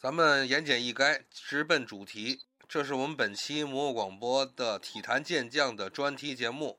[0.00, 2.42] 咱们言简意赅，直奔主题。
[2.68, 6.78] 这是我们本期魔广播的体坛健将的专题节目，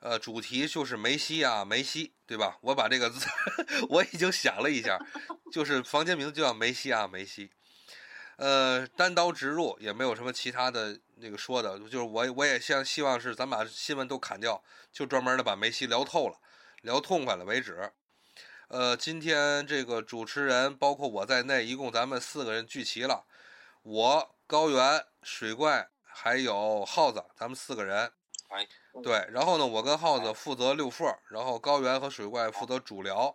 [0.00, 2.58] 呃，主题就是梅西啊，梅西，对吧？
[2.60, 3.26] 我把这个字
[3.88, 4.98] 我已经想了一下，
[5.50, 7.50] 就是房间名字就叫梅西啊，梅西。
[8.36, 14.62] 呃，单刀直入，也没有什么其他的那个说的，就是我我也希希望是咱把新闻都砍掉，
[14.92, 16.38] 就专门的把梅西聊透了，
[16.82, 17.90] 聊痛快了为止。
[18.68, 23.24] 呃，今天这个主持人包括我在内，一共咱们四个人聚齐了，
[23.82, 25.04] 我高原。
[25.20, 28.12] 水怪还有耗子，咱们四个人。
[28.48, 28.66] 哎，
[29.02, 33.34] 对，然后呢，我跟耗子负责六副，然后高原和水怪负责主聊。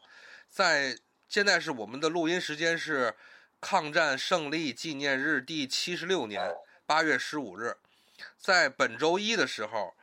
[0.49, 3.16] 在现在是我们的录音时间是
[3.59, 6.55] 抗战胜利纪念日第七十六年
[6.86, 7.75] 八月十五日，
[8.38, 9.94] 在本周一的时候，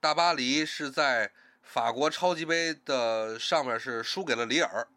[0.00, 1.32] 大巴黎是在
[1.68, 4.88] 法国超级杯的上面是输给了里尔。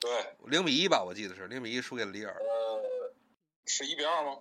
[0.00, 0.10] 对，
[0.46, 2.34] 零比一吧，我记得是零比一输给了里尔。
[2.34, 3.14] 呃，
[3.64, 4.38] 是一比二吗？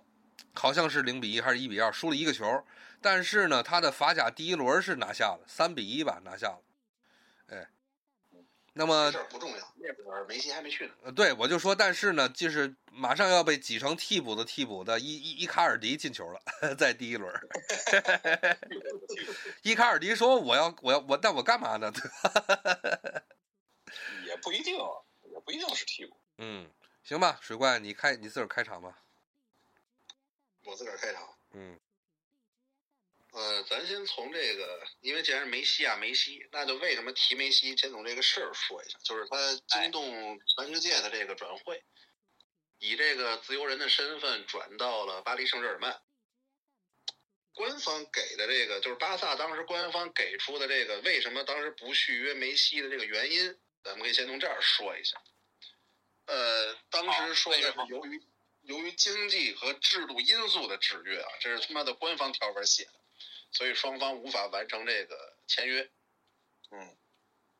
[0.56, 2.66] 好像是零比一还是一比二，输了一个球。
[3.00, 6.62] 但是呢，他的法甲第一轮是拿下了，三比一吧，拿下了。
[7.50, 7.70] 哎，
[8.78, 10.94] 那么这不重要，那会儿梅西还没去呢。
[11.04, 16.42] 呃，对，我就说，但是呢，就是马上要被挤成替补的替补的伊伊伊卡尔迪进球了，
[16.78, 17.34] 在第一轮。
[19.64, 21.92] 伊卡尔迪说：“我要，我要，我，那我干嘛呢？”
[24.26, 26.16] 也不一定，也不一定是替补。
[26.38, 26.70] 嗯，
[27.04, 29.00] 行吧，水怪，你开，你自个儿开场吧。
[30.66, 31.80] 我自个儿开场，嗯，
[33.38, 37.78] 呃，咱先从这个，因为既然是梅西啊，梅西，那就为什么提梅西？
[37.78, 41.84] 先从这个事儿说一下，就是他惊动全世界的这个转会，
[42.80, 46.02] 以这个自由人的身份转到了巴黎圣日耳曼。
[47.54, 55.16] 官方给的这个，就是巴萨当时官方给出的这个，为什么当时不续约梅西的这个原因，咱们可以先从这儿说一下。
[56.26, 58.20] 呃，当时说的是由于。
[58.64, 62.92] 由于经济和制度因素的制约啊，这是他妈的官方条文写的，
[63.52, 65.90] 所以双方无法完成这个签约。
[66.72, 66.98] 嗯，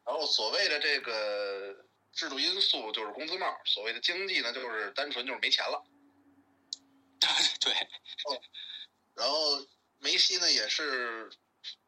[0.06, 5.84] 然后所谓的这个制度因素就是工资帽，所谓的经济呢，就是单纯就是没钱了。
[7.62, 7.74] 对，
[9.16, 9.66] 然后
[10.00, 11.30] 梅西呢也是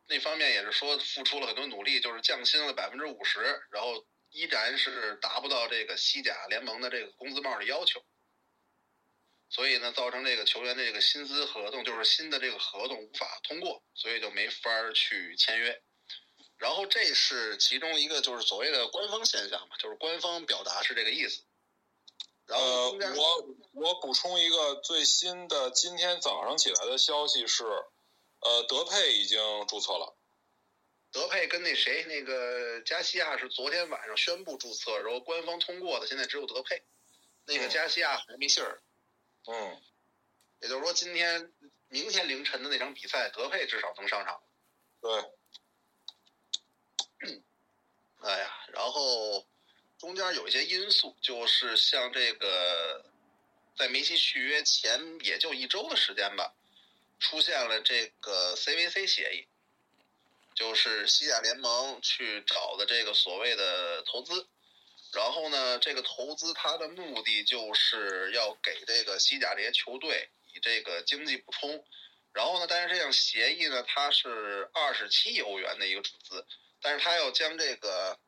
[0.07, 3.39] 那方面也是说付出了很多努力，就是降薪了百分之五十，
[3.69, 8.03] 然后依然是达不到这个西甲联盟的这个工资帽的要求。
[9.49, 15.81] 所以呢，造成这个球员的这个薪资合同，就是新的这个合同无法通过，所以就没法儿去签约。
[16.57, 21.41] 然后这是其中一个，就是所谓的官方现象嘛，就是官方表达是这个意思。
[22.45, 30.15] 然后，我我补充一个最新的，今天早上起来的消息是，呃，德佩已经注册了。
[31.11, 36.83] 德佩跟那谁，那个加西亚是昨天晚上宣布注册，然后官方通过的，现在只有德佩，
[37.45, 38.81] 那个加西亚还没信儿。
[39.51, 39.81] 嗯，
[40.61, 41.51] 也就是说，今天、
[41.87, 44.39] 明天凌晨的那场比赛，德佩至少能上场。
[45.01, 45.11] 对。
[48.21, 49.47] 哎呀，然后
[49.97, 53.03] 中间有一些因素，就是像这个，
[53.75, 56.53] 在梅西续约前也就一周的时间吧，
[57.19, 59.47] 出现了这个 CVC 协议，
[60.53, 64.47] 就是西甲联盟去找的这个所谓的投资。
[65.11, 71.83] 然后呢，这个投资它的目的就是要给这个西甲这些球队以这个经济补充。
[72.31, 76.45] 然后呢，但是这项协议呢，它是二十七亿欧元的一个出资，
[76.79, 78.19] 但是它要将这个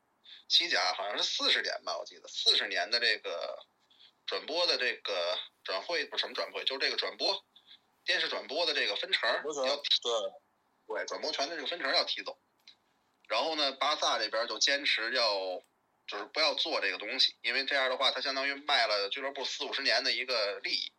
[0.48, 3.64] 西甲好像是四十年吧，我记得四十年的这个
[4.26, 7.44] 转播的这个转会不是什么转会，就是这个转播
[8.04, 9.84] 电视转播的这个分成要对
[10.88, 12.36] 对转播权的这个分成要提走。
[13.28, 15.62] 然后呢，巴萨这边就坚持要。
[16.06, 20.92] 就是不要做这个东西，因为这样的话，它相当于卖了俱乐部四五十年的一个利益。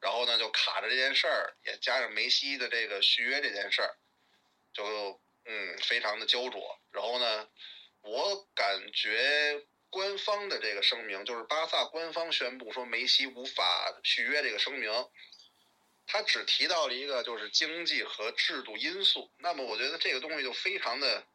[0.00, 3.96] 然后呢，就卡着这件事儿，也加上梅西的这个续约这件事儿，
[4.74, 6.78] 就嗯非常的焦灼。
[6.90, 7.48] 然后呢，
[8.02, 15.08] 我感觉官方的这个声明，就是巴萨官方宣布说梅西无法续约这个声明，
[16.06, 19.30] 他只提到了一个就是经济和制度因素。
[19.38, 21.26] 那么我觉得这个东西就非常的。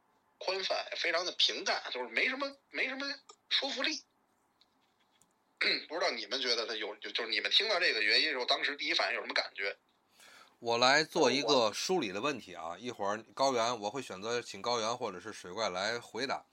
[0.44, 3.06] 宽泛，非常的平淡，就是没什么没什么
[3.50, 4.04] 说服力。
[5.88, 9.78] 不知道你们觉得他有就就是你们听到这个原因时候，当时第一反应有什么感觉？
[10.58, 16.44] 我来做一个梳理的问题啊，一会儿高原我会选择请高原或者是水怪来回答。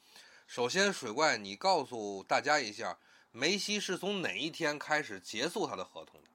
[0.46, 2.99] 首先，水怪，你告诉大家一下，
[3.32, 6.29] 梅西是从哪一天开始结束他的合同的？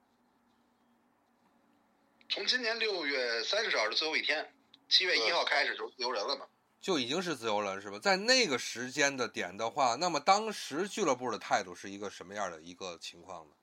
[2.28, 4.52] 从今年六月三十号是最后一天，
[4.88, 6.46] 七月一号开始就是自由人了嘛。
[6.84, 7.98] 就已经是自由了，是吧？
[7.98, 13.54] 在那个时间的点的话，那么当时俱乐部的态度是一个什么样的一个情况呢？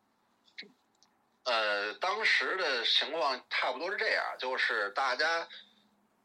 [1.43, 5.47] 呃，当时的情况差不多是这样，就是大家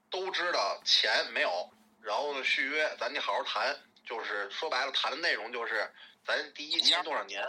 [0.09, 1.71] 都知道钱没有，
[2.01, 3.77] 然后呢续约，咱得好好谈。
[4.07, 5.93] 就是说白了，谈的内容就是
[6.25, 7.45] 咱第一签多少年，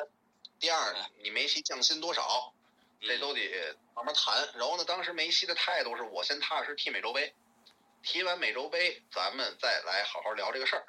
[0.59, 2.53] 第二你梅西降薪多少，
[2.99, 3.39] 这都得
[3.95, 4.45] 慢慢谈。
[4.55, 7.33] 然后呢，当时梅西的态度是我先踏实踢美洲杯，
[8.07, 10.85] 踢完美洲杯咱们再来好好聊这个事儿。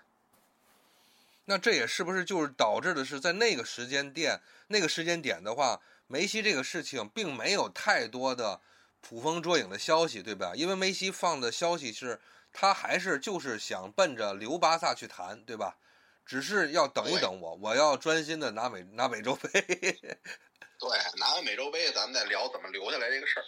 [1.46, 8.60] 那这也是不是就是导致的是在那个时间点、那个时间点的话，梅西这个事情并没有太多的
[9.00, 10.52] 捕风捉影的消息，对吧？
[10.54, 12.20] 因为梅西放的消息是。
[12.50, 15.76] 他还是就是想奔着留巴萨去谈，对吧？
[16.24, 19.50] 只是要等一等我，我要专心的拿美拿美洲杯。
[19.60, 20.88] 对，
[21.18, 23.44] 拿完美洲杯，咱们再聊怎么留下来这个事儿。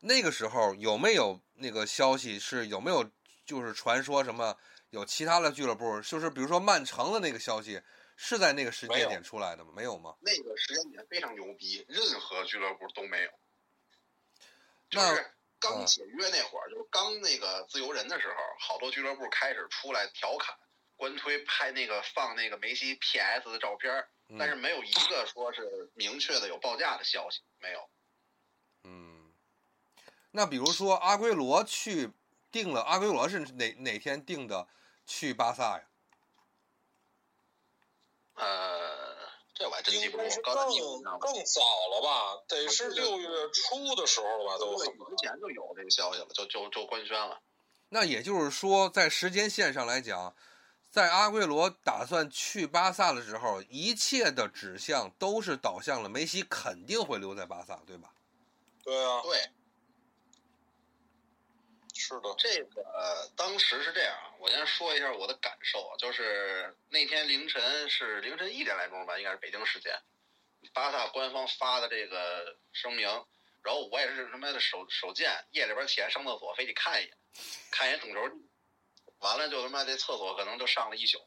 [0.00, 2.38] 那个时候有没有那个消息？
[2.38, 3.10] 是有没有
[3.44, 4.56] 就是传说什么
[4.90, 6.00] 有其他的俱乐部？
[6.02, 7.82] 就是比如说曼城的那个消息
[8.16, 9.72] 是在那个时间点出来的吗？
[9.74, 10.14] 没有吗？
[10.20, 13.30] 那个时间点非常牛逼，任何俱乐部都没有。
[14.90, 15.34] 就是。
[15.60, 20.56] 刚解约那会儿，就是刚那个自由人的时候，好多俱乐部开始出来调侃、
[20.94, 24.06] 官推，拍那个放那个梅西 PS 的照片
[24.38, 27.90] 但是没有一个说是明确的有报价的消息，没有。
[28.84, 29.17] 嗯，
[30.30, 32.10] 那比如说阿圭罗去
[32.50, 34.68] 定了，阿圭罗是哪哪天定的
[35.06, 35.84] 去巴萨呀？
[38.34, 39.08] 呃。
[39.54, 40.54] 这我还真记不住，更
[41.18, 41.60] 更早
[41.90, 42.40] 了吧？
[42.46, 44.56] 得是六月初的时候了吧？
[44.56, 47.40] 都之前就有这个消息了，就就就官宣了。
[47.88, 50.32] 那也就是说，在时间线上来讲，
[50.88, 58.12] 在阿圭罗打算去巴萨的时候，一切的指向都是导向了梅西肯定会留在巴萨，对吧？
[58.84, 59.50] 对啊，对。
[61.98, 70.00] 是的，这个当时是这样啊，我先说一下我的感受啊，就是那天凌晨是凌晨一点来钟吧，应该是北京时间，
[70.72, 73.08] 巴萨官方发的这个声明，
[73.62, 77.18] 然后我也是他妈的手手贱，夜里边起来上厕所非得看一眼，
[77.72, 78.20] 看一眼总球，
[79.18, 81.18] 完了就他妈这厕所可能就上了一宿，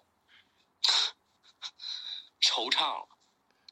[2.42, 3.10] 惆怅了，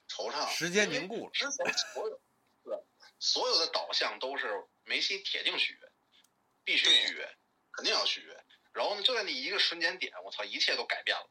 [0.10, 2.22] 惆怅，时间凝固了，之前所有
[2.66, 2.78] 对
[3.19, 5.88] 所有的导向都是梅西铁定续约。
[6.69, 7.36] 必须续约，
[7.71, 8.44] 肯定要续约。
[8.74, 11.27] 然后呢，就在那一个瞬间点，我操，一切都改变了。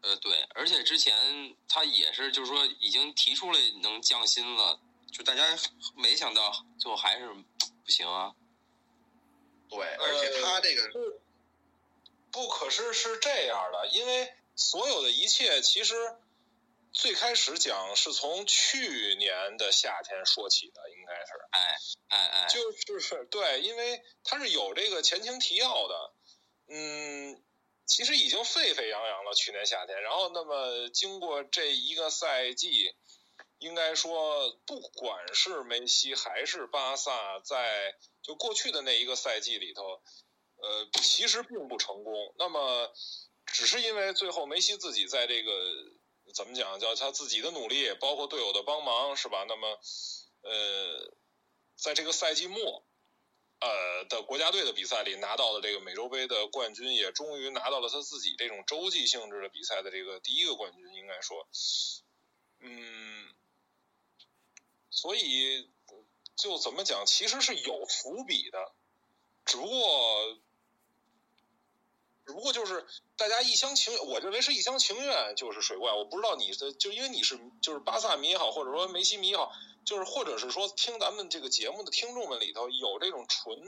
[0.00, 4.80] 呃，对，而且之前他也是，就是说已经提出了能降薪了，
[5.12, 5.56] 就大家
[5.94, 8.34] 没想到最后还是不行啊。
[9.68, 10.90] 对，而且他这个
[12.32, 15.94] 不可是是这样的，因为所有的一切其实。
[16.94, 21.76] 最开始讲是从去年的夏天说起的，应该是，哎
[22.08, 26.14] 哎哎，就是对，因为它是有这个前情提要的，
[26.68, 27.42] 嗯，
[27.84, 29.34] 其实已经沸沸扬扬了。
[29.34, 32.94] 去年夏天，然后那么经过这一个赛季，
[33.58, 40.00] 应该说，不管是梅西还是巴萨，在就过去的那一个赛季里头，
[40.62, 42.34] 呃，其实并不成功。
[42.38, 42.94] 那么，
[43.46, 45.50] 只是因为最后梅西自己在这个。
[46.34, 46.80] 怎么讲？
[46.80, 49.44] 叫他自己的努力，包括队友的帮忙，是吧？
[49.48, 49.78] 那么，
[50.42, 51.14] 呃，
[51.76, 52.84] 在这个赛季末，
[53.60, 61.46] 呃的国家队的比赛里拿到了这个美洲杯的冠军，也终于拿到了他自己这种洲际性质的比赛的这个第一个冠军，应该说，
[62.58, 63.32] 嗯，
[64.90, 65.70] 所以
[66.34, 68.72] 就怎么讲，其实是有伏笔的，
[69.44, 70.36] 只不过。
[72.26, 75.92] 只不过就是大家一厢情愿，我认为是一厢情愿就是水怪。
[75.92, 79.52] 我不知道你的，就因为你是就是巴萨迷也好，或者说梅西迷也好，
[79.84, 83.58] 就是或者是说听咱们这个节目的听众们里头有这种纯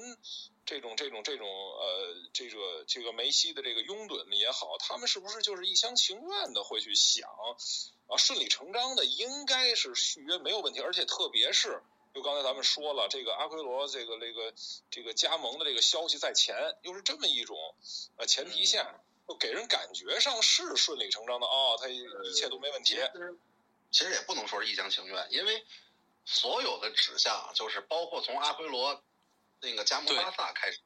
[0.64, 7.28] 这种这种这种呃这个这个梅西的这个拥趸也好，他们是不是就是一厢情愿的会去想
[8.08, 11.82] 啊顺理成章的应该是续约没有问题，而且特别是。
[12.16, 14.54] 就刚才咱们说了，这个阿奎罗这个这个
[14.90, 17.54] 这个加盟的这个消息在前，又是这么一种
[18.16, 22.96] 呃前提下，就给人感觉上是顺理成章的哦，他一切都没问题。
[23.90, 25.62] 其实也不能说是一厢情愿，因为
[26.24, 29.04] 所有的指向就是包括从阿奎罗
[29.60, 30.80] 那个加盟巴萨开始，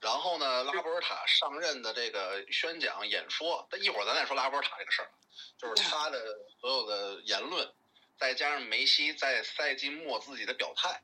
[0.00, 5.10] 然后呢，拉波尔塔上任的这个宣讲演说，但一会儿咱再说拉波尔塔这个事儿，
[5.56, 7.72] 就是他的所有的言论。
[8.18, 11.02] 再加上梅西在赛季末自己的表态，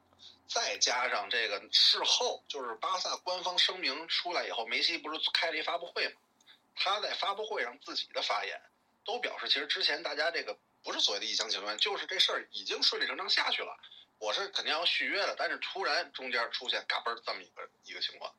[0.48, 6.20] 再加上这个事后就是巴萨官方声明出来以后，梅西不是开了一发布会吗？
[6.74, 8.58] 他在发布会上自己的发言
[9.04, 13.78] 都表示，其实之前大家这个不是所谓的一厢情愿，就是这事儿已经顺理成章下去了。
[14.18, 18.34] 我是肯定要续约的，但是突然中间出现嘎嘣这么一个一个情况。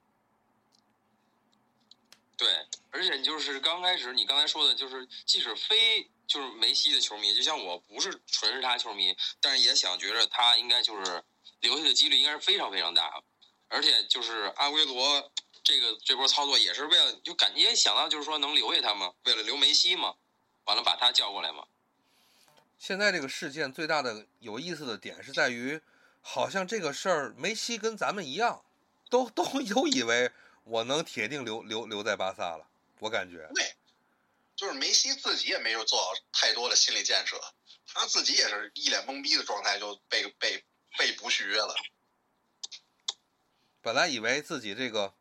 [2.36, 2.50] 对，
[2.89, 6.10] 而且就是刚开始你刚才说的，就是即使非。
[6.34, 11.24] 就是梅西的球迷，就像我不是纯是他球迷，但是也想觉着他应该就是
[11.60, 13.22] 留下的几率应该是非常非常大，
[13.68, 15.32] 而且就是阿圭罗
[15.63, 20.16] 这个这波操作也是为了就感觉想到就是说能留下他嘛，为了留梅西嘛，
[20.63, 21.68] 完了把他叫过来嘛。
[22.80, 25.80] 现在这个事件最大的有意思的点是在于，
[26.24, 28.63] 好像这个事儿梅西跟咱们一样，
[29.08, 30.32] 都都有以为
[30.63, 32.66] 我能铁定留留留在巴萨了，
[32.98, 33.48] 我感觉。
[33.54, 33.75] 对，
[34.55, 37.39] 就是梅西自己也没有做好太多的心理建设，
[37.88, 40.63] 他自己也是一脸懵逼的状态就被被
[40.98, 41.75] 被捕续约了。
[43.81, 45.13] 本来以为自己这个，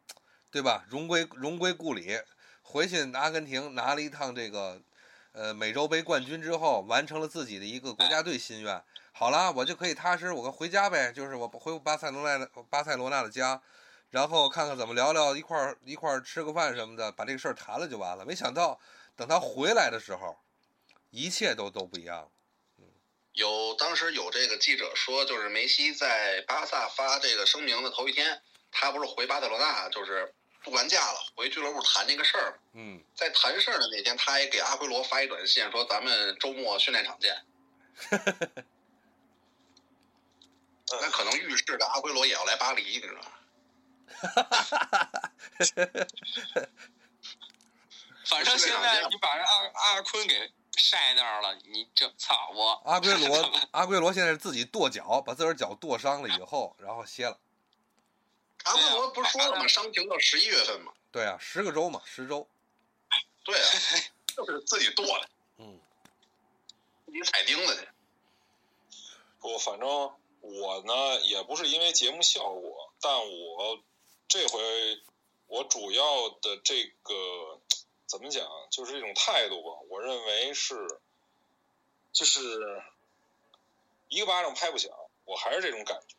[0.51, 0.85] 对吧？
[0.89, 2.21] 荣归荣归故里，
[2.63, 4.81] 回去阿根廷拿了一趟这个，
[5.33, 8.85] 呃，美洲杯冠军之后，完成了自己的一个国家队心愿。
[9.13, 13.61] 好了，我就可以踏实，我回家呗，就是我回巴塞罗那的巴塞罗那的家，
[14.11, 18.25] 然后看看怎么聊聊，一块儿一块儿吃个饭什么的，把这个事儿谈了就完了。
[18.25, 18.79] 没想到
[19.17, 20.39] 等他回来的时候，
[21.11, 22.29] 一切都都不一样了。
[23.33, 32.61] 有当时有这个记者说，就是梅西在巴萨发这个声明的头一天，他不是回巴塞罗那，就是不完假了，回俱乐部谈这个事儿。
[32.75, 37.43] 嗯，在谈事儿的那天，他还给阿圭罗发一短信，说咱们周末训练场见。
[41.01, 43.33] 那可能预示着阿圭罗也要来巴黎，你知道吗？
[48.27, 52.81] 反正现在你把人阿阿坤给晒那儿了，你这操我！
[52.85, 57.39] 阿圭罗， 阿圭罗现在是自己跺脚，把自个儿脚跺伤了以后，然后歇了。
[58.65, 59.67] 阿圭罗不是说了吗？
[59.67, 60.93] 伤停到十一月份吗？
[61.11, 62.49] 对啊，十个周嘛，十周。
[63.45, 63.69] 对啊，
[64.37, 65.81] 就是自己跺的，嗯，
[67.07, 67.89] 自己踩钉子去。
[69.41, 69.89] 我，反正
[70.41, 73.83] 我呢也不是因为节目效果，但我
[74.29, 74.61] 这回
[75.49, 77.61] 我主要的这个
[78.13, 80.77] 怎么讲，就是这种态度吧，我认为是
[82.13, 82.83] 就是
[84.09, 84.93] 一个巴掌拍不响，
[85.25, 86.15] 我还是这种感觉。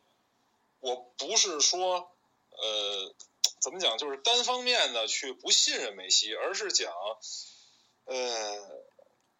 [0.80, 2.10] 我不是说
[2.50, 3.14] 呃
[3.60, 6.92] 怎么讲，就是单方面的去不信任梅西，而是讲
[8.06, 8.82] 呃。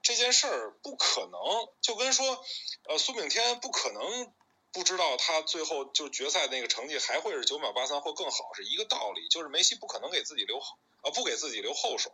[0.06, 1.40] 这件事儿不可能，
[1.80, 2.44] 就跟说，
[2.88, 4.30] 呃，苏炳添不可能
[4.70, 12.12] 不知道他最后就决赛那个成绩还会是九秒八三或更好是一个道理，就是梅西不可能给自己留好，呃，不给自己留后手。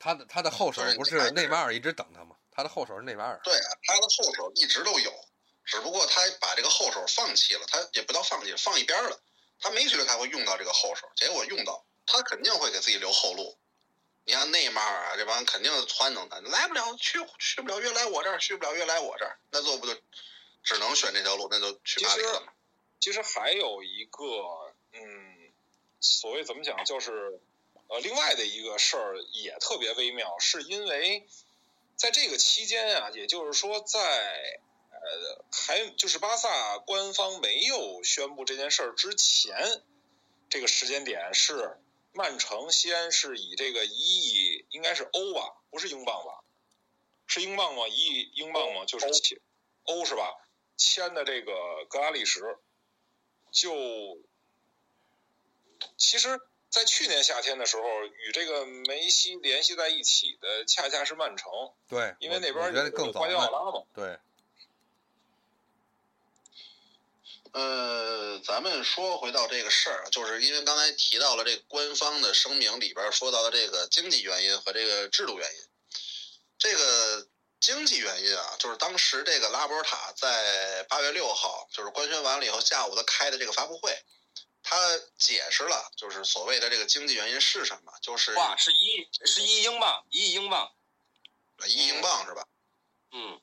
[0.00, 2.34] 他的他的后手不是内马尔一直等他吗？
[2.50, 3.38] 他的后手是内马尔。
[3.44, 5.12] 对啊，他的后手一直都有，
[5.64, 9.20] 只不过他把这个后手放弃了，他也不叫放弃，放一边了。
[9.60, 13.58] 他没觉得他会用到这个后手，结果用到，他肯定会给自己留后路。
[14.24, 19.94] 你像内马尔啊，这帮肯定撺掇他，来不了去去不了，越来我这儿去不了，越来我这儿，那做不就
[20.62, 22.52] 只能选这条路，那就去巴黎了嘛。
[23.00, 24.24] 其实还有一个，
[24.92, 25.52] 嗯，
[26.00, 27.40] 所谓怎么讲，就是
[27.90, 31.28] 呃，另外的一个事儿也特别微妙，是因为
[31.96, 33.98] 在这个期间啊，也就是说在
[34.90, 39.82] 呃还就是巴萨官方没有宣布这件事儿之前，
[40.48, 41.76] 这个时间点是。
[42.12, 46.42] 曼城先是以这个一亿，应该是欧吧，不是英镑吧？
[47.28, 47.86] 是英镑吗？
[47.86, 48.84] 一亿英镑吗？
[48.84, 49.40] 就是签
[49.84, 50.34] 欧是吧？
[50.76, 51.52] 签的这个
[51.88, 52.40] 格拉利什，
[53.52, 54.18] 就
[55.96, 61.50] 其实，在去年夏天的时候，与这个梅西联系在一起的，恰恰是曼城。
[61.88, 63.84] 对，因为那边有更瓜迪奥拉嘛。
[63.92, 64.16] 对。
[67.52, 75.62] 呃，咱们说回到这个事儿，就是因为刚才提到了这个官方的声明里边说到的这个经济原因和这个制度原因。
[76.56, 77.26] 这个
[77.58, 83.98] 经济原因啊，就是当时这个拉波尔塔在八月六号就是官宣完了以后，下午他开的这个发布会，
[84.70, 90.72] 他解释了就是所谓的这个经济原因是什么，就是哇，是一是一英镑，一亿英镑，
[91.66, 92.46] 一亿英镑是吧？
[93.10, 93.40] 嗯，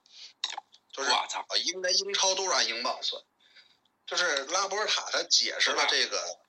[0.93, 3.21] 就是我操，应该英超都是按英镑算。
[4.05, 6.39] 就是拉波尔塔他解释了这个，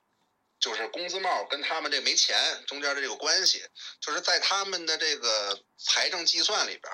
[0.61, 3.67] 就是工资帽跟他们这没钱中间的这个关系，
[3.99, 6.93] 就是在他们的这个财政计算里边，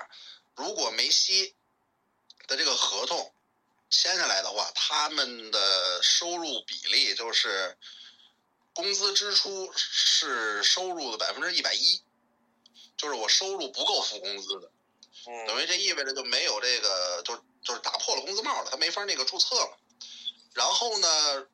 [0.56, 1.56] 如果梅西
[2.48, 3.35] 的这个合同
[3.89, 7.77] 签下来的话，他们的收入比例就是
[8.74, 12.04] 工资支出是收入的百分之一百一，
[12.98, 14.72] 就是我收入不够付工资的，
[15.48, 19.77] 等于这意味着就没有这个，就就是打破了工资帽了，他没法那个注册了。
[20.54, 21.48] 然后呢？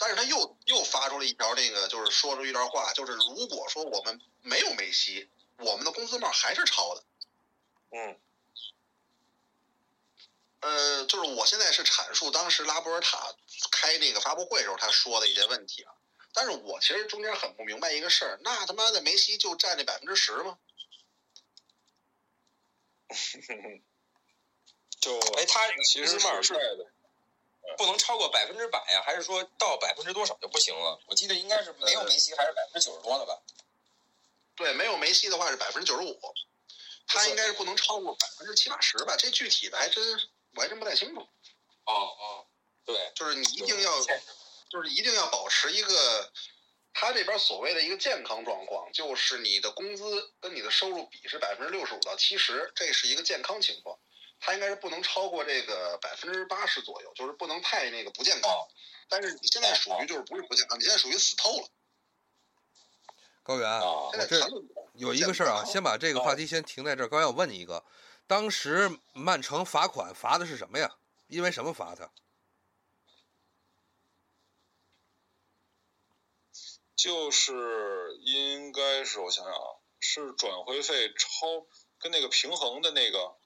[0.00, 5.28] 但是他又又发出了一条那个，就是说出一段话，就是如果说我们没有梅西，
[5.58, 7.02] 我们的工资帽还是超的。
[7.90, 8.20] 嗯。
[10.60, 13.34] 呃，就是我现在是阐述当时拉波尔塔
[13.70, 15.92] 开那个发布会时候他说的一些问题啊。
[16.32, 20.58] 但是我其实中间很不明白一个事儿，那他妈的梅西就占那百分之十吗？
[25.00, 26.86] 就哎，他其实是是对的，
[27.76, 31.00] 不能超过百分之百呀，还是说到百分之多少就不行了？
[31.06, 33.40] 我记得应该是没有梅西还是百分之九十多的吧？
[34.54, 36.20] 对，没有梅西的话是百分之九十五，
[37.06, 39.16] 他应该是不能超过百分之七八十吧？
[39.16, 40.04] 这具体的还真
[40.58, 41.20] 我还真不太清楚。
[41.20, 42.46] 哦哦，
[42.84, 43.92] 对，就是你一定要，
[44.68, 46.32] 就是一定要保持一个，
[46.92, 53.96] 他这边所谓的一个健康状况，就是你的工资跟你的收入比是百分之六十五到七十，这是一个健康情况。
[54.40, 58.50] 他应该是不能超过这个百分之八十左右，就是不能太那个不健康。
[59.08, 61.68] 但是你现在属于就是不是不健康，你现在属于死透了。
[63.44, 67.08] 高原，啊现在我这谈论有一个事儿啊，先把这个话题先停在这儿。
[67.08, 67.84] 高原，我问你一个，
[68.28, 70.96] 当时曼城罚款罚的是什么呀？
[71.26, 72.12] 因为什么罚他？
[76.94, 81.66] 就是应该是我想想啊，是转会费超
[81.98, 83.36] 跟那个平衡的那个，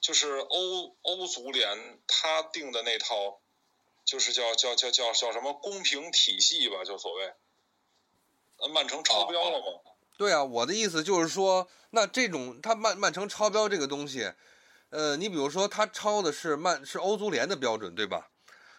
[0.00, 3.40] 就是欧欧足联他定的那套，
[4.04, 7.34] 就是叫叫叫叫叫什么公平体系吧，就所谓。
[8.56, 9.87] 呃，曼城超标了吗？
[10.18, 14.34] 对啊，我的意思就是说，那这种他曼曼城超标这个东西，
[14.90, 18.28] 呃，你比如说他超的是曼是欧足联的标准，对吧？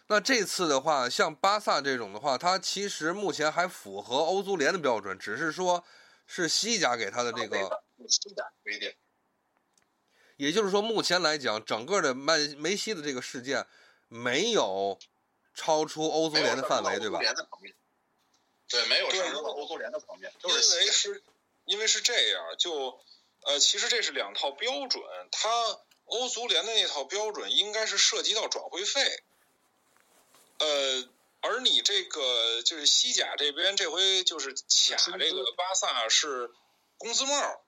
[0.08, 5.82] 那这次的话，像巴萨这种的话，它其实目前还符合欧足联的标准，只是说
[6.26, 7.56] 是西甲给他的这个，
[8.06, 8.92] 西甲规定，
[10.36, 13.66] 也就是说，目前来讲，整个的曼梅西的这个事件
[14.08, 14.98] 没有
[15.54, 17.58] 超出欧足联的范围，对吧没有上升到欧足？
[17.58, 17.74] 联的层面
[18.70, 21.22] 对，没有上升到欧足联的层面，就因是因为是，
[21.64, 23.00] 因为是这样，就
[23.42, 25.50] 呃，其实这是两套标准，它
[26.04, 29.22] 欧足联的那套标准应该是涉及到转会费，
[30.58, 31.08] 呃，
[31.40, 36.50] 而你这个就是西甲这边这回就是卡这个巴萨是
[36.96, 37.62] 工资帽，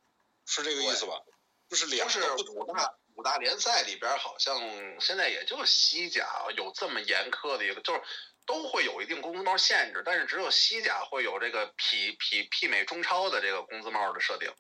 [0.47, 1.23] 是这个意思吧？
[1.69, 2.63] 就是两就是个不同的。
[2.65, 8.03] 五大五大联赛里边，好像现在也就西甲有这么严苛的一个，就是
[8.47, 14.53] 都会有一定工资帽限制，但是只有西甲会有这个匹匹媲美中超的这个工资帽的设定，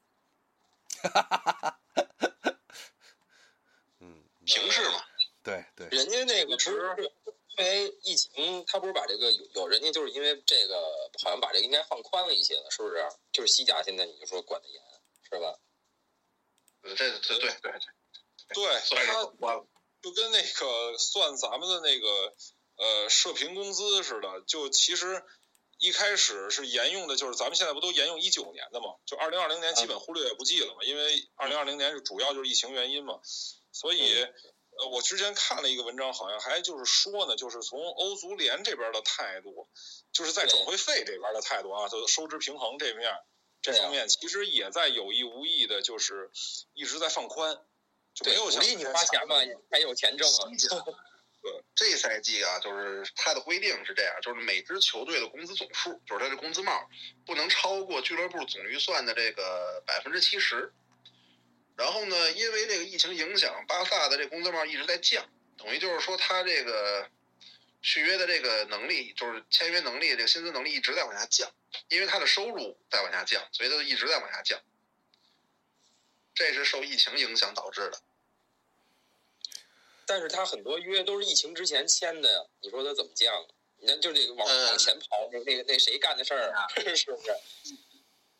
[4.00, 5.04] 嗯，平视嘛。
[5.42, 7.12] 对对，人家那个不是
[7.58, 12.94] 因为疫情，他不是把这个有有人家就是因为这个好像把这个应该放宽了一些了，是不是？
[13.32, 14.82] 就是西甲现在你就说管的严，
[15.30, 15.58] 是吧？
[16.82, 17.72] 呃这这对对对，
[18.54, 19.68] 对，算是他我。
[20.02, 22.34] 就跟那个算咱们的那个
[22.76, 25.24] 呃社平工资似的，就其实
[25.78, 28.96] 一开始是沿用的，就是咱们现在不都沿用一九年的嘛？
[29.06, 33.20] 就二零二零年基本忽略也不计了嘛，因为二零二零年是主要就是疫情原因嘛，
[33.72, 34.26] 所以。
[34.74, 39.68] 呃，我之前看了一个文章，好像还就是说呢，就是从欧足联这边的态度，
[40.14, 43.12] 就是在转会费这边的态度啊，就收支平衡这面
[43.60, 46.30] 这方面，其实也在有意无意的，就是
[46.72, 47.62] 一直在放宽，
[48.14, 49.36] 就没，有像鼓励你花钱嘛，
[49.70, 50.48] 还有钱挣啊。
[51.74, 56.88] 这赛季啊，就是它的规定是这样，就是每支球队的工资总数，就是它的工资帽，
[57.26, 60.72] 不能超过俱乐部总预算的这个百分之七十。
[61.74, 65.26] 然后呢，因为这个疫情影响，巴萨的这工资帽一直在降，
[65.56, 67.08] 等于就是说他这个
[67.80, 71.50] 续约的这个能力，就是签约能力、这个薪资能力一直在往下降，
[71.88, 74.60] 因为他的收入在往下降，所以他就一直在往下降。
[76.34, 78.00] 这是受疫情影响导致的。
[80.12, 83.34] 但是他很多约都是疫情之前签的呀，你说他怎么降？
[83.78, 86.68] 你看，就这个往呃往前跑，那那个那谁干的事儿啊？
[86.94, 87.34] 是不是？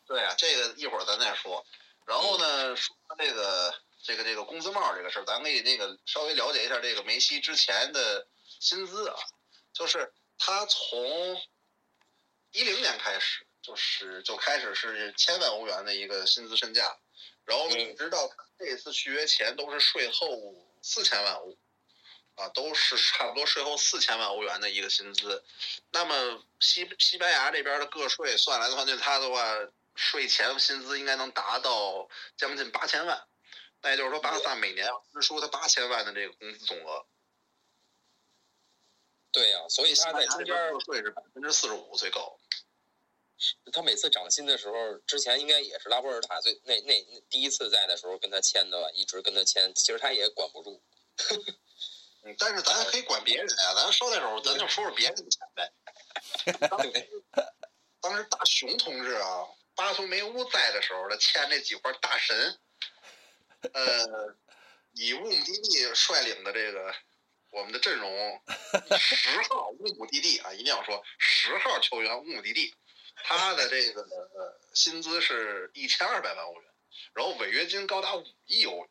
[0.05, 1.65] 对啊，这个一会儿咱再说。
[2.05, 8.27] 然后呢，说这个这个这个工资帽这个事儿，咱可以那个稍微了解一下这个梅西之前的
[8.59, 9.15] 薪资啊，
[9.73, 11.41] 就是他从
[12.51, 16.95] 一零年开始，就是就开始是千万欧元的一个薪资身价，
[17.45, 21.57] 然后呢，嗯一直到这次续约前都是税后四千万欧。
[22.35, 25.43] 啊，都是差不多税后四千万欧元的一个薪资，
[25.91, 29.55] 那么西西班牙这边的个税算来算去，他的话
[29.95, 33.27] 税前薪资应该能达到将近八千万，
[33.81, 37.05] 那也就是说巴萨每年要支出他八千万的这个工资总额。
[39.31, 42.39] 对呀、所以他在中间儿税是百分之四十五最高。
[43.71, 50.81] 他每次涨薪的时候，之前应该也是拉波尔塔最那那那第一次在的时候跟他签的吧，一直跟他签，其实他也管不住。
[52.25, 55.73] 嗯，但是咱可以管别人啊、咱说那时候咱就说说别人的钱呗。
[56.69, 57.09] 当时
[57.99, 62.59] 当时大熊同志啊，巴图梅乌在的时候，他签那几块大神，
[63.73, 64.35] 呃，
[64.93, 66.95] 以乌姆蒂蒂率领的这个
[67.51, 68.41] 我们的阵容，
[68.97, 72.73] 十号乌姆蒂蒂啊，一定要说十号球员乌姆蒂蒂，
[73.15, 74.07] 他的这个、
[74.73, 76.63] 薪资是一千二百万欧元，
[77.13, 78.89] 然后违约金高达五亿欧元。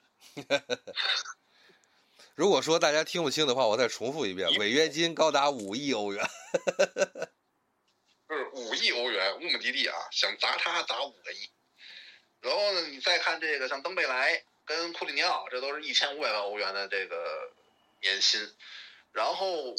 [2.35, 6.27] 如果说大家听不清的话，我再重复一遍：违约金高达五亿欧元。
[8.29, 11.51] 就是五亿欧元，乌姆迪蒂啊，想砸他砸五个亿。
[12.40, 17.53] 然后呢，你再看这个像登贝莱跟库里尼奥，这都是一千五百万欧元的这个
[18.01, 18.40] 年薪。
[19.12, 19.75] 然后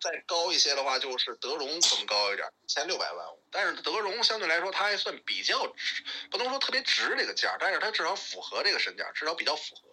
[0.00, 3.26] 再高一些的话，就是德容更高一点，一千六百万。
[3.50, 9.91] 但是德容相对来说，它还算比较值，不能说特别值这个价，但是它至少符合这个身价，至少比较符合。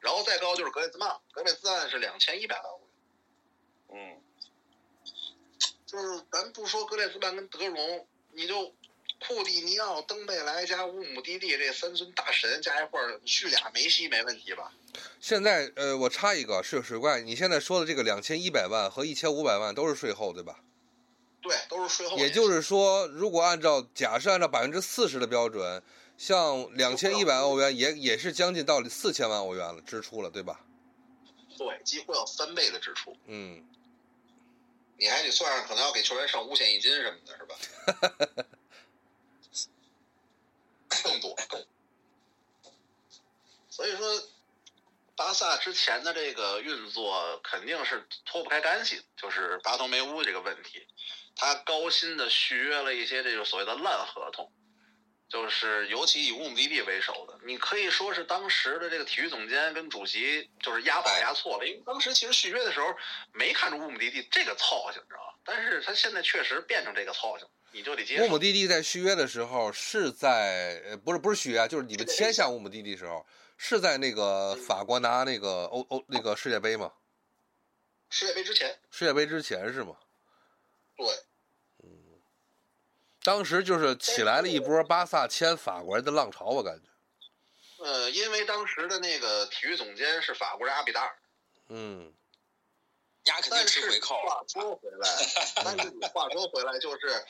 [0.00, 2.86] 然后再高就是格列兹曼，格列兹曼是两千一百万欧元。
[3.92, 4.20] 嗯，
[5.86, 8.74] 就是咱不说格列兹曼跟德容，你就
[9.26, 14.72] 库蒂尼奥、登贝莱加乌姆蒂蒂这三尊大神加一块儿续俩梅西没问题吧？
[15.20, 20.60] 现在，呃，我插一个，水水怪，你现在说的这个两千一百万和一千五百万都是税后，对吧？
[21.42, 22.16] 对，都是税后。
[22.16, 25.82] 也就是说，如果按照假设按照百分之四十的标准，
[26.20, 30.60] 像两千一百欧元也也是将近到四千万欧元了，支出了，对吧？
[31.56, 33.16] 对，几乎要翻倍的支出。
[33.24, 33.66] 嗯，
[34.98, 38.46] 你还得算上可能要给球员上五险一金什么的，是吧？
[41.02, 41.34] 更多。
[43.70, 44.22] 所以说，
[45.16, 50.86] 巴萨之前的这个运作肯定是脱不开干系，就是巴托梅乌这个问题。
[51.34, 54.52] 他高薪的续约了一些这个所谓的烂合同，
[55.30, 62.92] 就是尤其以乌姆蒂蒂为首的，你可以说是当时的这个体育总监跟主席就是押宝押错了，因为当时其实续约的时候
[63.32, 65.38] 没看出乌姆蒂蒂这个操性，知道吧？
[65.44, 68.24] 但是他现在确实变成这个操性，你就得接受。
[68.24, 73.24] 乌姆蒂蒂在续约的时候是在呃不是不是续约，就是你们签下乌姆蒂蒂时候
[73.56, 76.92] 是在那个法国拿那个欧欧那个世界杯吗？
[78.10, 79.94] 世界杯之前，世界杯之前是吗？
[80.96, 81.06] 对，
[83.22, 87.84] 当时就是起来了一波巴萨签法国人的浪潮，我感觉。
[87.84, 91.18] 呃，因为当时的那个体育总监是法国人阿比达尔，
[91.68, 92.12] 嗯，
[93.24, 95.08] 丫肯定吃回扣话说回来，
[95.64, 97.24] 但是你话说回来，就是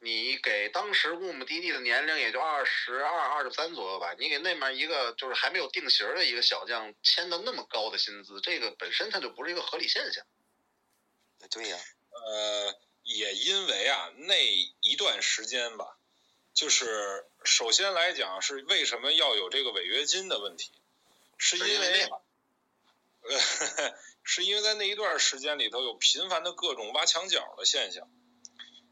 [0.00, 10.24] 你给当时乌姆蒂蒂的年龄也就二十二、二十三左右吧，你给那面一个就是还没有定型的一个小将签到那么高的薪资，这个本身它就不是一个合理现象。
[11.48, 11.78] 对呀、
[12.10, 12.74] 呃，
[13.16, 14.44] 也因为啊那
[14.80, 15.96] 一段时间吧，
[16.54, 20.72] 就是首先来讲是为什么要有这个违约金的问题，
[21.38, 22.08] 是因为
[23.22, 23.38] 呃，
[24.24, 28.08] 是因为在那一段时间里头有频繁的各种挖墙脚的现象。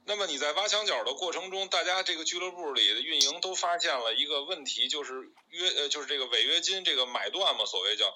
[0.07, 8.07] 那么你在挖墙脚的过程中，大家这个俱乐部里的运营都发现了一个问题，就是约呃就是这个违约金这个买断嘛，所谓叫，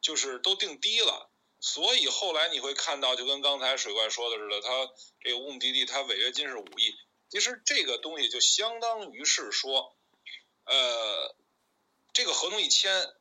[0.00, 1.30] 就是都定低了。
[1.64, 4.68] 所以后来你会看到，就跟刚才水怪说的似的，他
[5.20, 6.92] 这个乌姆蒂蒂他违约金是五亿，
[7.30, 9.96] 其实这个东西就相当于是说，
[10.64, 11.36] 呃，
[12.12, 13.14] 这个合同一签，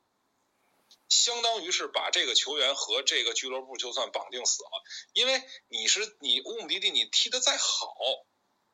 [1.08, 4.70] 相当于是把这个球员和这个俱乐部就算绑定死了，
[5.14, 7.94] 因为你是你乌姆蒂蒂你踢得再好，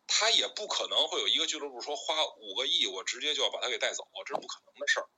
[0.07, 5.09] 他也不可能会有一个俱乐部说花五个亿我直接就要把他给带走，这是不可能的事儿，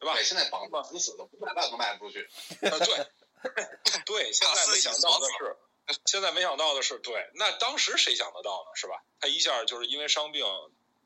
[0.00, 0.14] 对吧？
[0.14, 2.28] 对，现在绑得死死的，不卖万都卖不出去。
[2.62, 3.06] 呃，对，
[4.06, 5.56] 对，现在没想到的是，
[6.06, 8.70] 现在没想到的是，对，那当时谁想得到呢？
[8.74, 9.02] 是吧？
[9.20, 10.44] 他一下就是因为伤病，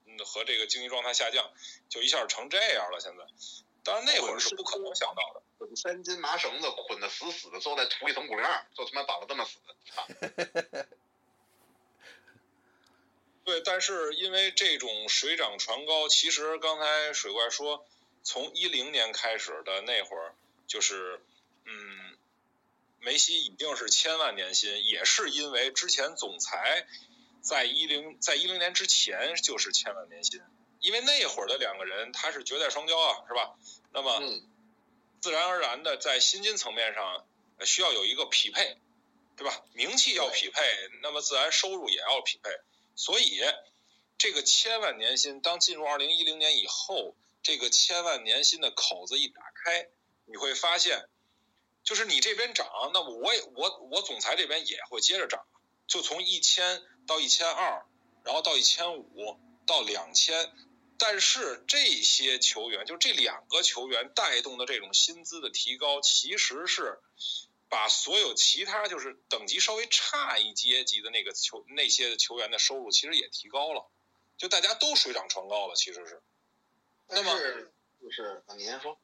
[0.06, 1.50] 嗯，和这个经济状态下降，
[1.88, 3.00] 就一下成这样了。
[3.00, 3.24] 现在，
[3.84, 5.42] 当然那会儿是不可能想到的。
[5.76, 9.58] 三斤麻绳子捆得死死的，最后再涂一层布料，就他妈绑得这么死。
[9.94, 10.06] 啊
[13.44, 17.86] 对，但是因为这种水涨船高，其实刚才水怪说，
[18.24, 20.34] 从一零年开始的那会儿，
[20.66, 21.20] 就是，
[21.64, 22.05] 嗯，
[23.00, 26.86] 梅西已经是千万年薪，也是因为之前总裁
[27.40, 30.40] 在一零在一零年之前就是千万年薪，
[30.80, 33.56] 因为那会儿的两个人他是绝代双骄啊，是吧？
[33.92, 34.42] 那么嗯，
[35.20, 37.26] 自然而然的在薪金层面上
[37.58, 38.76] 呃需要有一个匹配，
[39.36, 39.62] 对吧？
[39.72, 40.62] 名气要匹配，
[41.02, 42.50] 那么自然收入也要匹配。
[42.94, 43.40] 所以，
[44.18, 49.88] 这个千万年薪，当进入二零一零年以后，这个千万年薪的口子一打开，
[50.24, 51.06] 你会发现，
[51.86, 55.46] 就是你这边涨，那么我也我我总裁这边也会接着涨，
[55.86, 57.86] 就从一千到一千二，
[58.24, 60.52] 然后到一千五到两千，
[60.98, 66.98] 但是这些球员，就这两个球员带动的这种薪资的提高，其实是
[67.68, 73.86] 把所有其他就是等级稍微差一阶级的那个球那些球员的收入，其实也提高了，
[74.36, 76.20] 就大家都水涨船高了，其实是。
[77.06, 77.38] 那么
[78.02, 78.98] 就是啊，你先说。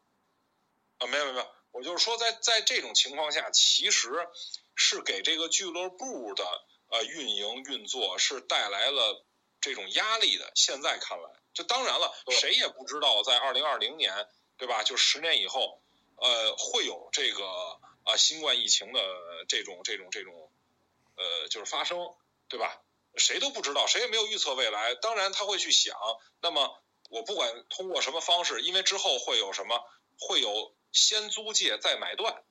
[0.99, 4.29] 啊，没有没有没有，我就是说在在这种情况下，其实
[4.77, 6.45] 是给这个俱乐部的
[6.89, 9.25] 呃运营运作是带来了
[9.61, 10.53] 这种压力的。
[10.55, 14.83] 现在看来，就当然了，谁也不知道在二零二零年，对吧？
[14.85, 15.83] 就十年以后，
[16.17, 17.45] 呃，会有这个
[18.05, 19.01] 啊新冠疫情的
[19.49, 20.53] 这种这种这种
[21.17, 21.99] 呃就是发生，
[22.49, 22.83] 对吧？
[23.17, 24.95] 谁都不知道，谁也没有预测未来。
[24.95, 25.97] 当然他会去想，
[26.41, 29.83] 那么我不管通过什么方式，因为之后会有什么，
[30.19, 32.45] 会有先租借再买断，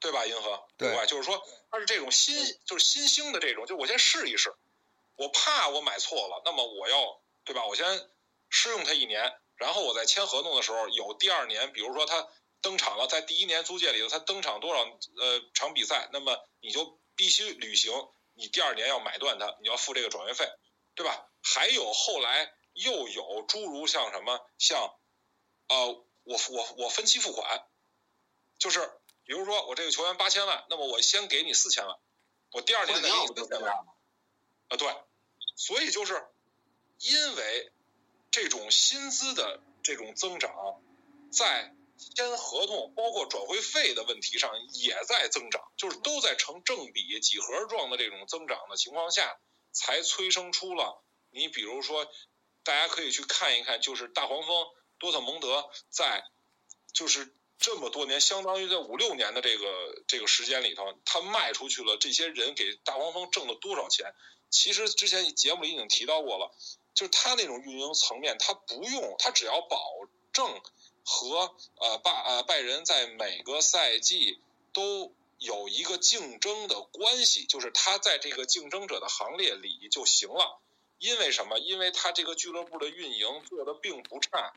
[0.00, 0.26] 对吧？
[0.26, 1.06] 银河对吧？
[1.06, 4.54] 就是说它是这种新就是新兴的这种，就我先试一试，
[5.16, 7.66] 我怕我买错了，那么我要对吧？
[7.66, 8.10] 我先
[8.48, 12.28] 试用它一年，然后我在签合同的时候有第二年，比如说他
[12.60, 17.92] 登场了，在第一年租借里头他登场多少呃场比赛，那么你就必须履行，
[18.32, 20.48] 你第二年要买断它，你要付这个转会费，
[20.94, 21.28] 对吧？
[21.42, 24.96] 还有后来又有诸如像什么像，
[25.68, 27.66] 呃，我我我分期付款，
[28.58, 28.80] 就是
[29.24, 31.96] 比如说我这个球员八千万，那么我先给你四千万，
[32.50, 33.72] 我第二年再给你四千万。
[34.68, 34.88] 啊，对，
[35.56, 36.26] 所以就是
[36.98, 37.72] 因为
[38.30, 40.82] 这种薪资的这种增长，
[41.30, 49.38] 在签合同包括转会费的问题上也在增长，就是都在成正比几何状的这种增长的情况下，
[49.72, 52.06] 才催生出了你比如说，
[52.62, 54.66] 大家可以去看一看，就是大黄蜂
[55.04, 56.24] 多特蒙德在
[56.94, 64.14] 就是这么多年，相当于在五六年的这个这个时间里头，他卖出去了，这些人给大黄蜂挣了多少钱？
[64.48, 66.54] 其实之前节目里已经提到过了，
[66.94, 69.78] 就是他那种运营层面，他不用，他只要保
[70.32, 70.60] 证
[71.04, 74.40] 和呃拜呃拜仁在每个赛季
[74.72, 80.60] 都有一个竞争的关系，就是他在这个竞争者的行列里就行了。
[81.00, 81.58] 因为什么？
[81.58, 84.54] 因为他这个俱乐部的运营做的并不差，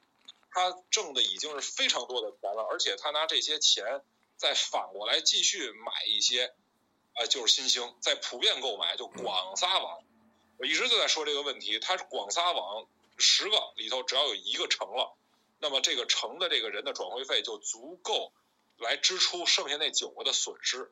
[0.52, 4.02] 他挣的已经是非常多的钱了，而且他拿这些钱
[4.38, 6.54] 再反过来继续买一些，
[7.16, 10.04] 呃，就是新星，在普遍购买，就广撒网。
[10.58, 15.16] 我一直就在说这个问题，他广撒网十个里头只要有一个成了，
[15.60, 18.32] 那么这个成的这个人的转会费就足够
[18.78, 20.92] 来支出剩下那九个的损失，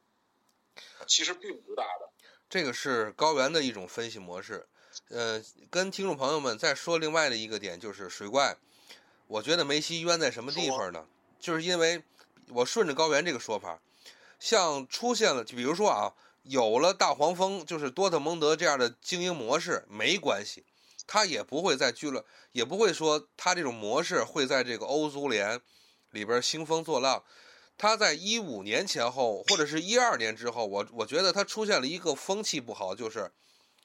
[1.07, 2.09] 其实并不大的。
[2.47, 4.67] 这个是高原的一种分析模式。
[5.09, 8.55] 呃，跟听众朋友们再说另外的一个点，就是水怪，
[9.27, 11.05] 我觉得梅西冤在什么地方呢？
[11.39, 12.03] 就是因为
[12.49, 13.79] 我顺着高原这个说法，
[14.39, 20.63] 像出现了，比如说啊，有了大黄蜂，就是多特蒙德这样的经营模式，没关系，
[21.07, 25.59] 他也不会在俱乐，也不会说他这种模式会在这个欧足联
[26.11, 27.23] 里边兴风作浪。
[27.77, 33.31] 他在一五年前后，或者是一二年之后，我我觉得他出现了一个风气不好，就是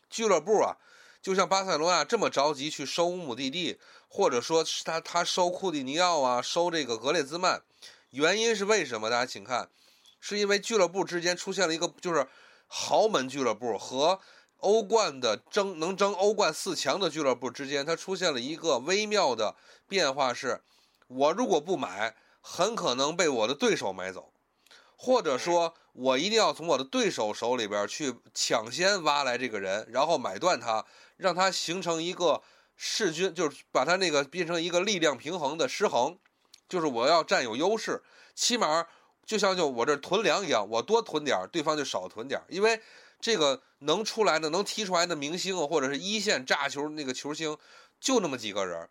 [0.09, 0.77] 俱乐部啊。
[1.23, 3.79] 就像巴塞罗那这么着急去收乌姆蒂蒂，
[4.09, 7.63] 或者说是他他收库蒂尼奥啊，收这个格列兹曼，
[8.11, 9.11] 原因是为什么？
[9.11, 9.69] 大家请看，
[10.19, 12.27] 是因为俱乐部之间出现了一个就是
[12.67, 14.19] 豪门俱乐部和
[14.59, 19.55] 欧冠的争能争欧冠四强的俱乐部之间，它出现了一个微妙的
[19.87, 20.63] 变化，是
[21.07, 24.33] 我如果不买，很可能被我的对手买走，
[24.97, 30.87] 或者说我一定要从我的对手手里边去抢先挖来这个人，然后买断他。
[31.21, 32.43] 让它形成一个
[32.77, 36.19] 势均，就是把它那个变成一个力量平衡的失衡，
[36.69, 38.03] 就是我要占有优势，
[38.35, 38.87] 起码
[39.27, 42.81] 就像就我这囤粮一样，我多囤点，对方就少囤点，因为
[43.21, 47.57] 这个能出来的、能踢出来的明星，或者是一线炸球那个球星，
[48.01, 48.89] 就那么几个人。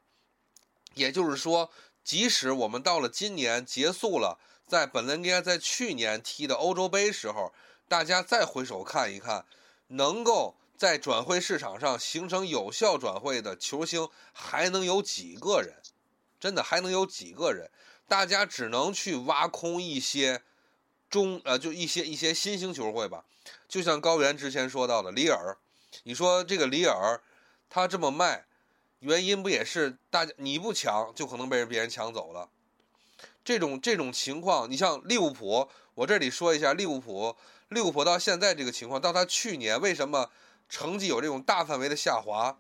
[0.93, 1.71] 也就是说，
[2.03, 4.37] 即使我们到了今年结束了，
[4.67, 7.51] 在本来应该在去年踢的欧洲杯时候，
[7.87, 9.45] 大家再回首看一看，
[9.87, 10.55] 能够。
[10.79, 15.75] 在转会市场上形成有效转会的球星还能有几个人？
[16.39, 17.69] 真的还能有几个人？
[18.07, 20.41] 大家只能去挖空一些
[21.09, 23.25] 中呃，就一些一些新兴球会吧。
[23.67, 25.57] 就像高原之前说到的里尔，
[26.03, 27.21] 你说这个里尔
[27.69, 28.45] 他这么卖，
[28.99, 32.47] 原因不也是大家你不抢就可能被人别人抢走了？
[33.43, 37.35] 这种这种情况，你像利物浦，我这里说一下利物浦，
[37.67, 40.31] 利物浦到现在这个情况，到他去年为什么？
[40.69, 42.55] 成绩有这种大范围的下滑，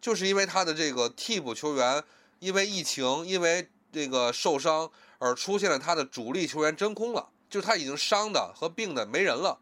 [0.00, 2.02] 就是因为他的这个替补球员
[2.38, 9.58] 因为疫情、因为这个受伤而出现了他的主力球员真空了，就是他已经伤的和病的没人了。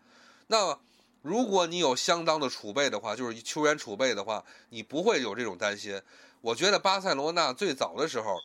[0.48, 0.78] 那
[1.22, 6.00] 如果你有相当的储备的话，就是球员储备的话，你不会有这种担心。
[6.42, 8.36] 我觉得巴塞罗那最早的时候，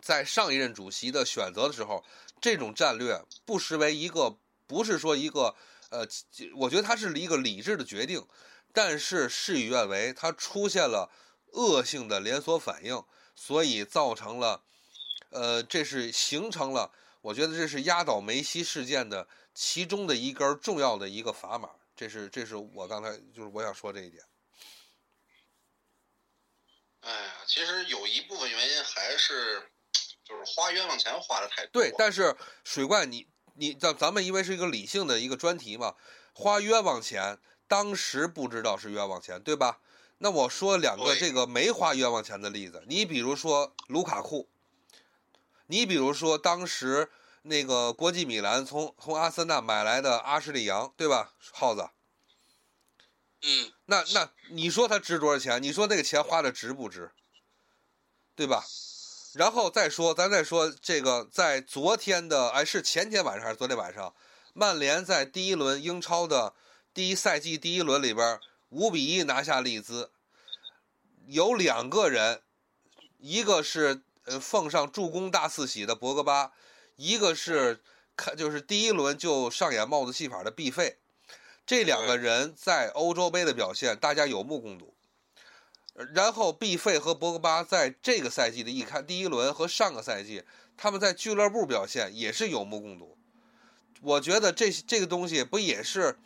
[0.00, 2.02] 在上一任主席的选择的时候，
[2.40, 4.36] 这种战略不失为一个，
[4.68, 5.56] 不是说一个。
[5.94, 6.08] 呃，
[6.56, 8.26] 我觉得他是一个理智的决定，
[8.72, 11.08] 但是事与愿违，他出现了
[11.52, 13.04] 恶性的连锁反应，
[13.36, 14.64] 所以造成了，
[15.30, 24.24] 呃，这是形成了，我觉得这是压倒梅西事件的其中的一根重要的一个砝码，这是这是我刚才就是我想说这一点。
[27.02, 29.70] 哎呀，其实有一部分原因还是
[30.24, 31.80] 就是花冤枉钱花的太多。
[31.80, 35.94] 对，但是水怪你你咱咱们因为是一个理性的一个专题嘛，
[36.32, 39.80] 花冤枉钱，当时不知道是冤枉钱，对吧？
[40.18, 44.48] 那我说两个这个没花冤枉钱的例子，你比如说卢卡库，
[45.66, 47.10] 你比如说当时
[47.42, 51.34] 那个国际米兰从从阿森纳买来的阿什利杨，对吧？
[51.52, 51.90] 耗子，
[53.42, 55.62] 嗯，那那你说他值多少钱？
[55.62, 57.12] 你说那个钱花的值不值？
[58.34, 58.64] 对吧？
[59.34, 64.14] 然后再说，咱再说这个，在昨天的哎是前天晚上还是昨天晚上，
[64.52, 66.54] 曼联在第一轮英超的
[66.92, 70.12] 第一赛季第一轮里边五比一拿下利兹，
[71.26, 72.42] 有两个人，
[73.18, 76.52] 一个是呃奉上助攻大四喜的博格巴，
[76.94, 77.82] 一个是
[78.16, 80.98] 看就是第一轮就上演帽子戏法的毕费。
[81.66, 84.93] 这两个人在欧洲杯的表现，大家有目共睹。
[85.94, 90.42] 然后毕费和博格巴在这个赛季的一开第一轮和上个赛季，
[90.76, 93.16] 他们在俱乐部表现也是有目共睹。
[94.02, 96.18] 我觉得这这个东西不也是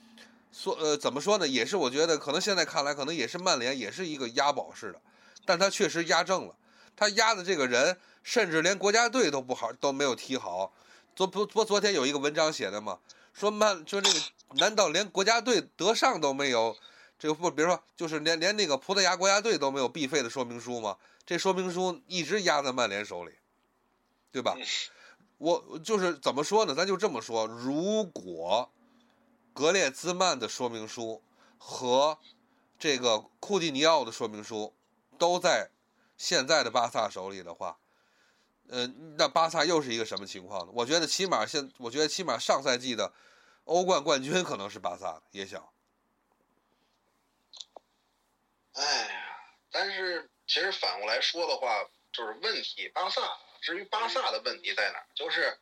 [0.50, 1.46] 说呃怎么说呢？
[1.46, 5.00] 也是我觉得可能现在看来，可能也是曼联也是一个押宝式的，
[5.44, 6.54] 但他确实押正了。
[6.96, 10.72] 他押的这个人，甚至连国家队都不好都没有踢好。
[11.14, 12.98] 昨不不昨天有一个文章写的嘛，
[13.34, 14.18] 说曼说这个
[14.54, 16.74] 难道连国家队德尚都没有？
[17.18, 20.96] 这个不，比如说，就是连连那个葡萄牙国家队都没有必费的说明书吗？
[21.26, 23.32] 这说明书一直压在曼联手里，
[24.30, 24.56] 对吧？
[25.38, 26.74] 我就是怎么说呢？
[26.74, 28.70] 咱就这么说，如果
[29.52, 31.22] 格列兹曼的说明书
[31.58, 32.18] 和
[32.78, 34.72] 这个库蒂尼奥的说明书
[35.18, 35.70] 都在
[36.16, 37.78] 现在的巴萨手里的话，
[38.68, 40.72] 呃，那巴萨又是一个什么情况呢？
[40.74, 43.12] 我觉得起码现，我觉得起码上赛季的
[43.64, 45.68] 欧冠冠军可能是巴萨的，也想。
[48.78, 49.36] 哎呀，
[49.72, 53.20] 但是其实反过来说的话，就是问题巴萨。
[53.60, 55.58] 至于巴萨的问题在哪儿，就是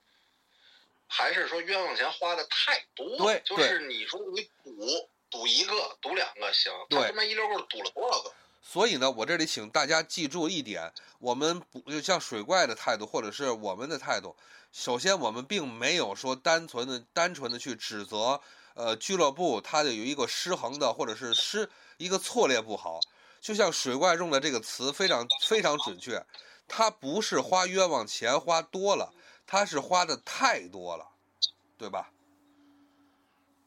[1.08, 3.16] 还是说冤枉钱花的太多。
[3.16, 8.32] 对就是你说你赌赌一个赌两个行，对他他妈一溜够赌了多少个？
[8.62, 14.36] 所以呢，我这里请大家记住一点：我们不就像水怪的态度，或者是我们的态度。
[14.72, 18.42] 首先，我们并没有说单纯的、单纯的去指责，
[18.76, 23.00] 呃，俱乐部它的有一个失衡的，或者是失一个错列不好。
[23.40, 26.24] 就像水怪用的这个词非常非常准确，
[26.68, 29.12] 他不是花冤枉钱花多了，
[29.46, 31.08] 他是花的太多了，
[31.78, 32.10] 对吧？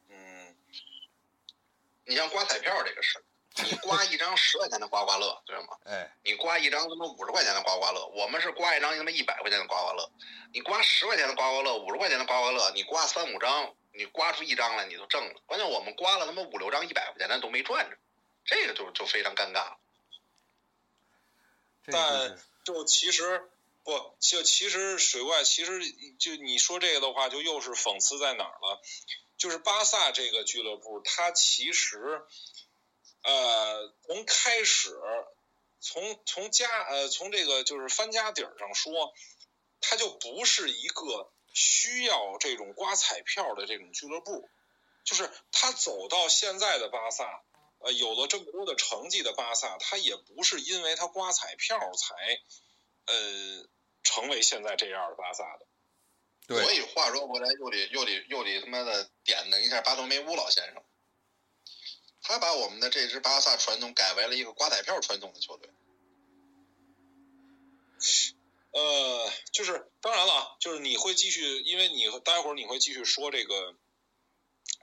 [0.10, 0.56] 嗯，
[2.06, 3.24] 你像刮彩票这个事儿，
[3.64, 5.78] 你刮一张十块钱的刮刮乐，对吗？
[5.86, 10.12] 哎，你刮一张他妈五十块钱的刮刮乐，我们是刮一张他妈一百块钱的刮刮乐。
[10.52, 15.42] 你刮十块钱的刮刮乐，五十块钱的刮刮乐，你刮三五张，你刮出一张来你都挣了。
[15.46, 17.98] 关键我们刮了他妈五六张一百块钱但都没赚着，
[18.46, 19.80] 这个就就非常尴尬了。
[21.92, 23.50] 但就其实
[23.84, 25.82] 不，就其实水怪，其实
[26.20, 28.82] 就你说这个的话，就又是讽刺在哪儿了？
[29.38, 32.22] 就是巴萨这个俱乐部，它其实，
[33.24, 35.00] 呃，从开始，
[35.80, 39.14] 从从家呃从这个就是翻家底儿上说，
[39.82, 44.50] 它就不是一个需要这种刮彩票的这种俱乐部，
[45.04, 47.44] 就是他走到现在的巴萨，
[47.80, 52.16] 呃，有了这么多的成绩的巴萨，他也不是因为他刮彩票才，
[53.08, 53.68] 呃，
[54.04, 55.68] 成为现在这样的巴萨的。
[56.48, 60.82] 对所以话说回来，又得又得又得他妈的点了一下巴托梅乌老先生，
[62.22, 65.70] 他把我们的这支巴萨传统改为了一个刮彩票传统的球队。
[68.72, 73.76] 呃，就是当然了，就是你会继续，因为你待会儿你会继续说这个，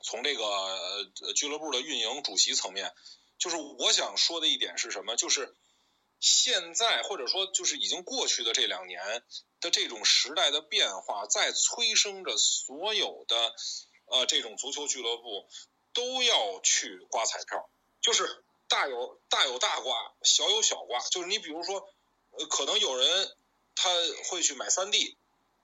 [0.03, 2.93] 从这个呃俱乐部的运营主席层面，
[3.39, 5.15] 就是我想说的一点是什么？
[5.15, 5.55] 就是
[6.19, 9.23] 现在或者说就是已经过去的这两年
[9.61, 13.55] 的这种时代的变化，在催生着所有的
[14.07, 15.49] 呃这种足球俱乐部
[15.93, 17.71] 都要去刮彩票，
[18.01, 21.89] 就是大有大有大刮，小有小刮，就是你比如说，
[22.33, 23.37] 呃，可能有人。
[23.77, 23.91] 他
[24.29, 25.17] 会去买三 D，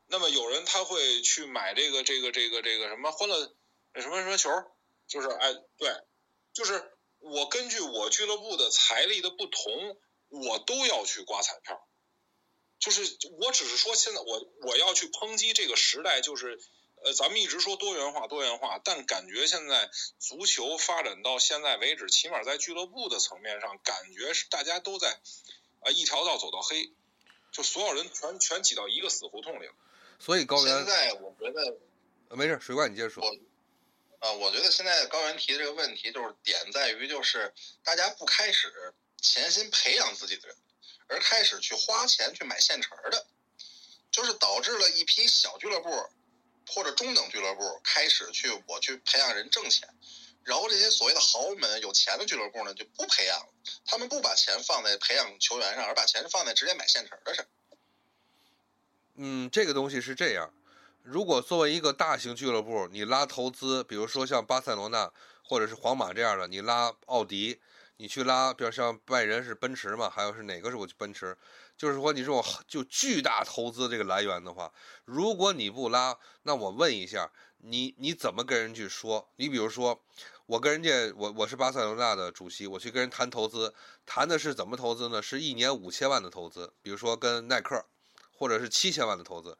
[0.06, 3.56] 那么有人他会去买这个这个这个这个什么欢乐
[3.94, 4.50] 什么什么球，
[5.08, 5.90] 就是哎对，
[6.52, 9.96] 就是我根据我俱乐部的财力的不同，
[10.28, 11.88] 我都要去刮彩票。
[12.78, 16.58] 就是我只是说现在我我要去抨击这个时代，就是
[17.04, 19.88] 呃咱们一直说多元化多元化，但感觉现在
[20.18, 25.20] 足球发展到现在为止，起码在俱乐部的层面上，感觉是大家都在
[25.80, 26.92] 啊、一条道走到黑。
[27.53, 29.72] 就所有人全全挤到一个死胡同里了。
[30.18, 31.76] 所以高原现在我觉得
[32.34, 33.22] 没事，水怪你接着说。
[33.22, 37.53] 我啊，我觉得现在高原提的这个问题，就是点在于就是
[37.84, 40.57] 大家不开始潜心培养自己的人，
[41.07, 43.26] 而开始去花钱去买现成的。
[44.11, 45.90] 就是导致了一批小俱乐部
[46.68, 49.88] 或者中等俱乐部开始去我去培养人挣钱，
[50.45, 53.47] 然后这些所谓的豪门有钱的俱乐部呢就不培养了，
[53.86, 57.45] 他们不把钱放在培养球员上，而把钱放在直接买现成的上。
[59.14, 60.53] 嗯，这个东西是这样。
[61.03, 65.12] 如果作为一个大型俱乐部，你拉投资，比如说像巴塞罗那
[65.45, 67.61] 或者是皇马这样的，你拉奥迪，
[67.97, 71.36] 你去拉，比如像拜仁是奔驰嘛，还有是哪个是我去奔驰？
[71.76, 74.72] 就是说你这种就巨大投资这个来源的话，
[75.05, 79.28] 如果你不拉，那我问一下，你你怎么跟人去说？
[79.36, 80.01] 你比如说，
[80.47, 83.72] 我跟人家，我我是巴塞罗那的主席，我去跟人谈投资，
[84.05, 85.22] 谈的是怎么投资呢？
[85.22, 87.84] 是一年五千万的投资，比如说跟耐克，
[88.36, 89.57] 或者是七千万的投资。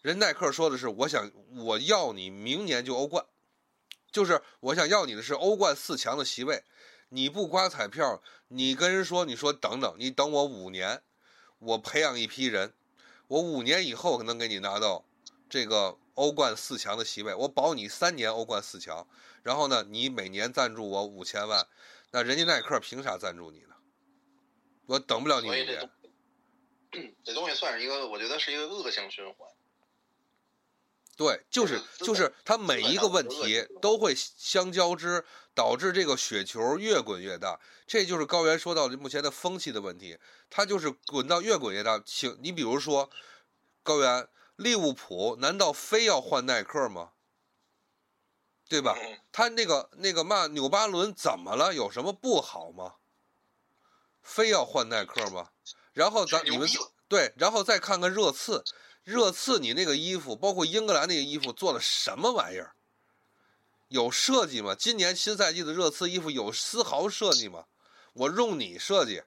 [0.00, 3.24] 人耐克说的是，我想我要你明年就欧冠，
[4.10, 6.64] 就是我想要你的是欧冠四强的席位。
[7.10, 11.02] 你不刮彩票，你跟人说，你说等等，你等我五年，
[11.58, 12.72] 我培养一批人，
[13.28, 15.04] 我五年以后能给你拿到
[15.48, 19.06] 这个欧冠四强的席位，我保你三年欧冠四强。
[19.44, 21.68] 然后呢，你每年赞助我五千万，
[22.10, 23.76] 那人家耐克凭啥赞助你呢？
[24.86, 25.90] 我等不了你五年。
[27.22, 29.48] 这东西算是一个，我觉得是一个恶性循环。
[31.16, 35.24] 对，就是就是它每一个问题都会相交织，
[35.54, 37.60] 导致这个雪球越滚越大。
[37.86, 40.18] 这就是高原说到的目前的风气的问题，
[40.48, 42.00] 它就是滚到越滚越大。
[42.04, 43.10] 请你比如说，
[43.82, 44.26] 高原，
[44.56, 47.10] 利物浦难道非要换耐克吗？
[48.68, 48.96] 对吧？
[49.30, 51.74] 他那个那个嘛，纽巴伦怎么了？
[51.74, 52.94] 有什么不好吗？
[54.22, 55.50] 非要换耐克吗？
[55.92, 56.68] 然后咱你们
[57.08, 58.64] 对，然后再看看热刺。
[59.02, 62.74] 热刺，你那个衣服，包括英格兰那个衣服，做的什么玩意儿？
[63.88, 64.74] 有设计吗？
[64.74, 67.66] 今年新赛季的热刺衣服有丝毫设计吗？
[68.14, 69.22] 我用你设计，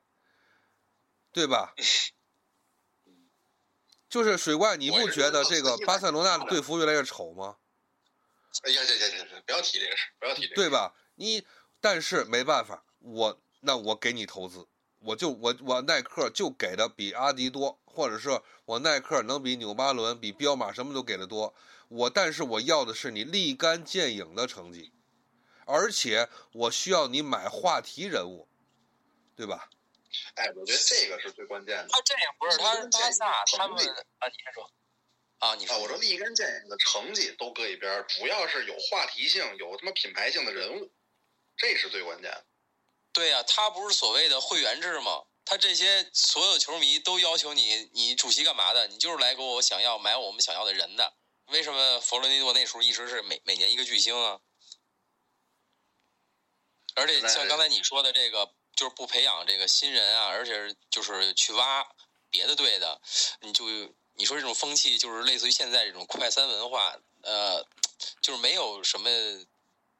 [1.31, 1.75] 对吧？
[4.09, 7.57] 就是水怪，你不觉得这个巴塞罗那的队服越来越丑吗？
[8.63, 10.55] 哎呀，行行行行，不要提这个事，不要提这个。
[10.55, 10.93] 对吧？
[11.15, 11.45] 你，
[11.79, 14.67] 但是没办法，我那我给你投资。
[14.99, 21.53] 我就我我耐克就给的比阿迪多，或者是我耐克能比纽巴伦、比彪马什么都给的多。
[21.87, 24.91] 我但是我要的是你立竿见影的成绩，
[25.65, 28.49] 而且我需要你买话题人物，
[29.35, 29.69] 对吧？
[30.33, 31.87] 哎，我觉得这个是最关键的。
[31.89, 34.27] 他这也不是他巴萨他们啊？
[34.27, 34.69] 你先说
[35.39, 35.55] 啊？
[35.55, 40.91] 你说我说立竿见影的成绩都搁一边，主要是有话题性、有他妈品牌性的人物，
[41.55, 42.45] 这是最关键的。
[43.13, 45.25] 对呀，他不是所谓的会员制吗？
[45.45, 48.87] 他这些所有球迷都要求你，你主席干嘛的？
[48.87, 51.13] 你就是来给我想要买我们想要的人的。
[51.45, 54.41] 为什么弗洛尼诺那时候一直是每每年一个巨星啊？
[56.95, 61.87] 而且像刚才你说的这个，就是不培养这个新人啊，而且就是去挖
[62.29, 62.99] 别的队的，
[63.39, 63.65] 你就
[64.17, 67.63] 你说这种风气，就是类似于现在这种快餐文化，呃，
[68.19, 69.09] 就是没有什么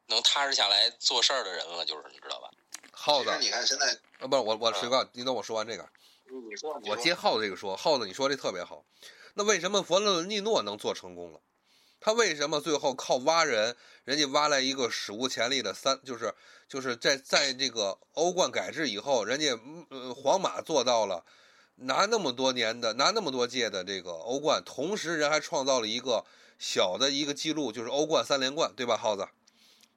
[0.06, 2.50] 能踏实下来做事儿的人了，就是你知道吧？
[2.92, 5.88] 耗子，你看现在啊，不是我我水哥，你等我说完这个，
[6.50, 8.84] 你说，我接耗子这个说，耗子你说这特别好。
[9.34, 11.40] 那为什么佛罗伦蒂诺能做成功了？
[12.00, 16.34] 他为什么最后靠挖人，人家挖来一个史无前例的三，就是
[16.68, 19.56] 就是在在这个欧冠改制以后，人家
[19.90, 21.24] 呃皇马做到了
[21.80, 26.24] 拿那么多年的拿那么多届的这个欧冠，同时人还创造了一个
[26.58, 29.28] 小的一个记录，就是欧冠三连冠，对吧，耗子？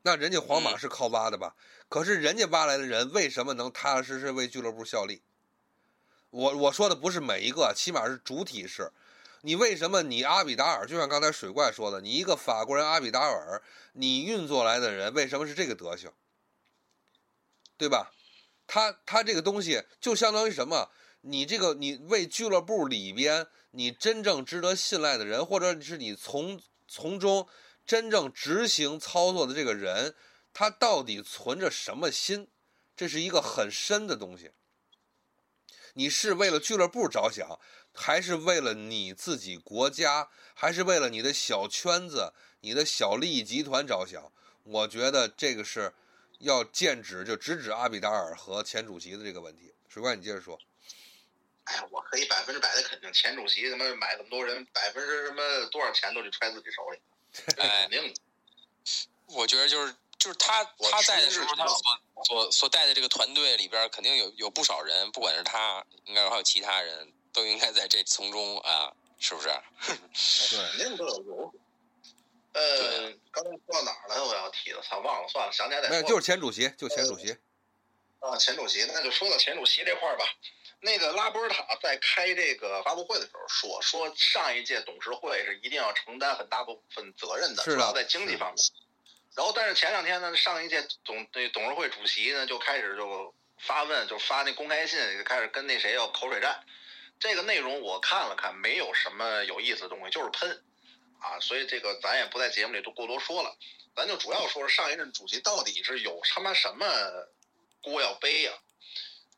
[0.03, 1.55] 那人家皇马是靠挖的吧？
[1.89, 5.21] 可是人家挖来的人为什么能踏踏实实为俱乐部效力？
[6.29, 8.91] 我我说的不是每一个，起码是主体是。
[9.41, 13.61] 你为什么你阿比达尔就像刚才水怪说的，你一个法国人阿比达尔，
[13.93, 16.11] 你运作来的人为什么是这个德行？
[17.75, 18.11] 对吧？
[18.67, 20.89] 他他这个东西就相当于什么？
[21.21, 27.47] 你这个你为俱乐部里边你真正值得信赖的人，或者是你从从中
[27.85, 30.15] 真正执行操作的这个人。
[30.53, 32.49] 他到底存着什么心？
[32.93, 34.51] 这是一个很深的东西。
[35.93, 37.57] 你是为了俱乐部着想，
[37.93, 44.29] 还是为了你自己国家，还是为了你的小圈子、你的小利益集团着想？
[44.63, 45.93] 我觉得这个是
[46.39, 49.73] 要剑指就直指阿比达尔和前主席的这个问题。
[49.87, 50.59] 水怪，你接着说。
[51.65, 56.99] 哎，我可以百分之百的肯定，前主席他妈买那么多人，百分之什么多少钱都得揣自己手里，
[57.55, 58.13] 肯定。
[59.27, 59.95] 我觉得就是。
[60.21, 61.77] 就是他他在的时候，他所
[62.23, 69.49] 所所带的这个团队里边，肯定有有不少人，不管是他，应该还有其他人都应该在这从中啊，是不是？
[70.55, 71.53] 对，肯定都有有。
[72.53, 74.23] 呃，刚才说到哪儿了？
[74.23, 76.03] 我要提的，操，忘了，算了，想起来再说。
[76.07, 77.35] 就是前主席，就前主席。
[78.19, 80.25] 啊，前主席，那就说到前主席这块儿吧。
[80.81, 88.63] 那个拉波尔塔在开这个发布会的时候说，说上一届董事会是一定要承担很大部分责任的，主要在经济方面。
[89.35, 96.65] 然后，但是前两天呢，上一届总那董事会主席呢就开始就发问，就发那公开信，就开始跟那谁要口水战。
[97.19, 100.63] 这个内容我看了看，没有什么有意思的东西，就是喷
[101.19, 101.39] 啊。
[101.39, 103.55] 所以这个咱也不在节目里多过多说了，
[103.95, 106.85] 咱就主要说说上一任主席到底是有他妈什么
[107.81, 108.51] 锅要背呀、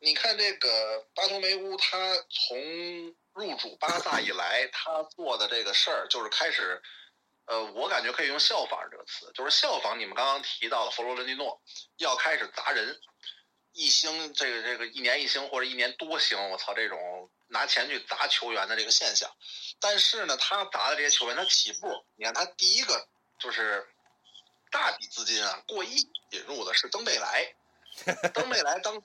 [0.03, 1.97] 你看这个巴托梅乌，他
[2.29, 6.81] 从入主巴萨以来，他做的这个事儿就是开始，
[7.45, 11.61] 呃，我感觉可以用效仿这个词，就是效仿你们刚刚提到的弗洛伦蒂诺，
[11.99, 12.99] 要开始砸人，
[13.71, 19.33] 一星这个这个一年一星或者一年多星，我操，这种拿钱去砸球员的这个现象。
[19.79, 23.07] 但是呢，他砸的这些球员，他起步，你看他第一个
[23.39, 23.87] 就是
[24.69, 25.95] 大笔资金啊，过亿
[26.31, 27.55] 引入的是登贝莱，
[28.33, 29.01] 登贝莱当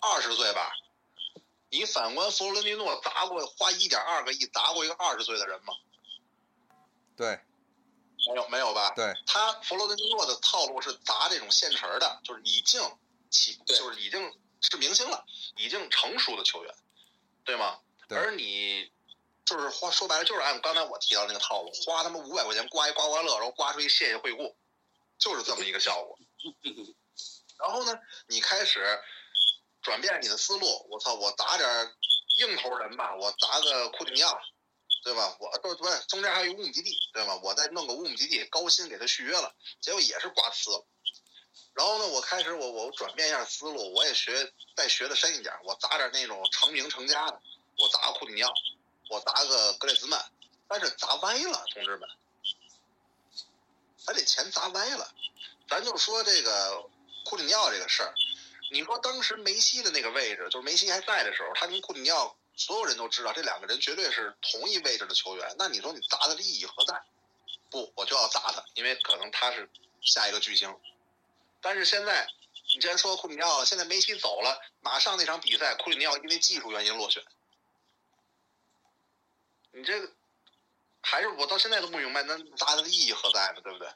[0.00, 0.72] 二十岁吧，
[1.70, 5.74] 你反观弗洛伦蒂诺砸过花一点二个亿砸过一个二十岁的人吗？
[7.16, 7.40] 对
[8.28, 8.92] 没有，没有吧？
[8.94, 12.80] 对，他弗洛伦蒂诺的套路是砸这种现成的，就是已经
[13.30, 15.24] 起，就是已经是明星了，
[15.56, 16.74] 已经成熟的球员，
[17.44, 17.78] 对吗？
[18.08, 18.90] 对而你
[19.44, 24.56] 就是花说白了就是按刚才我提到那个套路，花他妈五百块钱刮一刮刮乐，然后刮出一谢谢惠顾，
[25.18, 26.18] 就是这么一个效果。
[27.58, 29.00] 然后呢，你开始
[29.86, 31.94] 转变你的思路，我操，我砸点
[32.38, 34.36] 硬头人吧，我砸个库蒂尼奥，
[35.04, 35.36] 对吧？
[35.38, 37.36] 我不不是中间还有一乌姆基地，对吧？
[37.36, 40.84] 我再弄个乌姆基地，高薪给他续约了，结果也是刮呲了。
[41.72, 47.40] 然后呢，我开始我我转变一下思路，我也学再学的深一点，我砸点那种成名成家的，
[47.78, 48.52] 我砸个库蒂尼奥，
[49.08, 50.20] 我砸个格列兹曼，
[50.66, 52.08] 但是砸歪了，同志们，
[54.04, 55.14] 咱这钱砸歪了。
[55.68, 56.82] 咱就说这个
[57.24, 58.12] 库蒂尼奥这个事儿，
[58.70, 65.54] 你说当时梅西的那个位置，就是梅西还在的时候，他跟库蒂尼奥所有人都知道，这两个人绝对是同一位置的球员。
[65.58, 67.00] 那你说你砸的利益何在？
[67.70, 69.68] 不，我就要砸他，因为可能他是
[70.00, 70.74] 下一个巨星。
[71.60, 72.28] 但是现在，
[72.74, 77.22] 你既然说库蒂尼奥，现在梅西走了，马上那场比赛，库蒂尼奥因为技术原因落选。
[79.72, 80.10] 你这个
[81.02, 83.60] 还是我到现在都不明白，那砸他的意义何在呢？
[83.62, 83.88] 对不对？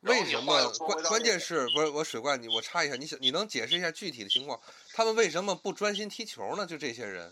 [0.00, 4.58] 为什么关关键是不是我水怪你我插一下，你想你能解释一下具体的情况？
[4.94, 6.64] 他们为什么不专心踢球呢？
[6.64, 7.30] 就这些人，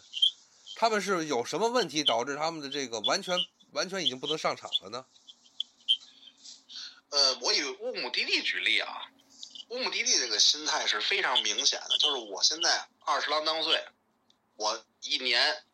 [0.77, 3.39] 他们是有什么问题导致他们的这个完全
[3.73, 5.07] 完全已经不能上场了呢？
[7.11, 9.11] 呃，我以乌姆蒂蒂举例啊，
[9.69, 13.83] 乌姆蒂蒂这个心态是非常明显的，就是我现在二十郎当岁，
[14.57, 15.65] 我一年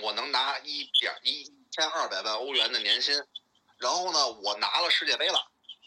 [0.00, 3.22] 我能拿一点一千二百万欧元的年薪，
[3.76, 5.38] 然后呢，我拿了世界杯了，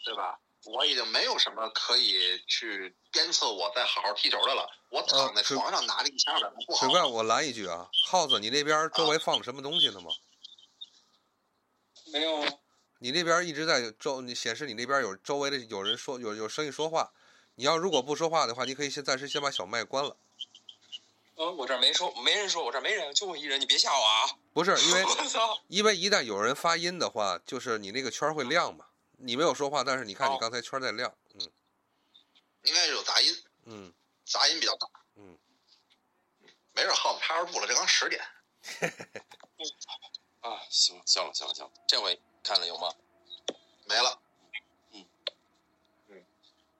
[0.04, 0.38] 对吧？
[0.66, 4.66] 我已经没有什么可以去鞭策我再好好踢球的了。
[4.90, 10.10] 我躺在床上拿着一千二百万不好水，怪，我来一句啊，耗子，你那边周围放了什么东西呢吗？
[12.12, 12.44] 没有，
[12.98, 17.12] 你那边一直在周，你显示你那边有周围的有人说有有声音说话，
[17.56, 20.16] 你要如果不说话的话，你可以先暂时先把小麦关了。
[21.36, 24.30] 呃，我这儿没说，没人说，我这儿没人，就我一人，你别吓我啊！
[24.52, 25.04] 不是 因为，
[25.66, 28.86] 因为一旦有人发音的话，就是你那个圈会亮嘛。
[29.24, 31.50] 你没有说话，但是你看你哦刚才圈在亮，嗯
[32.62, 33.92] 应该是有杂音，嗯
[34.24, 34.86] 杂音比较大。
[35.16, 35.38] 嗯，
[36.72, 38.22] 没事，耗子趴着不了，这刚十点。
[40.40, 42.92] 啊，行行了行了行了，这回看了有吗？
[43.86, 44.18] 没了。
[44.92, 45.06] 嗯
[46.08, 46.24] 嗯，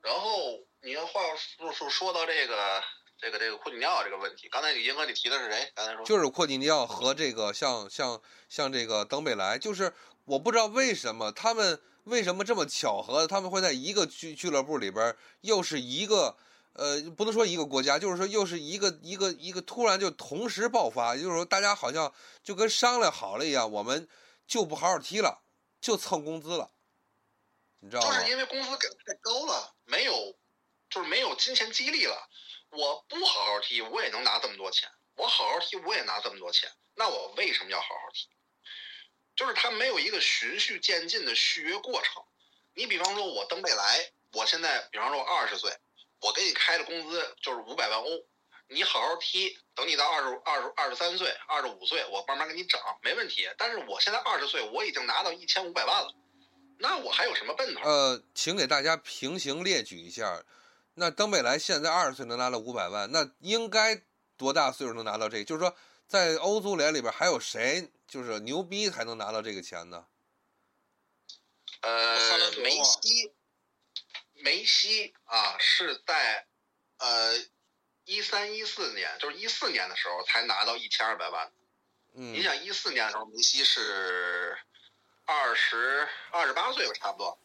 [0.02, 2.82] 然后你要话说说说到这个
[3.18, 5.72] 这个这个库蒂尼奥这个问题，刚才你银河你提的是谁？
[5.74, 16.36] 刚才说就是库蒂尼奥和这个像像像这个登贝莱，就是我不知道为什么他们为什么这么巧合，他们会在一个俱俱乐部里边，又是一个
[16.72, 22.12] 呃，不能说一个国家，就是说又是一个一个一个突然就同时爆发，就是说大家好像
[22.42, 24.08] 就跟商量好了一样，我们
[24.46, 25.42] 就不好好踢了，
[25.80, 26.70] 就蹭工资了，
[27.80, 28.18] 你知道吗？
[28.18, 30.12] 就是因为工资给的太高了，没有
[30.90, 32.28] 就是没有金钱激励了。
[32.70, 36.68] 我不好好踢，我也能拿这么多钱；我好好踢，我也拿这么多钱。
[36.96, 38.28] 那我为什么要好好踢？
[39.36, 42.22] 就是他没有一个循序渐进的续约过程。
[42.74, 45.70] 你比方说，我登贝莱，我现在比方说我二十岁，
[46.20, 48.24] 我给你开的工资就是五百万欧，
[48.68, 53.48] 你好好踢，等你到二十二十二十三岁、二十五岁，我慢慢给你涨，没问题。
[53.56, 56.14] 但是我现在二十岁，我已经拿到一千五百万了，
[56.78, 57.80] 那我还有什么奔头？
[57.88, 60.42] 呃，请给大家平行列举一下，
[60.94, 64.02] 那登贝莱现在二十岁能拿到五百万，那应该
[64.36, 65.44] 多大岁数能拿到这个？
[65.44, 65.76] 就是说，
[66.08, 70.06] 在欧足联里边还有谁就是牛逼才能拿到这个钱呢？
[71.80, 73.32] 呃梅西，
[74.34, 76.46] 梅西啊是在
[76.98, 77.34] 呃
[78.04, 81.50] 一三一四年，就是一四年的时候才拿到一千二百万。
[82.14, 84.56] 嗯你，想一四年的时候，梅西是
[85.24, 87.36] 二十二十八岁吧，差不多，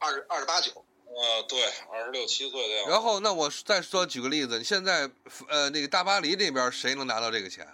[0.00, 0.84] 二十二十八九。
[1.06, 2.90] 呃，对，二十六七岁的样子。
[2.90, 5.08] 然后那我再说举个例子，现在
[5.46, 7.72] 呃那个大巴黎那边谁能拿到这个钱？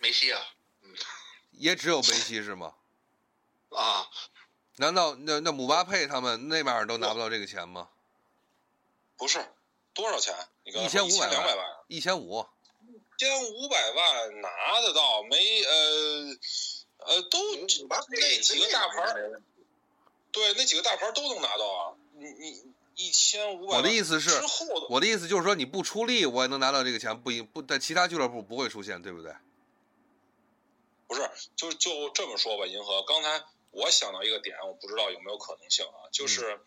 [0.00, 0.40] 梅西啊，
[1.52, 2.74] 也只有梅西是吗？
[3.70, 4.08] 啊，
[4.76, 7.88] 难道那那姆巴佩他们那边都拿不到这个钱吗？
[9.16, 9.38] 不是
[9.92, 10.34] 多少钱？
[10.64, 12.46] 你刚才1500一千两百万，一千五，
[12.88, 15.62] 一千五百万拿得到没？
[15.64, 16.36] 呃
[17.06, 17.82] 呃，都那几
[18.58, 19.14] 个大牌，
[20.32, 21.94] 对，那几个大牌都能拿到啊。
[22.14, 22.64] 你你
[22.96, 24.42] 一千五百万，我的意思是的
[24.88, 29.34] 我的意思就是说你不出力，我也能拿到这个钱，不一不在其他俱乐部不会出现，对不对？
[31.10, 33.02] 不是，就就这么说吧，银河。
[33.02, 33.42] 刚才
[33.72, 36.60] 我想到一个点，我不知道有没有可能性啊，就是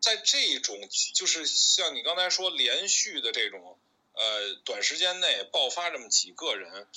[0.00, 0.76] 在这种
[1.14, 3.78] 就是像你刚才说连续的这种
[4.14, 6.88] 呃短时间内爆发这么几个人，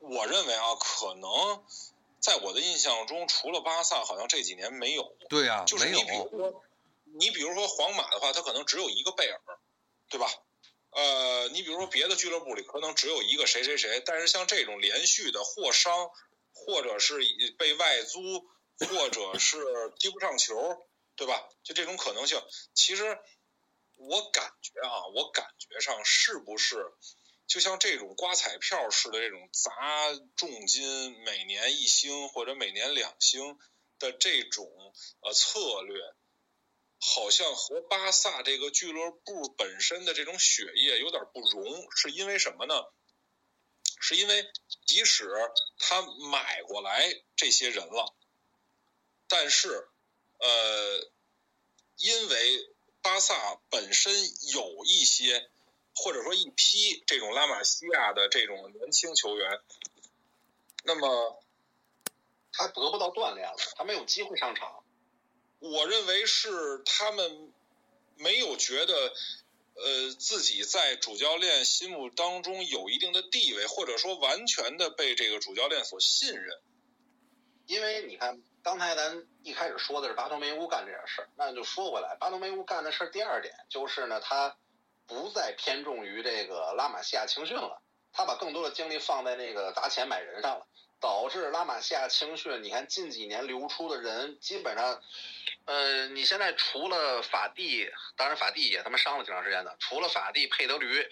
[0.00, 1.64] 我认为啊，可能
[2.20, 5.16] 在我的印象中，除了巴萨，好像这几年没有。
[5.30, 6.62] 对呀、没就是你比如，说，
[7.04, 9.40] 你比如说皇马的话，他可能只有一个贝尔，
[10.10, 10.30] 对吧？
[10.90, 16.10] 呃，你比如说别的俱乐部里可能只有一个谁谁谁，但是像这种连续的或伤，
[16.52, 17.20] 或者是
[17.58, 18.20] 被外租，
[18.78, 19.58] 或者是
[19.98, 20.54] 踢不上球，
[21.16, 21.48] 对吧？
[21.62, 22.42] 就这种可能性，
[22.74, 23.18] 其实
[23.94, 26.92] 我感觉啊，我感觉上是不是
[27.46, 33.58] 就像这种刮彩票似的这种砸重金，每年一星或者每年两星
[33.98, 34.66] 的这种
[35.20, 36.00] 呃策略，
[37.00, 42.84] 好像和巴萨这个俱乐部本身的这种血液有点不融，是因为什么呢？
[44.02, 44.50] 是因为
[44.86, 45.30] 即使
[45.78, 48.14] 他买过来这些人了，
[49.28, 49.88] 但是，
[50.38, 51.10] 呃，
[51.96, 52.70] 因为
[53.02, 54.14] 巴萨本身
[54.52, 55.50] 有一些
[55.94, 59.60] 或者说一批这种拉玛西亚的这种年轻球员，
[60.82, 61.42] 那么
[62.52, 64.79] 他得不到锻炼了，他没有机会上场。
[65.60, 67.52] 我认为是他们
[68.16, 69.12] 没有觉得，
[69.74, 76.58] 呃，自己在主教练心目当中有一定的地位，或者说完全的被这个主教练所信任。
[77.66, 84.56] 因为你看，刚才咱一开始说的是巴托梅乌干这点事儿，那就说回来，巴托梅乌干的事儿第二点就是呢，他
[85.06, 87.80] 不再偏重于这个拉玛西亚青训了，
[88.12, 90.66] 他把更多的精力放在那个砸钱买人上了，
[91.00, 95.02] 导致拉玛西亚青训，你看近几年流出的人基本上，
[95.64, 101.08] 呃，你现在除了法蒂，当然法蒂也他妈伤了挺长时间的，除了法蒂、佩德驴，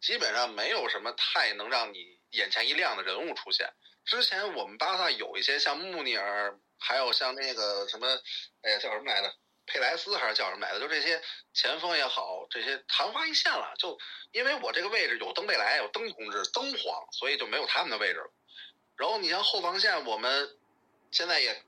[0.00, 3.72] 基本上没有什么太能让你眼前一亮的人物出现。
[4.04, 8.08] 之前我们巴萨有一些像穆尼尔，还有像那个什么，
[8.62, 9.32] 哎呀叫什么来着？
[9.66, 10.80] 佩莱斯还是叫什么来着？
[10.80, 11.22] 就这些
[11.52, 13.74] 前锋也好，这些昙花一现了。
[13.78, 13.98] 就
[14.32, 18.32] 因为我这个位置有登贝莱，有登同志，登皇，所以就没有他们的位置了。
[18.98, 20.58] 然后你像后防线，我们
[21.12, 21.62] 现在也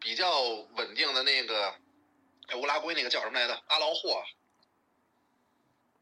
[0.00, 0.40] 比较
[0.76, 1.74] 稳定的那个，
[2.46, 3.62] 哎，乌拉圭那个叫什么来着？
[3.66, 4.22] 阿劳霍，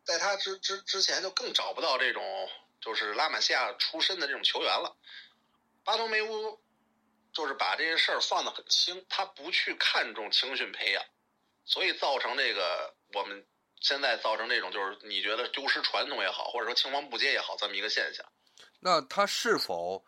[0.05, 2.23] 在他之之之前就更找不到这种
[2.83, 4.95] 就是拉玛西亚出身的这种球员了。
[5.85, 6.61] 巴托梅乌
[7.33, 11.03] 就是把这些事儿放得很轻，他不去看重青训培养，
[11.65, 13.47] 所以造成这个我们
[13.81, 18.27] 现在造成这种就是你觉得丢失传统也好，或者说青黄不接也好，这么一个现象。
[18.81, 20.05] 那他是否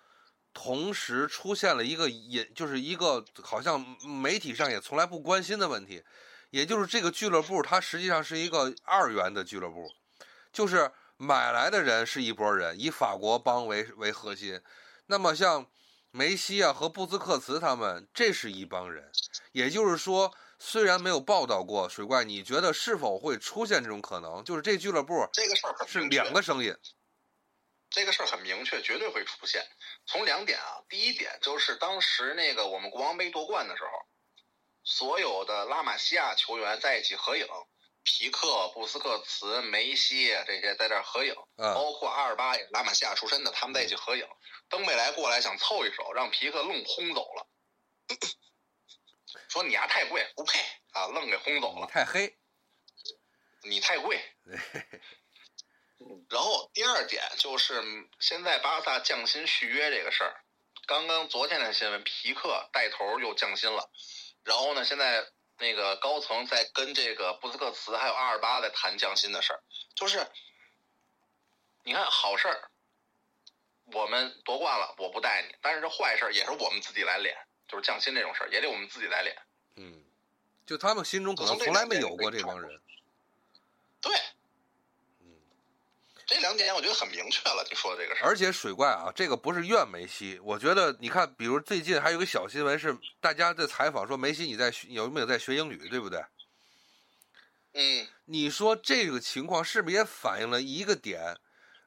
[0.55, 6.03] 同时出现了一个也就是一个好像媒体上也从来不关心的问题，
[6.49, 9.91] 也就是这个俱乐部它实际上是一个二元的俱乐部，
[10.53, 14.59] 就是买来的人是一拨人，以法国帮为为核心，
[15.07, 15.67] 那么像
[16.11, 19.11] 梅西啊和布斯克茨他们，这是一帮人，
[19.53, 20.33] 也就是说。
[20.57, 24.43] 虽然没有报道过水怪，你觉得是否会出现这种可能？
[24.45, 26.75] 就是这俱乐部这个事儿是两个声音，
[27.95, 29.65] 这个事儿很明确，绝对会出现。
[30.05, 33.91] 从两点啊，第一点就是当时那个我们国王杯夺冠的时候，
[34.83, 37.47] 所有的拉玛西亚球员在一起合影，
[38.03, 44.27] 皮克、布斯克茨、梅西这些在这儿合影，啊，包括阿尔巴也是拉玛西亚出身的，他们在一起合影。
[44.69, 47.47] 登贝莱过来想凑一手，让皮克愣轰走了，
[49.49, 50.59] 说你丫太贵，不配
[50.95, 51.87] 啊，愣给轰走了。
[51.87, 52.37] 太黑，
[53.63, 54.21] 你太贵。
[56.29, 60.45] 然后第二点就是嗯现在巴萨降薪续约这个事儿，
[60.87, 63.91] 刚刚昨天的新闻，皮克带头又降薪了，
[64.43, 65.27] 然后呢，现在
[65.59, 69.63] 那个高层在跟这个布斯克茨还有阿尔巴在谈降薪的事儿，
[69.95, 70.27] 就是
[71.85, 72.71] 你看好事儿，
[73.93, 77.37] 我们夺冠了，我不带你，但是这坏事儿也是我们自己来脸，
[77.69, 79.37] 就是降薪这种事儿也得我们自己来脸。
[79.77, 80.03] 嗯，
[80.67, 82.81] 就他们心中可能从来没有过这帮人。
[84.01, 84.44] 对，嗯，
[86.27, 87.67] 这两点我觉得很明确了。
[87.69, 96.25] 你说的这个事儿，而且水怪啊，这个不是怨梅西，我觉得你看，比如最近还有个小新闻是大家在采访说梅西你在学有没有在学英语，对不对？
[97.73, 101.37] 嗯，你说这个情况是不是也反映了一个点？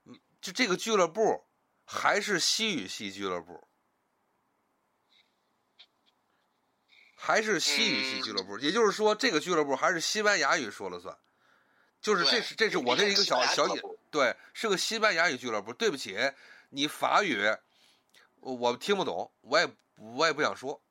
[0.05, 1.47] 嗯，就这个俱乐部
[1.85, 3.67] 还是西语系俱乐部，
[7.15, 11.17] 还是西语系俱乐部，也就是说，这个俱乐部还是西班牙语说了算。
[12.01, 15.73] 就是这是这是我这一个小小引西班牙俱乐部对，是个西班牙语俱乐部。
[15.73, 16.17] 对不起，
[16.69, 17.41] 你法语
[18.39, 20.81] 我我听不懂，我也我也不想说。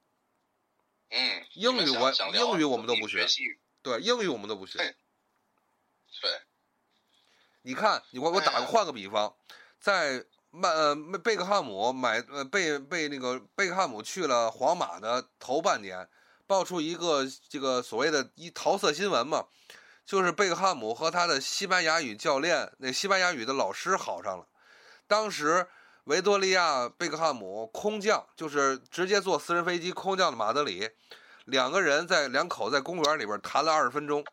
[1.11, 3.27] 嗯，英语我英语我们都不学
[3.83, 4.79] 对，英语我们都不学。
[4.79, 4.97] 对
[6.21, 6.41] 对，
[7.63, 9.37] 你看，你我我打个换个比方，
[9.79, 16.09] 在曼呃贝克汉姆买呃被被那个贝克汉姆去了皇马的头半年，
[16.47, 19.47] 爆出一个这个所谓的一桃色新闻嘛，
[20.07, 24.47] 就是贝克汉姆和他的西班牙语教练那西班牙语的老师好上了。
[25.09, 25.67] 当时
[26.05, 30.89] 维多利亚贝克汉姆空降，就是直接坐私人飞机空降的马德里，
[31.47, 34.25] 两个人在两口在公园里边谈了二十分钟，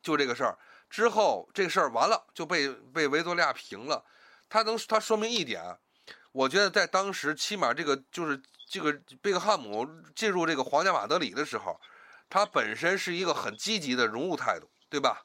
[0.00, 0.56] 就这个事儿。
[0.88, 4.04] 之后这个事儿完了就被被维多利亚平了。
[4.48, 5.76] 他能他说明一点，
[6.30, 8.40] 我觉得在当时起码这个就是
[8.70, 11.78] 这个贝克汉姆进入这个皇家马德里的时候，
[12.30, 15.22] 他本身是一个很积极的融入态度，对吧？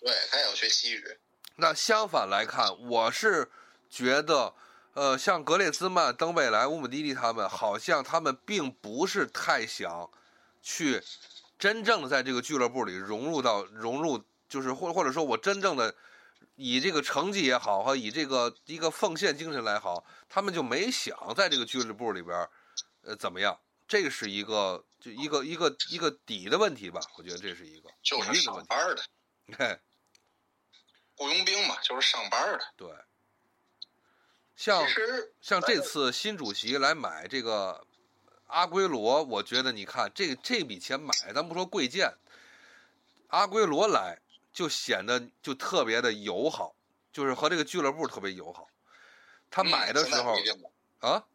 [0.00, 1.18] 对他也要学西语，
[1.56, 3.50] 那相反来看，我是
[3.88, 4.52] 觉得，
[4.94, 10.10] 呃，像格列兹曼、登贝莱、乌姆蒂蒂他们，好像他们并不是太想
[10.60, 11.02] 去
[11.58, 15.94] 真正的在这个俱乐部里融入到融入，就是或或者说我真正的
[16.56, 22.48] 以这个成绩也好，和以这个一个奉献精神来好，他们就没想在这个俱乐部里边，
[23.02, 23.56] 呃，怎么样？
[23.86, 28.68] 这个是一个就一个一个一个底的问题吧，我觉得这是一个就是底蕴的问题。
[28.68, 29.02] 上班的
[29.58, 29.80] 嘿，
[31.16, 32.64] 雇佣兵嘛，就是上班的。
[32.76, 32.88] 对，
[34.54, 34.86] 像
[35.40, 37.84] 像这次新主席来买这个
[38.46, 42.16] 阿圭罗，我觉得你看这这笔钱买，咱不说贵贱，
[43.26, 44.20] 阿圭罗来
[44.52, 46.76] 就显得就特别的友好，
[47.12, 48.68] 就是和这个俱乐部特别友好。
[49.50, 50.36] 他买的时候
[51.00, 51.26] 啊，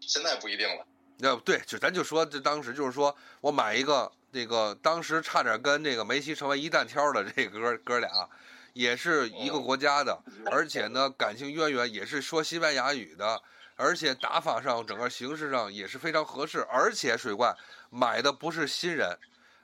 [0.00, 0.86] 现在不一定了。
[1.28, 8.28] 要对，就咱就说这当时就是说我买一个那个当时差点跟这个梅西成为一弹挑的这哥哥俩，
[8.72, 10.18] 也是一个国家的，
[10.50, 13.40] 而且呢感情渊源也是说西班牙语的，
[13.76, 17.54] 而且打法上整个形式上也是非常合适，而且水怪
[17.90, 19.18] 买的不是新人，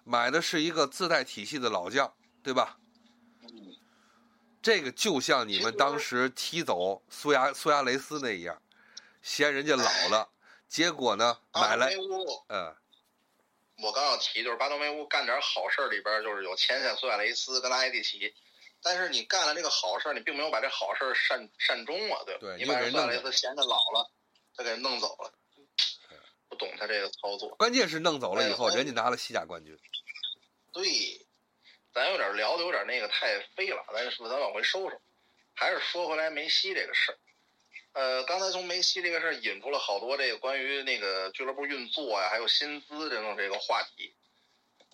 [0.04, 2.76] 买的是一个自带体系的老将，对吧？
[4.60, 8.60] 这个就像你们当时踢走苏亚苏亚雷斯那一样，
[9.22, 10.28] 嫌人家老了，
[10.68, 12.76] 结果呢买来巴多梅乌，嗯。
[13.80, 18.34] 我刚要提，就是巴多梅乌干点好事儿里边，就是有签下苏亚雷斯跟拉埃蒂奇，
[18.82, 22.40] 但是你干了这个好事儿，你并没有把这好事儿善善终啊，对吧？
[22.40, 24.10] 对你把苏亚雷斯闲着老了，
[24.56, 25.32] 他给人弄走了，
[26.48, 27.50] 不懂他这个操作。
[27.50, 29.78] 关键是弄走了以后，哎人家拿了西甲冠军。
[30.72, 30.84] 对，
[31.94, 35.00] 咱有点聊的有点那个太飞了，咱是咱往回收收，
[35.54, 37.18] 还是说回来梅西这个事儿。
[37.92, 44.14] 呃，刚才从梅西这个事儿引出了好多这个关于那个俱乐部运作呀、还有薪资这种这个话题。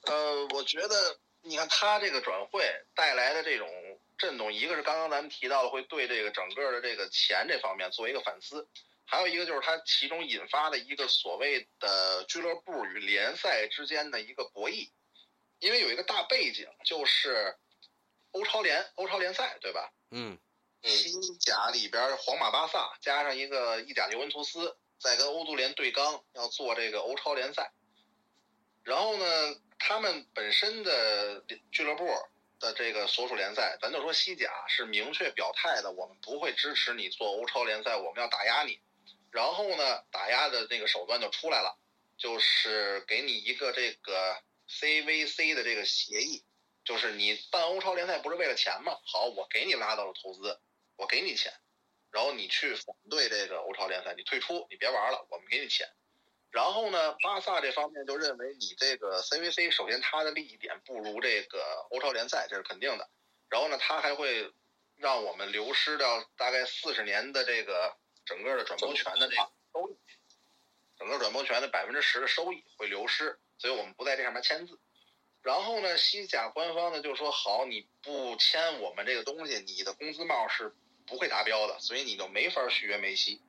[0.04, 2.64] 呃，我觉得你看他这个转会
[2.94, 3.68] 带来的这种
[4.16, 8.68] 震动，一个是刚刚咱们提到的会对这个整个的这个钱这方面做一个反思，
[9.04, 14.90] 还有一个就是它其中引发的一个所谓的俱乐部与联赛之间的一个博弈。
[15.60, 17.56] 因为有一个大背景，就是
[18.32, 19.90] 欧超联欧超联赛，对吧？
[20.10, 20.38] 嗯
[20.84, 27.72] 西甲里边皇马、巴萨加上一个意甲尤文图斯，在跟欧足联对刚，要做这个欧超联赛。
[28.82, 29.24] 然后呢，
[29.78, 32.06] 他们本身的俱乐部
[32.60, 38.78] 的这个所属联赛，咱就说西甲是明确表态的，我们不会支持你做欧超联赛，我们要打压你。
[39.30, 41.78] 然后呢，打压的那个手段就出来了，
[42.18, 46.44] 就是给你一个这个 CVC 的这个协议，
[46.84, 48.96] 就是你办欧超联赛不是为了钱吗？
[49.06, 50.60] 好，我给你拉到了投资，
[50.96, 51.52] 我给你钱，
[52.10, 55.88] 然后你去反对这个欧超联赛，你退出，你别玩了，我们给你钱。
[56.50, 63.08] 然后呢，巴萨这方面就认为你这个 CVC 首先它的利益点不如这个欧超联赛，这是肯定的。
[63.48, 64.52] 然后呢，它还会
[64.96, 69.96] 让我们流失掉大概四十年的这个整个的转播权的这个收益，
[70.96, 74.78] 整个转播权的百分之十的收益会流失，所以我们不在这上面签字。
[75.42, 80.72] 然后呢，西甲官方呢就说好，你不签我们这个东西，你的工资帽是
[81.06, 83.40] 不会达标的，所以你就没法续约梅西。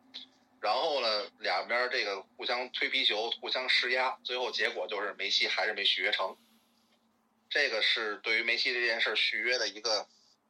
[0.61, 6.35] 然后呢，两边这个互相推皮球，互相施压，最后结果就是梅西还是没续约成。
[7.49, 10.07] 这个是对于梅西这件事续约的一个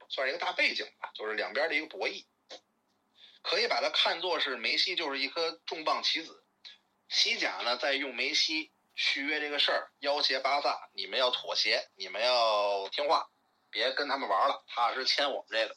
[0.08, 2.24] 算是一个大背景吧，就是两边的一个博弈，
[3.41, 6.43] 可以把它看作是梅西就是一颗重磅棋子，
[7.10, 13.30] 西甲呢在用梅西续约这个事儿要挟巴萨，你们要妥协，你们要听话，
[13.70, 15.76] 别跟他们玩了，踏实签我们这个。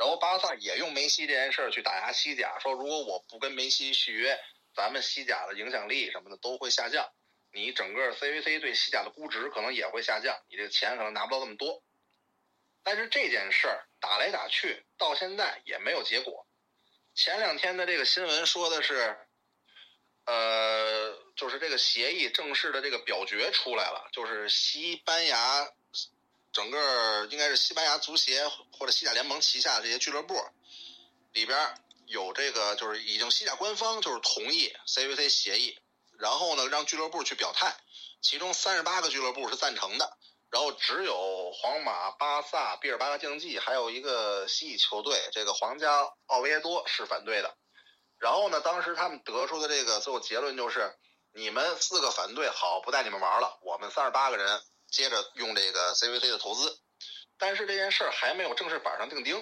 [0.00, 4.40] 然后巴萨也用梅西这件事儿去打压西甲，说如果我不跟梅西续约，
[4.74, 7.12] 咱们西甲的影响力什么的都会下降，
[7.52, 11.82] 你整个 CVC 对西甲的估值可能也会下降，你这钱可能拿不到那么多。
[12.82, 16.46] 但是这件事儿打来打去，到现在也没有结果。
[17.14, 19.18] 前两天的这个新闻说的是，
[20.24, 25.70] 呃，就是这个协议正式的这个表决出来了，就是西班牙
[26.52, 30.34] 整个应该是西班牙足协或者西甲联盟旗下的这些俱乐部
[31.32, 31.74] 里边
[32.06, 35.78] 有这个，就是已经西甲官方就是同意 CVC 协议，
[36.18, 37.76] 然后呢让俱乐部去表态，
[38.20, 40.16] 其中三十八个俱乐部是赞成的。
[40.50, 47.56] 然后只有皇马、巴萨、毕尔巴鄂竞技，还有一个西乙球队，这个皇家奥维耶多是反对的。
[48.18, 50.92] 然后呢，当时他们得出的这个最后结论就是：
[51.32, 53.60] 你们四个反对，好，不带你们玩了。
[53.62, 54.60] 我们三十八个人
[54.90, 56.78] 接着用这个 CVC 的投资。
[57.38, 59.38] 但是这件事儿还没有正式板上钉钉，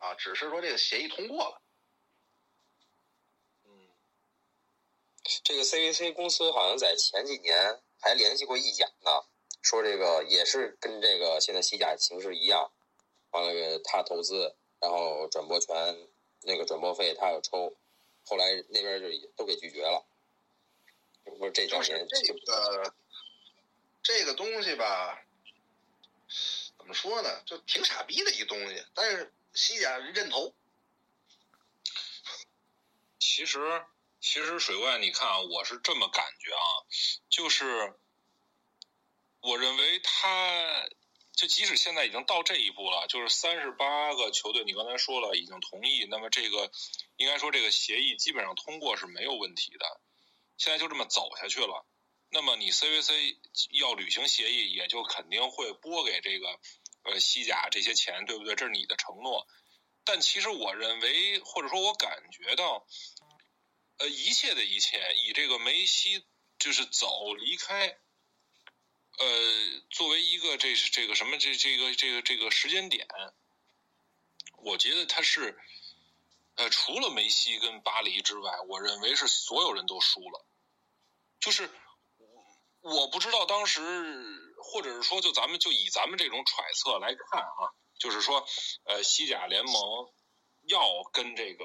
[0.00, 1.62] 啊，只是说这个协议通过了。
[3.64, 3.88] 嗯，
[5.44, 9.10] 这个 CVC 公司好像在前几年还联系过意甲呢。
[9.62, 12.72] 说这个也是跟这个现在西甲形势一样，
[13.30, 16.08] 完了他投资，然后转播权
[16.42, 17.76] 那个转播费他要抽，
[18.24, 20.02] 后来那边就都给拒绝了。
[21.24, 22.94] 不是这两年这个
[24.02, 25.22] 这个东西吧，
[26.78, 27.42] 怎么说呢？
[27.46, 30.54] 就挺傻逼的一东西，但是西甲认头。
[33.18, 33.84] 其实
[34.20, 36.64] 其实水怪，你看啊，我是这么感觉啊，
[37.28, 37.94] 就是。
[39.42, 40.86] 我认为他，
[41.32, 46.70] 就即使现在已经到这一步了，就是三十八个球队，你刚才说了已经同意，那么这个
[47.16, 50.00] 应该说这个协议基本上通过是没有问题的。
[50.58, 51.86] 现在就这么走下去了，
[52.32, 53.36] 那么你 CVC
[53.70, 56.60] 要履行协议，也就肯定会拨给这个
[57.02, 58.54] 呃西甲这些钱，对不对？
[58.54, 59.46] 这是你的承诺。
[60.04, 62.86] 但其实我认为，或者说我感觉到，
[63.98, 66.24] 呃，一切的一切以这个梅西
[66.58, 67.98] 就是走离开。
[69.18, 73.06] 呃，作为一个这这个什么这这个这个这个时间点，
[74.58, 75.58] 我觉得他是，
[76.54, 80.46] 呃，除了梅西跟巴黎之外，我认为是所有人都输了。
[81.38, 81.70] 就是
[82.80, 83.80] 我不知道当时，
[84.62, 88.46] 或者是说，就咱们就以咱们这种揣测来看啊，就是说，
[88.84, 89.74] 呃，西甲联盟
[90.66, 90.80] 要
[91.12, 91.64] 跟这个，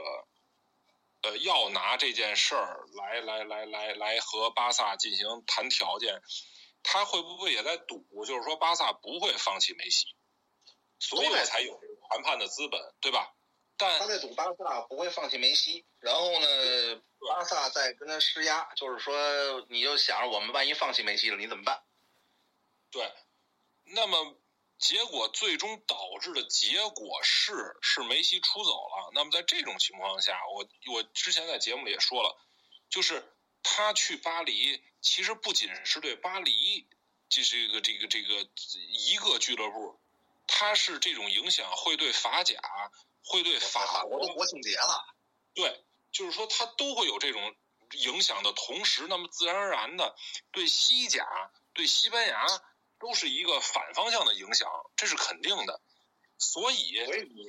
[1.22, 6.22] 呃，要拿这件事儿来来来来来和巴萨进行谈条件。
[6.84, 8.26] 他会不会也在赌？
[8.26, 10.06] 就是说，巴萨不会放弃梅西，
[11.00, 13.35] 所以我才有这个谈判的资本，对吧？
[13.78, 21.84] 但他在赌巴萨不会放弃梅西，然后呢，巴萨在跟他施压，就是说，你就想着我们万一放弃梅西了，你怎么办？
[22.92, 23.12] 对，
[23.84, 24.38] 那么
[24.78, 29.12] 结果最终导致的结果是，是梅西出走了。
[29.14, 32.38] 那么在这种情况下，我我之前在节目里也说了，
[32.90, 34.84] 就是他去巴黎。
[35.02, 36.88] 其实不仅是对巴黎，
[37.30, 38.50] 这是一个这个这个
[38.90, 40.00] 一个俱乐部，
[40.48, 42.60] 它是这种影响会对法甲，
[43.24, 45.06] 会对法国的国庆节了。
[45.54, 47.56] 对，就是说它都会有这种
[47.92, 50.16] 影响的同时，那么自然而然的
[50.52, 51.28] 对西甲、
[51.74, 52.46] 对西班牙
[53.00, 55.82] 都是一个反方向的影响，这是肯定的。
[56.38, 57.46] 所以，所以你，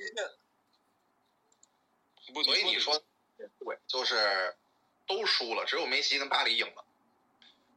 [2.43, 3.03] 所以你说
[3.37, 4.57] 对，就是
[5.05, 6.85] 都输了，只有梅西跟巴黎赢了。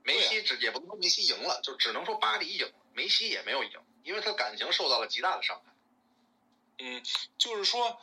[0.03, 5.73] 梅西只也不能说梅西赢了，就只能说巴黎赢，梅西也没有赢，因为他感情受到了极大的伤害。
[6.79, 7.03] 嗯，
[7.39, 8.01] 就是说，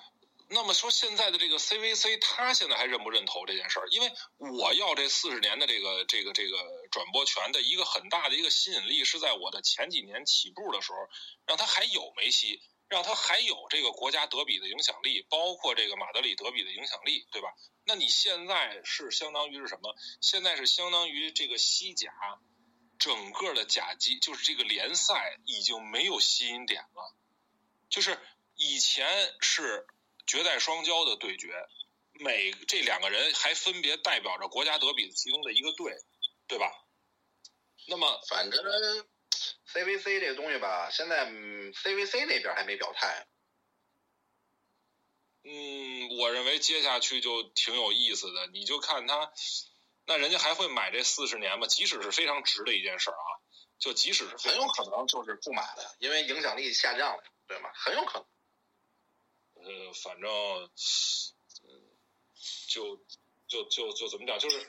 [0.49, 3.87] 那么说现在的这个 CVC，他现在还认不认同这件事儿？
[3.89, 6.57] 因为我要这四十年的这个这个这个
[6.91, 10.97] 转播权的一个很大的一个吸引力，是在我的前几年起步的时候，
[11.45, 12.61] 让他还有梅西。
[12.89, 17.53] 让他还有这个国家德比的影响力，包括这个马德里德比的影响力，对吧？
[17.83, 19.93] 那你现在是相当于是什么？
[20.21, 22.13] 现在是相当于这个西甲
[22.99, 27.15] 整个的甲级，就是这个联赛已经没有吸引点了。
[27.89, 28.19] 就是
[28.55, 29.87] 以前是
[30.25, 31.53] 绝代双骄的对决，
[32.13, 35.97] 每这两个人还分别代表着国家德比其中的一个队，
[36.47, 36.71] 对吧？
[37.87, 38.63] 那么反正。
[39.67, 43.27] CVC 这个东西吧，现在 CVC 那边还没表态。
[45.43, 48.47] 嗯，我认为接下去就挺有意思的。
[48.47, 49.31] 你就看他，
[50.07, 51.67] 那人家还会买这四十年吗？
[51.67, 53.27] 即使是非常值的一件事儿啊，
[53.77, 57.69] 就即使是很有可能就是不买了，因为影响力下降了，对吗？
[57.75, 58.27] 很有可能。
[59.65, 60.31] 呃，反正，
[61.67, 61.69] 嗯，
[62.69, 63.03] 就
[63.49, 64.65] 就就就怎么讲，就是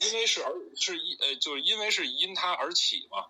[0.00, 3.28] 因为是而是因呃，就是因为是因他而起嘛，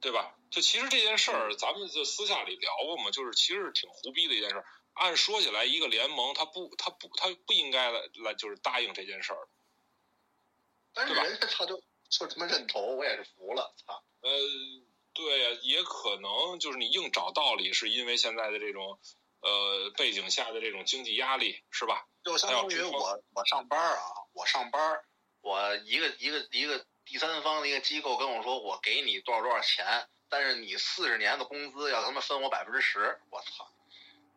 [0.00, 0.36] 对吧？
[0.50, 4.66] 就其实这件事儿，咱们就私下里聊过嘛，就是其实是挺胡逼的一件事儿。
[4.92, 9.48] 按说起来，一个联盟他不他不他不应该来来就是答应这件事儿。
[10.94, 14.04] 但是人家他就就他妈认头，我也是服了，操。
[14.20, 14.30] 呃，
[15.14, 19.00] 对呀，也可能就是你硬找道理，是因为现在的这种
[19.40, 22.06] 呃背景下的这种经济压力，是吧？
[22.22, 25.02] 就相当于我我上班啊，我上班，
[25.40, 33.68] 我一个一个一个第三方的一个机构跟我说，我给你多少多少钱，但是你四十年的工资要他妈分我百分之十，我操，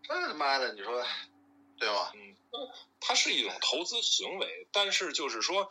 [0.03, 1.05] 这他妈的你说
[1.77, 2.11] 对吧？
[2.15, 2.35] 嗯，
[3.01, 5.69] 它是一种投资行为，但是就是说。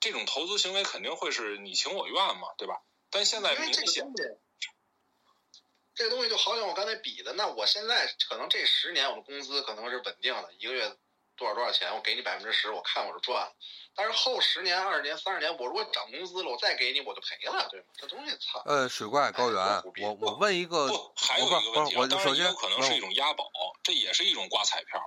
[0.00, 2.80] 这种投资行为肯定会是你情我愿嘛，对吧？
[3.10, 4.04] 但现在明显，
[5.94, 10.94] 这个东西就好像我刚才比的，那我现在可能这十年我的工资可能是稳定的，一个月
[11.36, 13.54] 多少多少钱，我给你百分之十，我看我是赚了。
[13.94, 17.86] 但是后十年、二十年、三十年，我如果涨工资了，我再给你，我就赔了，对吗？
[17.96, 18.62] 这东西操。
[18.66, 23.50] 呃，水怪高原，我我问一个，不还有一个问题，当然也有可能是一种押宝，
[23.82, 25.00] 这也是一种挂彩票，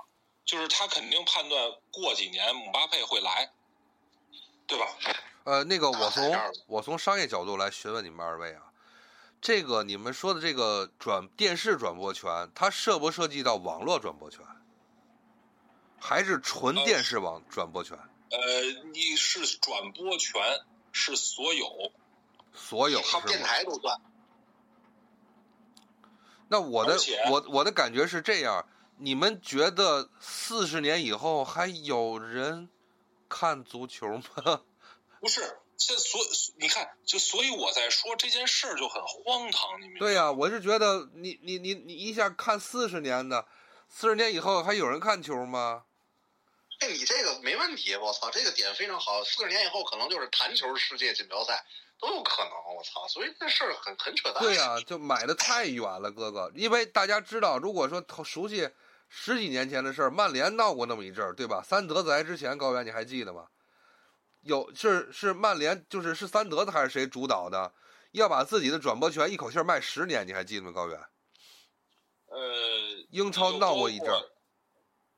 [0.44, 3.52] 就是他肯定判断过几年姆巴佩会来。
[4.70, 4.86] 对吧？
[5.42, 8.62] 呃，那个，我从我从商业角度来询问你们二位啊，
[9.40, 14.44] 这个你们说的这个转电视转播权，它涉不涉及到网络转播权，
[15.98, 17.98] 还是纯电视网转播权？
[18.30, 18.38] 呃，
[18.92, 20.40] 你是转播权
[20.92, 21.90] 是所有，
[22.54, 24.00] 所有是电台都算。
[26.46, 26.96] 那我的
[27.28, 28.64] 我我的感觉是这样，
[28.98, 32.68] 你们觉得四十年以后还有人？
[33.30, 34.60] 看足球吗？
[35.20, 35.40] 不是，
[35.76, 36.20] 现所
[36.58, 40.00] 你看，就所以我在说这件事儿就很荒唐，你明白？
[40.00, 43.46] 对呀，我是觉得你你你你一下看四十年的，
[43.88, 45.84] 四十年以后还有人看球吗？
[46.80, 49.22] 哎，你这个没问题，我操，这个点非常好。
[49.22, 51.64] 四十年以后可能就是弹球世界锦标赛
[52.00, 54.42] 都有可能，我操，所以这事儿很很扯淡。
[54.42, 58.68] 对呀，就买的太远了，哥哥，因为大家知道，如果说熟悉。
[59.12, 61.60] 十几年前的事儿，曼联闹过那么一阵儿，对吧？
[61.66, 63.48] 三德子来之前，高原你还记得吗？
[64.42, 67.74] 有是是曼联，就是是三德子还是谁主导的，
[68.12, 70.70] 要把自己的转播权一口气卖十年，你还记得吗？
[70.72, 70.96] 高原？
[72.26, 72.38] 呃，
[73.10, 74.22] 英超闹过一阵儿，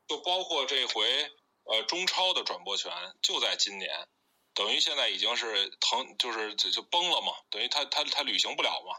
[0.07, 1.31] 就包括这回
[1.65, 2.91] 呃中超的转播权
[3.21, 4.07] 就在今年，
[4.55, 8.97] 等于现在已经是腾就是就就崩了嘛，等于他他他履行不了嘛，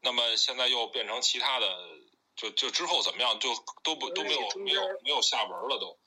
[0.00, 1.66] 那么现在又变成其他的。
[2.38, 3.50] 就就之后怎么样，就
[3.82, 5.98] 都不都没有没有没有下文了，都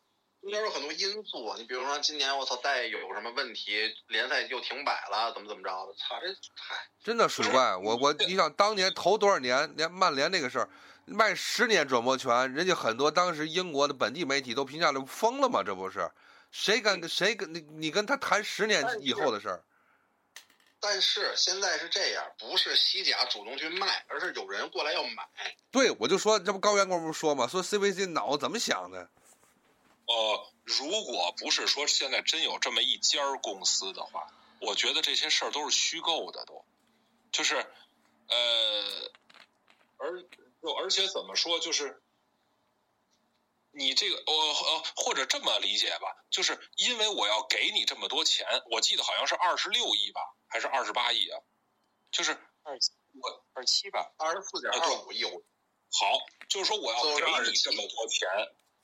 [0.41, 1.53] 中间有很多因素。
[1.57, 3.77] 你比如说今年我操，再有什么问题，
[4.07, 5.93] 联赛又停摆了，怎么怎么着的？
[5.93, 7.75] 操这嗨，真的水怪！
[7.75, 10.69] 我我你想当年头多少年，连曼联那个事儿
[11.05, 15.61] 卖十年转播权，人家很多当时英国的本地媒体都评价了疯了吗？
[15.61, 16.09] 这不是
[16.49, 19.63] 谁敢跟谁跟你你跟他谈十年以后的事儿？
[20.81, 25.29] 但是现在是这样，不是西甲主动去卖，而是有人过来要买。
[25.71, 27.47] 对，我就说，这不高原跟我们说吗？
[27.47, 29.07] 说 CVC 脑子怎么想的？
[30.07, 34.27] 呃，如果不是说现在真有这么一家公司的话，
[34.59, 36.65] 我觉得这些事儿都是虚构的，都
[37.31, 37.55] 就是，
[38.27, 39.11] 呃，
[39.97, 40.21] 而
[40.61, 42.01] 就而且怎么说，就是
[43.71, 50.21] 你这个，呃呃，或者这么理解吧，就是因为我要给你这么多钱，我记得好像是二十六亿吧。
[50.53, 51.39] 还是二十八亿啊，
[52.11, 52.77] 就是二
[53.13, 55.23] 我二七吧，二十四点二五亿。
[55.23, 56.19] 好，
[56.49, 58.27] 就是说我要给你这么多钱，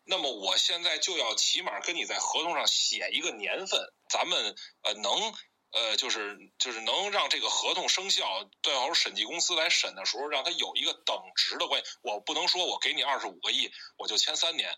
[0.05, 5.33] 那么我现在就要起码跟你在合同上写一个年份，咱们呃能
[5.77, 11.91] 呃就是就是能让这个合同生效，最好审计公司来审的时候，让他有一个等值的关系。
[12.01, 14.75] 我不能说我给你二十五个亿，我就签三年，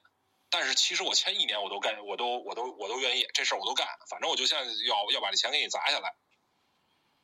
[0.49, 6.15] 但是其实我签一年我都干，我都我都我都愿意，这事儿我都干，反正我就现在要要把这钱给你砸下来。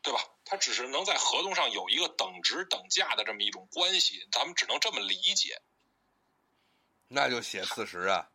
[0.01, 0.23] 对吧？
[0.45, 5.59] 他只是能在合同上有一个等值等价的这么一种关系，咱们只能这么理解。
[7.07, 8.29] 那就写四十啊。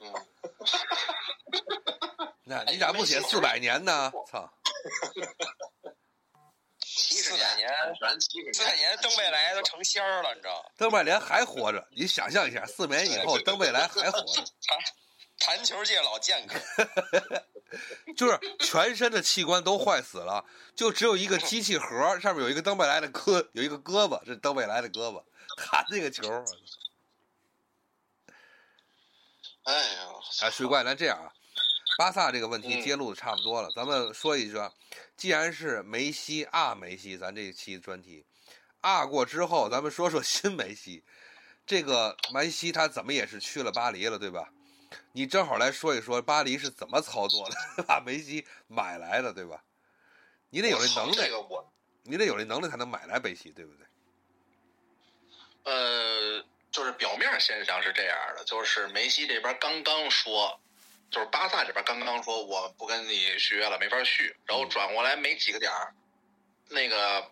[0.00, 0.12] 嗯。
[2.48, 4.12] 那你咋不写四百年呢？
[4.30, 4.48] 操。
[6.80, 7.68] 四百年，
[8.54, 10.72] 四百年，登贝莱都成仙儿了，你知道？
[10.76, 14.44] 登贝莱还活着，你想象一下，四百年以后，登贝莱还活着。
[15.38, 16.58] 弹球界老剑客，
[18.16, 20.44] 就是全身的器官都坏死了，
[20.74, 25.22] 就只有一个机器盒，上面有一个登贝莱的胳，有一个胳膊，是登贝莱的胳膊，
[25.58, 26.44] 弹那个球。
[29.64, 30.08] 哎呀，
[30.42, 31.30] 哎，水怪，咱这样啊，
[31.96, 34.72] 巴萨这个问题嗯揭露的差不多了，咱们说一说，
[35.16, 38.24] 既然是梅西啊梅西，咱这一期专题
[38.80, 41.02] 啊过之后，咱们说说 新梅西。
[41.66, 44.48] 这个梅西他怎么也是去了巴黎了，对吧？
[45.12, 49.64] 你正好来说一说巴黎是怎么操作的， 把梅西买来的，对吧？
[50.50, 51.72] 你得有这能耐这，个我
[52.04, 53.86] 你得有这能耐才能买来梅西，对不对？
[55.64, 60.60] 呃，就是表面现象是这样的，就是梅西这边刚刚说，
[61.10, 65.94] 就是巴萨这边刚刚说我不跟你续约了，没法续，然后转过来没几个点儿，
[66.68, 67.30] 那个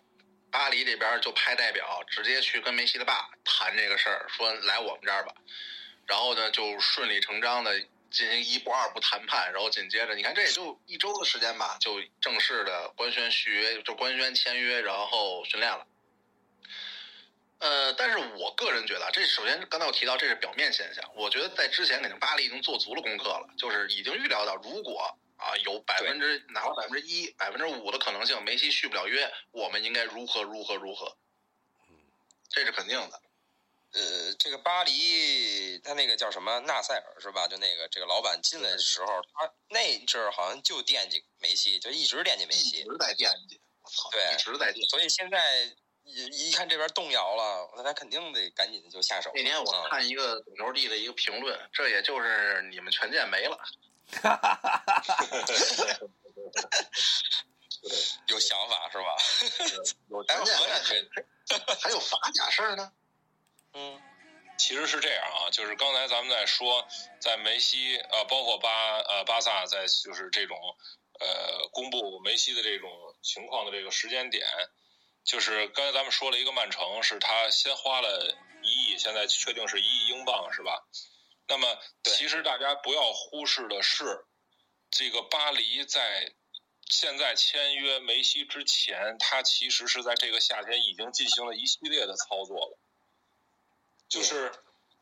[0.49, 5.33] 巴黎这边就派代表直接去跟梅西的爸谈这个事儿，说来我们这儿吧，
[6.07, 15.85] 然后呢就顺理成章的进行一步二步谈判，然后紧接着你看这也就一周的时间吧，就正式的官宣续约，就官宣签约，然后训练了。
[17.59, 31.17] 呃，但是我个人觉得啊，这首先刚才我提到这是表面现象，我觉得在之前肯定巴黎已经做足了功课了，就是已经预料到如果啊有百分之哪怕百分之一、百分之五的可能性梅西续不了约，我们应该如何如何如何，
[31.89, 31.95] 嗯
[32.49, 33.21] 这是肯定的。
[33.93, 37.47] 呃，这个巴黎他那个叫什么纳赛尔是吧？
[37.47, 44.89] 就那个这个老板进来的时候，他那阵儿好像就惦记梅西，就一直惦记梅西一，直在惦记，我操，对一直在惦记。
[44.89, 45.73] 所以现在
[46.05, 49.29] 一一看这边动摇了，那他肯定得赶紧就下手。
[49.33, 53.59] 那天我啊看一个懂球帝的一个评论，这也就是你们权健没了。
[58.27, 59.15] 有想法是吧？
[60.09, 60.45] 有 哎，权
[60.83, 61.09] 健
[61.81, 62.91] 还有法甲事儿呢。
[63.73, 64.01] 嗯，
[64.57, 66.87] 其实是这样啊，就是刚才咱们在说，
[67.19, 70.57] 在梅西呃，包括巴呃巴萨在就是这种
[71.19, 72.89] 呃公布梅西的这种
[73.21, 74.45] 情况的这个时间点，
[75.25, 80.87] 就是刚才咱们说了一个曼城，是他先花了一亿，现在确定是一亿英镑是吧？
[81.47, 84.25] 那么其实大家不要忽视的是，
[84.91, 86.31] 这个巴黎在
[86.87, 92.77] 现在签约梅西之前，他其实是在这个夏天已经进行了一系列的操作了。
[94.07, 94.53] 就是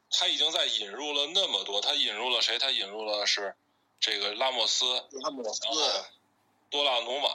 [0.09, 2.57] 他已经在引入了那么多，他引入了谁？
[2.57, 3.55] 他引入了是
[3.99, 4.86] 这个拉莫斯、
[5.21, 5.61] 拉莫斯
[6.69, 7.30] 多纳努马，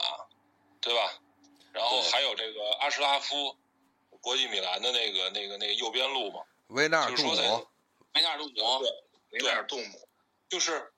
[0.81, 1.19] 对吧？
[1.73, 3.57] 然后还有这个阿什拉夫，
[4.21, 7.67] 国际米兰的那个那个那个右边路嘛，维纳尔杜姆，
[8.13, 8.79] 维纳尔杜姆，
[9.31, 10.07] 维纳尔杜姆，
[10.49, 10.91] 就是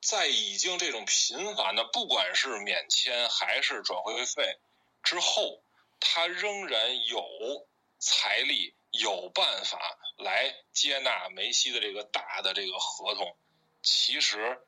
[0.00, 4.58] 在已经这种频繁的，不管是免签还是转会费
[5.02, 5.62] 之后，
[6.00, 7.66] 他仍然有
[7.98, 9.78] 财力、有办法
[10.16, 13.36] 来接纳梅西的这个大的这个合同。
[13.82, 14.60] 其实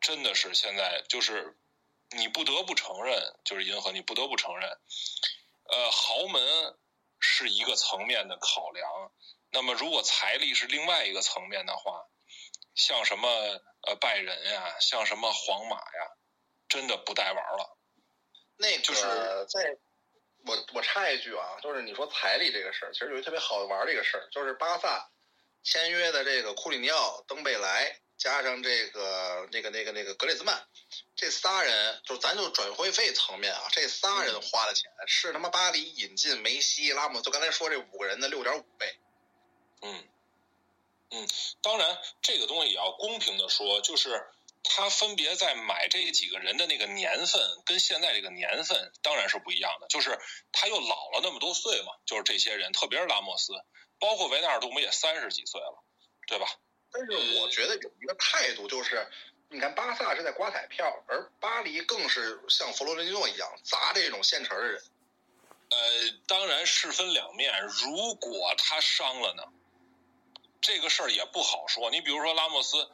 [0.00, 1.56] 真的是现在就是
[2.16, 4.68] 你不得不承认，就是银河，你不得不承认，
[5.64, 6.76] 呃，豪门
[7.18, 9.12] 是一个层面的考量。
[9.50, 12.06] 那么，如果财力是另外一个层面的话，
[12.74, 13.28] 像什么
[13.82, 16.10] 呃拜仁呀，像什么皇马呀，
[16.68, 17.78] 真的不带玩了。
[18.56, 19.02] 那个就是
[19.46, 19.76] 在，
[20.46, 25.10] 我我插一句啊，就是你说财力这个事儿，其实有一特别好玩的一个事儿，就是巴萨
[25.62, 30.66] 签约的这个库里尼奥、登贝莱，加上这个那个那个那个格列兹曼，
[31.16, 38.98] 这仨人，就咱就转会费层面啊，这仨人花的钱是他妈巴黎引进梅西、拉莫，就刚才说这五个人的六点五倍。
[39.82, 40.08] 嗯，
[41.10, 41.28] 嗯，
[41.60, 44.24] 当然这个东西也要公平的说，就是
[44.62, 49.88] 他分别在买这几个人的那个年份，跟现在这个年份当然是不一样的。
[49.88, 50.18] 就是
[50.52, 53.52] 他又老了那么多岁嘛，就是这些人，特别是拉莫斯，
[53.98, 55.84] 包括维纳尔杜姆也三十几岁了，
[56.26, 56.46] 对吧？
[56.94, 59.04] 但是我觉得有一个态度就是，
[59.48, 64.80] 你看巴萨是在刮彩票，而巴黎更是像弗洛伦蒂诺一样砸这种现成的人。
[65.70, 65.78] 呃，
[66.28, 67.52] 当然是分两面。
[67.82, 69.42] 如果他伤了呢，
[70.60, 71.90] 这个事儿也不好说。
[71.90, 72.88] 你比如说拉莫斯，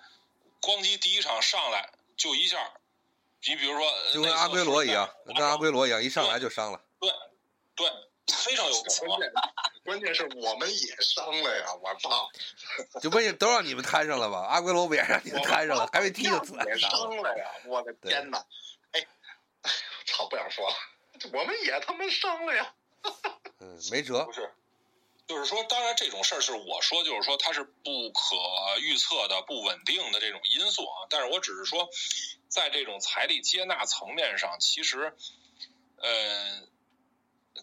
[0.61, 2.73] 光机第一场上来就一下，
[3.47, 6.83] 你比如说呃就跟阿圭罗一样，跟阿圭罗一样，一上来就伤了。
[7.01, 7.13] 对
[7.75, 7.91] 对，
[8.45, 9.21] 非常有可能关。
[9.21, 9.33] 键
[9.85, 11.67] 关键是我们也伤了呀！
[11.83, 12.31] 我操，
[13.01, 14.47] 就不也都让你们摊上了吧？
[14.49, 17.37] 阿圭罗不也让你们摊上了，还没踢就自也然伤了。
[17.37, 17.51] 呀！
[17.67, 18.39] 我的天哪！
[18.93, 19.07] 哎，
[19.63, 19.71] 哎，
[20.07, 20.77] 操，不想说了，
[21.33, 22.75] 我们也他妈伤了呀！
[23.61, 24.33] 嗯，没辙不。
[24.33, 24.53] 是，
[25.27, 28.37] 就是说，当然这种事儿是我说，就是说它是不可
[28.81, 31.07] 预测的、不稳定的这种因素啊。
[31.09, 31.89] 但是我只是说，
[32.49, 35.17] 在这种财力接纳层面上，其实，
[35.97, 36.63] 呃，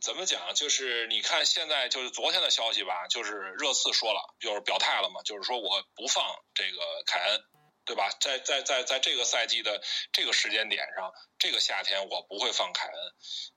[0.01, 0.53] 怎么讲？
[0.55, 6.23] 就是你看现在就是昨天的消息吧，就是热刺说了，就是表态了嘛，就是说我不放
[6.53, 7.43] 这个凯恩。
[7.87, 8.09] 对吧？
[8.19, 9.81] 在在在在这个赛季的
[10.11, 12.93] 这个时间点上，这个夏天我不会放凯恩。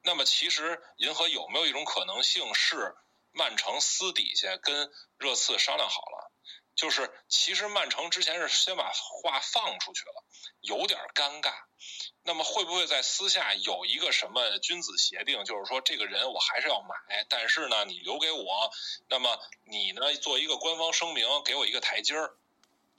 [0.05, 2.94] 那么其实银河有没有一种可能性是
[3.32, 4.89] 曼城私底下跟
[5.19, 6.19] 热刺商量好了，
[6.81, 10.24] 就是其实曼城之前是先把话放出去了，
[10.62, 11.52] 有点尴尬。
[12.23, 18.70] 那么会不会在私下有一个什么君子协定，就是说这个人我还是要买，但是呢你留给我，
[19.11, 22.35] 那么你呢做一个官方声明，给我一个台阶儿，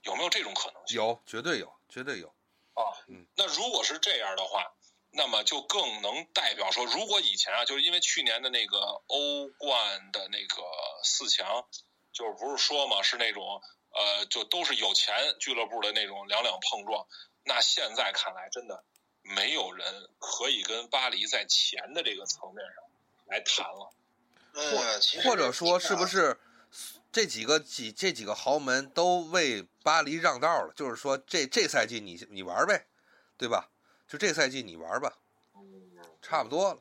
[0.02, 0.98] 有没有这种可能性？
[0.98, 2.28] 有，绝对有，绝对有。
[2.74, 4.72] 啊，嗯，那如果是这样的话，
[5.10, 10.62] 那么就更能代表说，如果以前啊，就是因为去年的那个欧冠的那个
[11.02, 11.66] 四强，
[12.12, 17.06] 就是不是说嘛，是那种呃，就都是有钱俱乐部的那种两两碰撞。
[17.44, 18.84] 那现在看来，真的
[19.22, 22.84] 没有人可以跟巴黎在钱的这个层面上
[23.26, 23.90] 来谈了。
[24.54, 26.38] 呃，其实或者说是不啊是
[27.10, 30.72] 这几个几这几个豪门都为巴黎让道了？
[30.74, 32.86] 就是说这这赛季你你玩呗，
[33.36, 33.68] 对吧？
[34.08, 35.18] 就这赛季你玩吧，
[35.54, 36.80] 嗯，差不多了。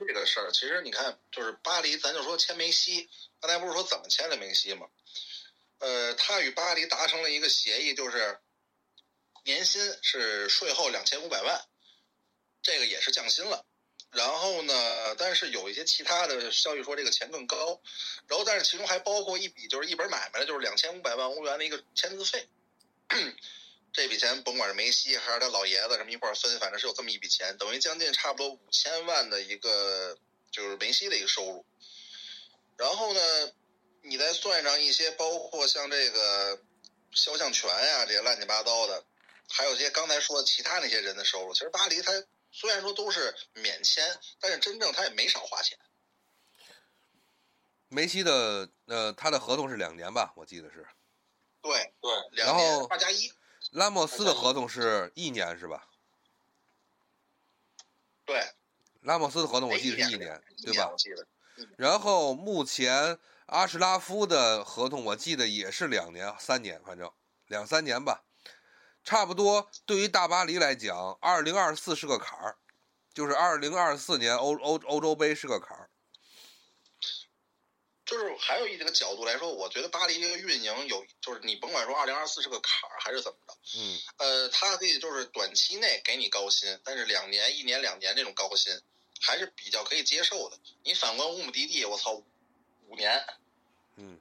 [0.00, 3.08] 这个事儿，其实你看，就是巴黎，咱就说签梅西，
[3.40, 4.86] 刚才不是说怎么签的梅西吗？
[5.78, 8.38] 呃，他与巴黎达成了一个协议，就是
[9.44, 11.64] 年薪是税后两千五百万，
[12.62, 13.64] 这个也是降薪了。
[14.12, 17.80] 然后呢，但是有一些其他的消息说这个钱更高，
[18.26, 22.48] 然后但是其中还包括一笔就是一本买卖的，就是两千五百万欧元的一个签字费。
[23.92, 30.18] 这笔钱甭管是梅西还是他老爷子什么一块分，反正是有这么一笔钱，等于将近差不多五千万的一个
[30.50, 31.64] 就是梅西的一个收入。
[32.80, 33.20] 然后呢，
[34.00, 36.58] 你再算上一些包括像这个
[37.12, 39.04] 肖像权呀、这些乱七八糟的，
[39.50, 42.10] 还有一些刚才说的其他那些人的收入，其实巴黎他
[42.50, 44.02] 虽然说都是免签，
[44.40, 45.78] 但是真正他也没少花钱。
[47.88, 50.88] 梅西的呃，他的合同是两年吧，我记得是。
[51.60, 53.30] 对，对，两然后年二加一。
[53.72, 55.86] 拉莫斯的合同是一年是吧？
[58.24, 58.42] 对，
[59.02, 60.96] 拉莫斯的合同我哎记得是一年，对吧我？
[60.96, 61.26] 记得。
[61.76, 67.10] 然后目前阿什拉夫的合同我记得也是两年、三年，反正
[67.46, 68.24] 两三年吧，
[69.02, 69.70] 差不多。
[69.84, 72.58] 对于大巴黎来讲，二零二四是个坎儿，
[73.12, 75.90] 就是二零二四年欧欧欧洲杯是个坎儿。
[78.06, 88.80] 就是还有一个角度来说，我觉得巴黎这个运营有，就是你甭管说二零二四是个坎儿还是怎么着，嗯，呃，它可以就是短期内给你高薪，但是两年、一年、两年这种高薪
[89.20, 90.58] 还是比较可以接受的。
[90.82, 92.14] 你反观乌姆迪蒂，我操，
[92.88, 93.22] 五年，
[93.96, 94.18] 嗯，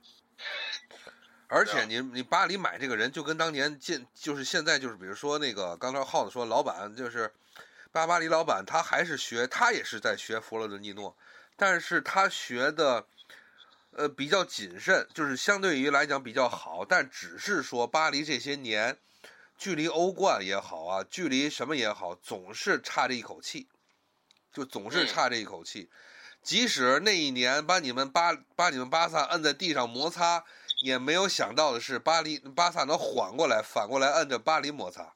[1.48, 7.34] 而且你你巴黎买这个人，就跟当年进就是现在就是比如说那个刚才耗子说老板就是
[7.92, 11.16] 巴巴黎老板，他还是学他也是在学佛罗伦蒂诺，
[11.56, 13.08] 但是他学的
[13.92, 18.98] 呃比较谨慎，就是相对于来讲比较好，但只是说巴黎这些年
[19.58, 23.68] 距离欧冠也好啊，距离什么也好，总是差这一口气，
[24.52, 25.90] 就总是嗯差这一口气。
[26.42, 30.46] 即使那一年把你们巴把你们巴萨摁在地上摩擦，
[30.82, 35.16] 也没有想到的是巴黎巴萨能缓过来，反过来摁着巴黎摩擦。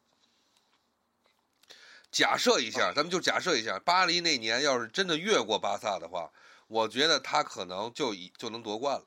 [2.12, 6.32] 假设一下，咱们就假设一下，巴黎那年要是真的越过巴萨的话，
[6.68, 9.06] 我觉得他可能就已就能夺冠了。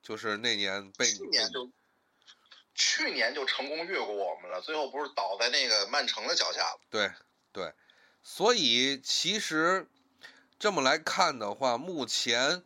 [0.00, 1.68] 就是那年被去年就
[2.76, 6.80] 去年就成功越过我们了，最后不是倒在那个曼城的脚下了。
[6.88, 7.10] 对
[7.52, 7.74] 对，
[8.28, 9.86] 所以其实
[10.58, 12.60] 这么来看的话，目前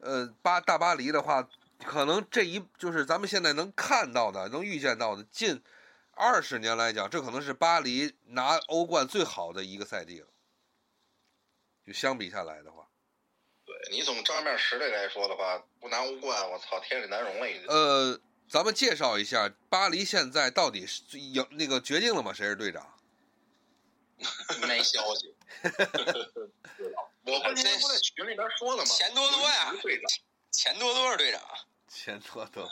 [0.00, 1.48] 呃巴大巴黎的话，
[1.82, 5.62] 可能这一就是咱们现在能看到的、能预见到的，近
[6.12, 10.26] 二十年来讲，这可能是巴黎拿欧冠最好的一个赛季了。
[11.86, 12.86] 就相比下来的话，
[13.64, 17.66] 对你从账面实力来说的话，不拿欧冠，我操，天理难容了已经。
[17.66, 22.30] 呃，咱们介绍一下巴黎现在到底是有那个决定了吗？
[22.30, 22.86] 谁是队长？
[24.66, 25.34] 没消息。
[27.24, 28.90] 我不是不在群里边说了吗？
[28.90, 29.74] 钱多多呀
[30.50, 31.40] 钱多多是队长，
[31.88, 32.68] 钱多多。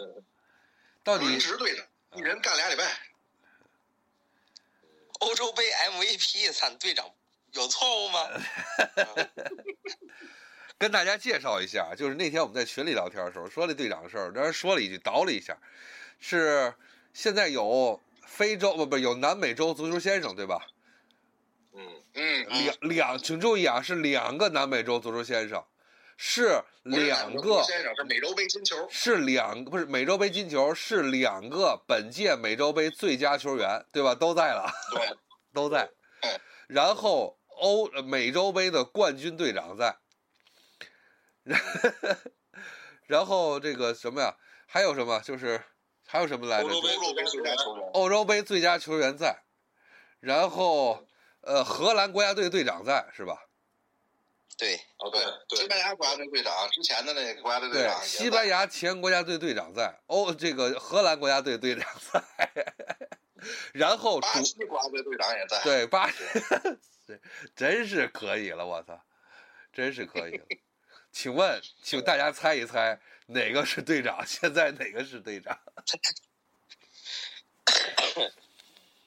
[1.05, 2.99] 到底轮值队长，一人干俩礼拜。
[5.21, 7.11] 欧洲杯 MVP，咱队长
[7.53, 8.29] 有错误吗？
[10.79, 15.57] 跟大家介绍一下，就是那天我们在群里聊天的时候说这队长的事儿，当时说了一句，倒了一下，
[16.21, 16.75] 是
[17.15, 20.67] 现在有非洲不不有南美洲足球先生对吧？
[21.77, 25.63] 嗯，嗯，两两，请注意啊，是两个南美洲足球先生，
[26.17, 34.15] 是两个先生是美洲杯金球，是两不是美洲杯金球是两个本届美洲杯最佳球员对吧？
[34.15, 35.17] 都在了，对，
[35.53, 35.91] 都在
[36.23, 36.41] 嗯。
[36.67, 39.99] 然后欧呃美洲杯的冠军队长在，
[41.43, 41.61] 然
[43.07, 44.35] 然后这个什么呀？
[44.67, 45.21] 还有什么？
[45.21, 45.63] 就是
[46.07, 46.69] 还有什么来着？
[46.69, 47.91] 欧洲杯欧洲杯最佳球员。
[47.93, 49.43] 欧洲杯最佳球员在，
[50.21, 51.07] 然后
[51.47, 53.41] 呃荷兰国家队队长在是吧？
[54.59, 62.23] 对，哦对对，西班牙国家队队长之前的那个国家队队长，也西班牙前国家队队长在，哦这个荷兰国家队队长在，
[63.75, 65.63] 然后主巴西国家队队长也在。
[65.63, 66.17] 对巴西，
[67.55, 68.99] 真是可以了，我操，
[69.73, 70.45] 真是可以了。
[71.13, 74.27] 请问，请大家猜一猜，哪个是队长？
[74.27, 75.59] 现在哪个是队长？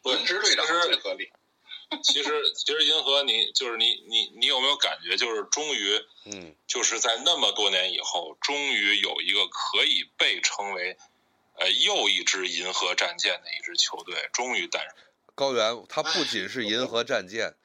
[0.04, 1.32] 轮值队长最合理。
[2.04, 10.96] 其实其实银河你就是你你你有没有感觉，就是终于嗯，就是在那么多年以后，终于有一个可以被称为
[11.56, 14.96] 呃又一支银河战舰的一支球队终于诞生。
[15.34, 17.56] 高原，它不仅是银河战舰，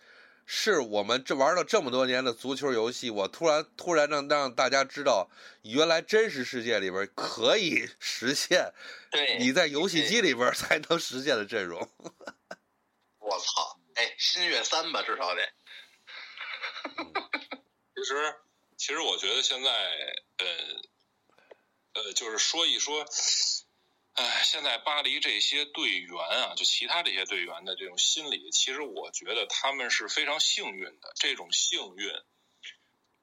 [0.46, 5.28] 是我们这玩了这么多年的足球游戏，我突然突然让让大家知道，
[5.62, 8.72] 原来真实世界里边可以实现
[9.10, 11.78] 对，你在游戏机里边才能实现的阵容。
[13.20, 13.78] 我操！
[13.94, 15.52] 哎，新月三吧，至少得。
[17.96, 18.36] 其实
[18.76, 19.70] 其实我觉得现在
[20.38, 20.46] 呃
[21.94, 23.06] 呃就是说一说。
[24.16, 31.12] 哎，现在巴黎这些队员啊，就其他这些队员的这种心理，其实我觉得他们是非常幸运的。
[31.16, 32.12] 这种幸运，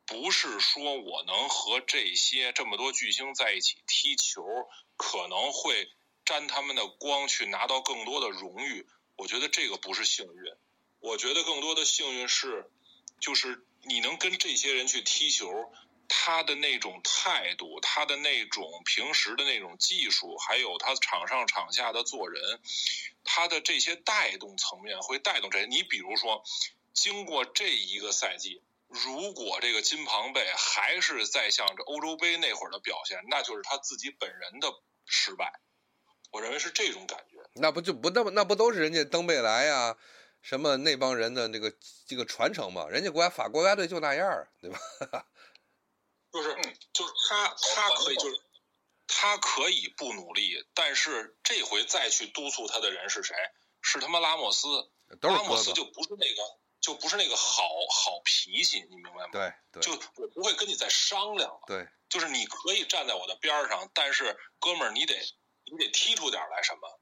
[0.06, 4.44] 不是说我能和这些这么多巨星在一起踢球，
[4.98, 5.90] 可能会
[6.26, 8.86] 沾他们的光去拿到更多的荣誉。
[9.16, 10.54] 我觉得这个不是幸运，
[11.00, 12.70] 我觉得更多的幸运是，
[13.20, 15.72] 就是你能跟这些人去踢球。
[16.14, 22.60] 他的那种态度，他的那种平时的那种技术，还有他场上场下的做人，
[23.24, 25.68] 他的这些带动层面会带动这些。
[25.68, 26.44] 你比如说，
[26.94, 34.68] 经过这一个赛季，如果这个金庞贝还是在像这欧洲杯那会儿的表现，那就是他自己本人的
[35.06, 35.62] 失败。
[36.30, 37.41] 我认为是这种感觉。
[37.54, 39.98] 那不就不那不那不都是人家登贝莱呀，
[40.42, 41.74] 什么那帮人的那个
[42.06, 42.88] 这个传承嘛？
[42.90, 44.80] 人家国家法国家队就那样儿，对吧？
[46.32, 46.56] 就是，
[46.94, 48.42] 就是他，他可以，就是
[49.06, 53.36] 他可以不努力，但是这回再去督促他的人是谁？
[53.82, 54.68] 是他妈拉莫斯。
[55.20, 55.58] 都是拉莫。
[55.62, 56.42] 斯就不是那个，
[56.80, 59.30] 就不是那个好好脾气，你明白吗？
[59.34, 65.14] 对对就我不会跟你再商量了，对，就是你可以站在我的边儿上，但是哥们儿，你得
[65.66, 67.01] 你得踢出点来什么？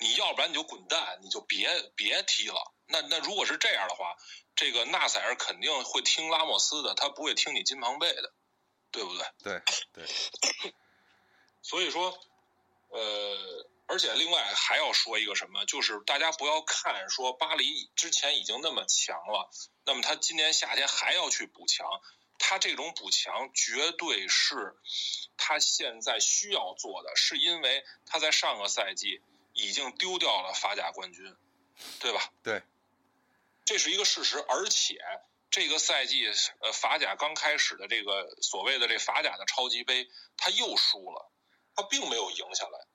[0.00, 2.74] 你要不然你就滚蛋，你就别别踢了。
[2.86, 4.16] 那那如果是这样的话，
[4.56, 8.32] 这个纳赛尔肯定会听拉莫斯的，他不会听你金庞贝的，
[8.90, 9.26] 对不对？
[9.44, 9.62] 对
[9.92, 10.72] 对，
[11.62, 12.18] 所以说，
[12.88, 19.50] 呃，而且另外还要说一个什么，就是大家不要看说巴黎之前已经那么强了，
[19.84, 21.86] 那么他今年夏天还要去补强，
[22.38, 24.74] 他这种补强绝对是
[25.36, 29.22] 他现在需要做的，是因为他在上个赛季
[29.60, 31.36] 已经丢掉了法甲冠军，
[32.00, 32.32] 对吧？
[32.42, 32.62] 对，
[33.64, 34.98] 这是一个事实，而且。
[35.52, 36.24] 这个赛季，
[36.60, 41.28] 呃，法甲刚开始的这个所谓的这法甲的超级杯，他又输了，
[41.74, 42.86] 他并没有赢下来，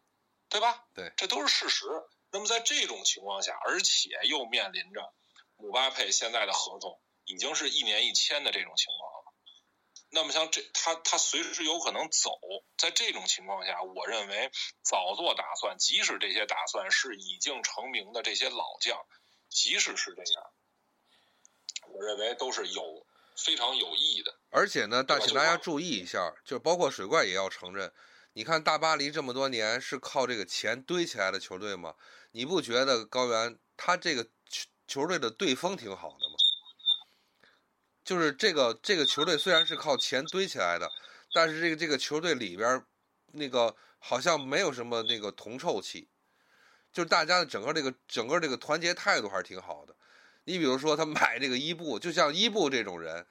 [0.48, 0.86] 对吧？
[0.94, 1.86] 对，这都是事实。
[2.32, 5.14] 那么在这种情况下，而且又面临着
[5.58, 9.15] 姆巴佩现在的合同已经是一年一签的这种情况了，
[10.16, 12.32] 那么像这他他随时有可能走，
[12.78, 14.50] 在这种情况下，我认为
[14.82, 18.98] 早做打算，即使这些打算是已经成名的这些老将，
[19.50, 20.44] 即使是这样。
[21.90, 23.06] 我认为都是有
[23.36, 24.34] 非常有意义的。
[24.52, 27.92] 而且呢，大请大家注意一下，就包括水怪也要承认，
[28.32, 31.94] 你看大巴黎这么多年是靠这个钱堆起来的球队吗？
[32.32, 36.25] 你不觉得高原他这个球球队的队风挺好的吗？
[38.06, 40.90] 就是这个这个球队虽然是靠钱堆起来的，
[41.34, 42.82] 但是这个这个球队里边
[43.32, 46.08] 那个好像没有什么那个铜臭气，
[46.94, 49.96] 就是大家的整个这个整个这个团结态度还是挺好的。
[50.44, 53.26] 你比如说，他 买这个伊布，就像伊布这种人，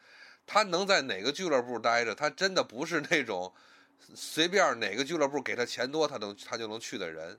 [0.44, 3.54] 他能在哪个俱乐部待着，他真的不是那种
[4.16, 7.38] 随便哪个俱乐部给他钱多，他能他就能去的人，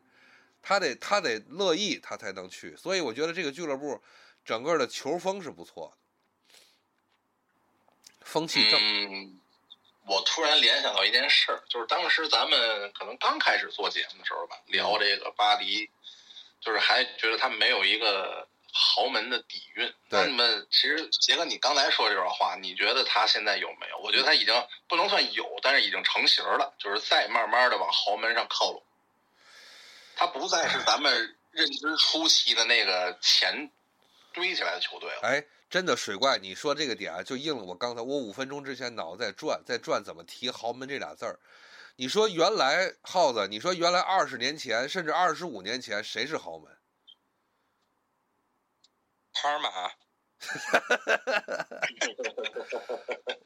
[0.61, 2.73] 他得他得乐意，他才能去。
[2.77, 4.01] 所以我觉得这个俱乐部
[4.45, 6.04] 整个的球风是不错的，
[8.25, 8.77] 风气正。
[8.81, 9.39] 嗯，
[10.05, 15.89] 我突然联想到一件事儿，就是当时咱们可能刚开始做节目的时候吧，聊这个巴黎，
[16.59, 19.93] 就是还觉得他没有一个豪门的底蕴。
[20.09, 23.97] 对那么其实杰哥，你刚才说这段话，你觉得他现在有没有？
[23.99, 28.83] 我觉得他已经不能算有，但是已经成型了，就是再慢慢的往豪门上靠拢。
[30.17, 33.69] 他不再是咱们认知初期的那个钱
[34.33, 35.19] 堆起来的球队了。
[35.23, 41.39] 哎，真的水怪，你说这个点啊，就应了我刚才我五分钟之前脑子在转，在转怎么提豪门这俩字儿。
[41.97, 46.77] 你说原来耗子，你说原来二十年前甚至二十五年前谁是豪门？
[49.33, 49.69] 帕尔马，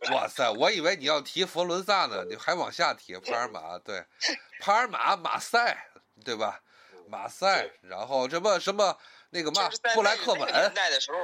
[0.13, 4.05] 哇塞，我以为你要提佛伦萨呢，你还往下提帕尔马，对，
[4.61, 5.89] 帕尔马马赛，
[6.23, 6.61] 对吧？
[7.07, 8.95] 马赛，然后什么什么
[9.31, 11.17] 那个嘛布莱克本，代的时候，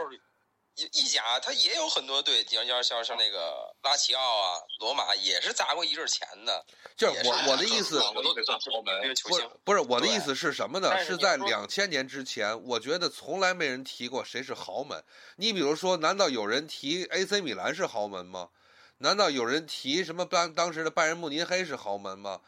[0.75, 6.65] 意意甲他也有很多队，像像像像那个拉齐奥啊、罗马也是砸过一阵钱的。
[6.97, 10.97] 就是我我的意思，我都得算豪门不不是我的意思是什么呢？
[10.99, 15.03] 是是在两千年之前，我觉得从来没人提过谁是豪门。
[15.37, 18.49] 你比如说，难道有人提 AC 米兰是豪门吗？
[18.97, 22.41] 难道有人提什么当当时的拜仁慕尼黑是豪门吗？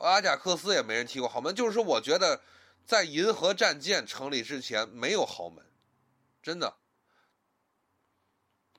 [0.00, 1.54] 阿贾克斯也没人提过豪门。
[1.54, 2.40] 就是说，我觉得
[2.84, 5.64] 在银河战舰成立之前没有豪门，
[6.42, 6.74] 真的，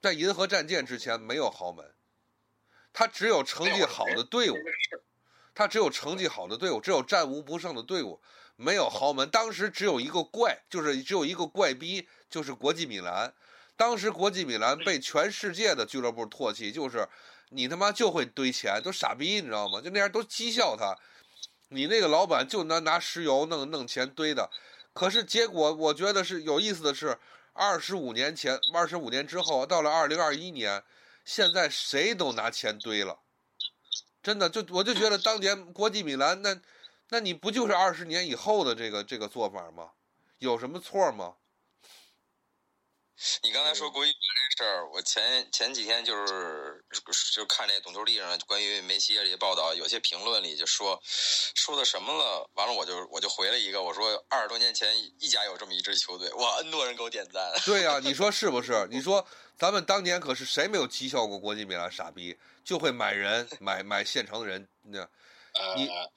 [0.01, 1.93] 在银河战舰之前没有豪门，
[2.93, 4.55] 他只有成绩好的队伍。
[5.53, 8.21] 他只有成绩好的队伍，只有战无不胜的队伍，
[8.55, 9.27] 没有豪门。
[9.27, 13.33] 当时只有一个怪，就是只有一个怪逼，就是国际米兰。
[13.75, 17.09] 当时国际米兰被全世界的俱乐部唾弃，就是
[17.49, 19.81] 你他妈就会堆钱，都傻逼，你知道吗？
[19.81, 20.95] 就那样都讥笑他。
[21.69, 24.47] 你那个老板就拿拿石油弄弄钱堆的，
[24.93, 27.17] 可是结果我觉得是有意思的是，
[27.57, 30.83] 二十五年前，二十五年之后，到了二零二一年，
[31.25, 33.19] 现在谁都拿钱堆了。
[34.21, 36.61] 真的，就我就觉得当年国际米兰那，
[37.09, 39.89] 那你不就是二十年以后的这个这个做法吗？
[40.37, 41.33] 有什么错吗？
[43.41, 46.85] 你刚才说国际米兰这事儿，我前前几天就是
[47.33, 57.51] 就看这懂球帝上关于梅西这些报道，有些评论里就说说的什么了，完了我就我就回了一个，我说二十多年前意甲有这么一支球队，哇，N 多人给我点赞。
[57.65, 58.87] 对呀、你说是不是？
[58.91, 59.25] 你说
[59.57, 64.99] 咱们当年可是谁没有讥笑过国际米兰傻逼，就会买人买买现成的人，那
[65.75, 66.11] 你呃，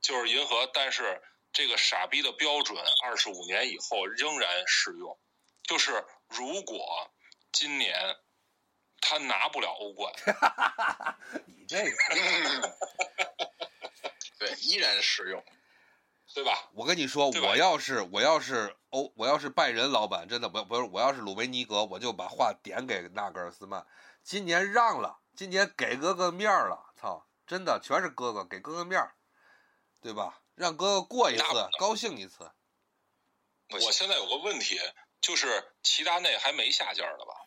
[0.00, 1.20] 就是银河，但是
[1.52, 5.18] 这个傻逼的标准，二十五年以后仍然适用。
[5.64, 7.10] 就是如果
[7.52, 8.16] 今年
[9.00, 10.12] 他拿不了欧冠，
[11.46, 12.78] 你这个，
[14.38, 15.44] 对，依然适用。
[16.34, 16.70] 对吧？
[16.72, 23.86] 我跟你说，我要是我要是欧我要是拜仁老板，真的不不是我要是鲁维尼格，我就把话点给纳格尔斯曼，
[24.22, 29.14] 今年让了，今年给哥哥面儿了，操，真的全是哥哥给哥哥面儿，
[30.00, 30.40] 对吧？
[30.54, 31.44] 让哥哥过一次
[31.78, 32.50] 高兴一次。
[33.68, 34.78] 我现在有个问题，
[35.22, 37.46] 就是齐达内还没下家呢吧？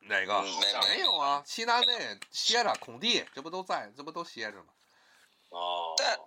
[0.00, 0.34] 哪个？
[0.34, 4.66] 嗯没没有啊，齐达内歇着，孔蒂这不都在，这不都歇着吗？
[5.50, 6.18] 哦但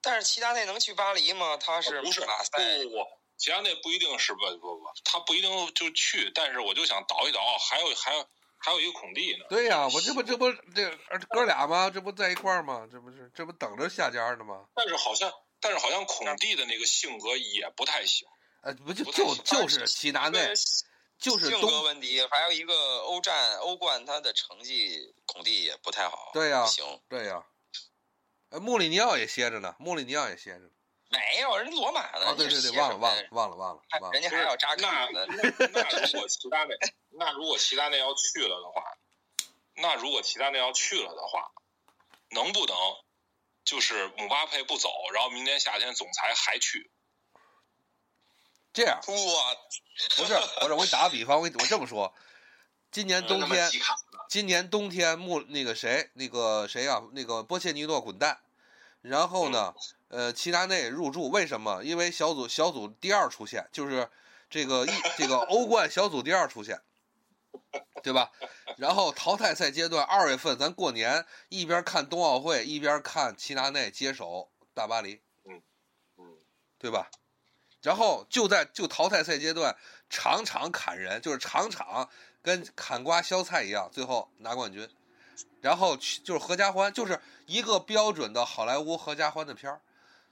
[0.00, 1.56] 但是齐达内能去巴黎吗？
[1.56, 3.06] 他是不是不马赛不不，
[3.38, 8.28] 齐达内不一定是不不不，他不一定就去，但是我就想倒一倒，还有还有
[8.58, 9.46] 还有一个孔蒂呢。
[9.48, 10.96] 对呀、我这不这不这
[11.30, 11.90] 哥俩吗？
[11.90, 12.86] 这不在一块儿吗？
[12.92, 14.66] 这不是这不等着下家呢吗？
[14.74, 18.28] 但是好像但是好像孔蒂的那个性格也不太行。
[18.62, 20.52] 哎，不就就就是齐达内
[21.18, 26.30] 就是性格问题，还有一个欧战、欧冠，他的成绩孔蒂也不太好。
[26.32, 27.44] 对呀不行，对呀、
[28.50, 30.70] 呃，穆里尼奥也歇着呢，穆里尼奥也歇着。
[31.10, 32.26] 没有人罗马的。
[32.26, 34.18] 哦，对对对，忘了忘了忘了忘了还忘了。
[34.18, 35.26] 人家还要扎那卡呢。
[35.72, 36.76] 那如果齐达内，
[37.10, 38.82] 那如果齐达内要去了的话，
[39.74, 41.50] 那如果齐达内要去了的话，
[42.30, 42.76] 能不能
[43.64, 46.90] 就是姆巴佩不走，然后明年夏天总裁还去？
[48.72, 49.04] 这样哇，
[50.16, 52.14] 不是不是，我给你打个比方，我我这么说，
[52.90, 53.70] 今年冬天
[54.28, 58.38] 今年冬天穆那个谁那个谁啊，那个波切尼诺滚蛋，
[59.00, 59.74] 然后呢，
[60.08, 61.82] 呃，齐达内入驻，为什么？
[61.82, 64.08] 因为小组小组第二出现，就是
[64.50, 66.80] 这个一这个欧冠小组第二出现，
[68.02, 68.30] 对吧？
[68.76, 75.60] 然后淘汰赛阶段二月份咱过年一边看冬奥会一边看齐达内接手大巴黎，嗯
[76.18, 76.36] 嗯，
[76.78, 77.10] 对吧？
[77.82, 79.76] 然后就在就淘汰赛阶段
[80.10, 82.08] 场场砍人，就是场场
[82.42, 84.88] 跟砍瓜削菜一样，最后拿冠军。
[85.60, 89.80] 然后去就是合家欢，就是一个标准的好莱坞合家欢的片儿，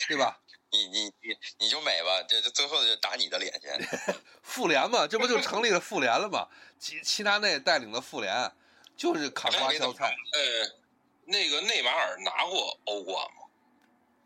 [0.08, 0.38] 对吧？
[0.72, 3.68] 你你你你就美吧，这这最后就打你的脸去。
[4.42, 6.48] 复联嘛，这不就成立了复联了吗？
[6.78, 8.52] 齐齐达内带领的复联，
[8.96, 10.14] 就是砍瓜削菜。
[10.32, 10.76] 呃，
[11.24, 13.46] 那个内马尔拿过欧冠吗？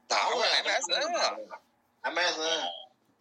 [0.09, 1.37] 拿过 MSN 啊
[2.03, 2.69] ，，MSN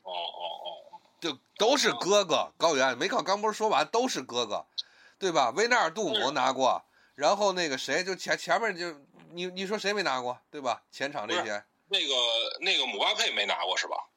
[0.04, 2.52] 哦哦哦，就都是哥哥。
[2.58, 4.66] 高原没看刚不是说完，都是哥哥，
[5.18, 5.50] 对吧？
[5.52, 6.84] 维纳尔杜姆拿过，
[7.16, 8.92] 然后那个谁就前前面就
[9.32, 10.84] 你你说谁没拿过，对吧？
[10.92, 12.14] 前场这些那个
[12.62, 14.10] 那个姆巴佩没拿过是吧？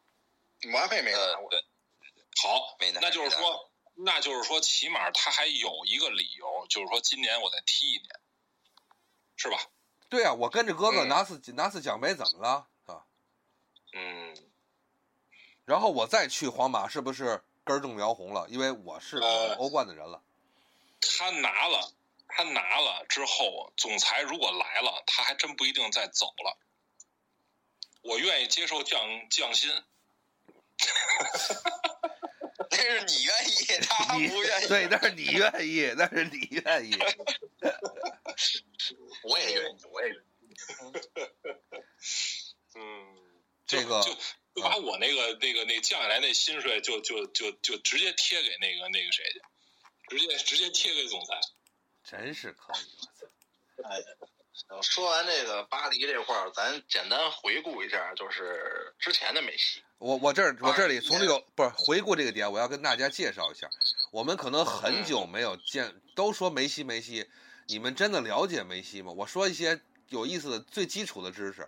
[0.63, 1.65] 姆巴佩没拿过，，呃对，
[2.43, 8.09] 好没拿，那就是说，那就是说，起码他还有一个理由，就是说今年我再踢一年，
[9.37, 9.59] 是吧？
[10.09, 13.03] 对啊，我跟着哥哥嗯拿次拿次奖杯怎么了啊？
[13.95, 14.37] 嗯，
[15.65, 20.23] 然后我再去皇马，是不是根正苗红了，因为我是呃欧冠的人了。
[21.01, 21.93] 他拿了，
[22.29, 26.59] 他拿了之后，总裁如果来了，他还真不一定再走了。
[28.03, 29.71] 我愿意接受降降薪，
[32.71, 34.67] 那是你愿意，他你不愿意。
[34.67, 36.99] 对，那是你愿意，那是你愿意。
[39.23, 40.23] 我也愿意，我也愿意。
[42.75, 43.07] 嗯，
[43.67, 44.13] 这个就
[44.55, 49.41] 就把我那个那个那降下来那薪水就就就就直接贴给那个那个谁去，
[50.09, 51.41] 直接直接贴给总裁。
[52.05, 52.87] 真是可以，
[53.77, 53.89] 我操！
[53.89, 59.83] 哎，说完这个巴黎这块儿，咱简单回顾一下，就是之前的梅西。
[59.99, 63.71] 我我这儿我这里从这个不是回顾这个点，我要跟大家介绍一下，
[64.11, 67.27] 我们可能很久没有见，都说梅西梅西，
[67.69, 69.13] 你们真的了解梅西吗？
[69.13, 71.67] 我说一些有意思的最基础的知识。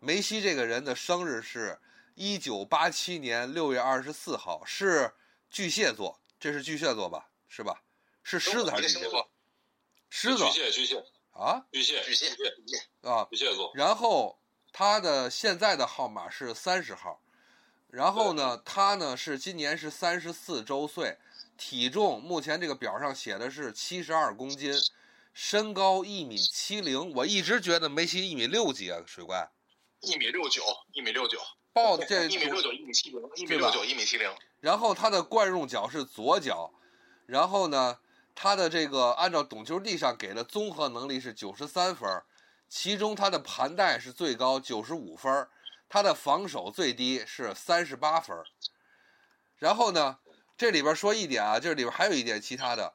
[0.00, 1.78] 梅西这个人的生日是
[2.16, 5.12] 一九八七年六月二十四号，是
[5.50, 7.28] 巨蟹座，这是巨蟹座吧？
[7.46, 7.82] 是吧？
[8.22, 9.10] 是狮子还是巨蟹？
[9.10, 9.30] 座？
[10.08, 13.28] 狮子巨蟹巨蟹啊巨蟹巨蟹巨蟹啊！
[13.30, 13.70] 巨蟹座。
[13.74, 14.40] 然后
[14.72, 17.20] 他的现在的号码是三十号，
[17.88, 21.18] 然后呢，他呢是今年是三十四周岁，
[21.58, 24.72] 体重目前这个表上写的是七十二公斤，
[25.34, 27.12] 身高一米七零。
[27.12, 29.50] 我一直觉得梅西一米六几啊，水怪
[30.00, 30.62] 一米六九，
[30.94, 31.38] 一米六九，
[31.76, 34.32] 报这一米六九，一米七零，一米六九，一米七零。
[34.60, 36.72] 然后他的惯用脚是左脚，
[37.26, 37.98] 然后呢，
[38.34, 42.22] 他的这个按照懂球帝上给的综合能力是九十三分，
[42.66, 45.50] 其中他的盘带是最高九十五分儿，
[45.86, 48.34] 他的防守最低是三十八分。
[49.58, 50.16] 然后呢，
[50.56, 52.94] 这里边说一点啊，这里边还有一点其他的，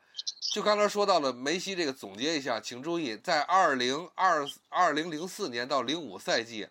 [0.51, 6.67] 就刚才说到了梅西这个总结一下，请注意，在二零二二零零四年到零五赛季，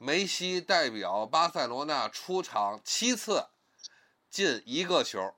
[0.00, 3.48] 梅西代表巴塞罗那出场七次。
[4.30, 5.32] 进一个球，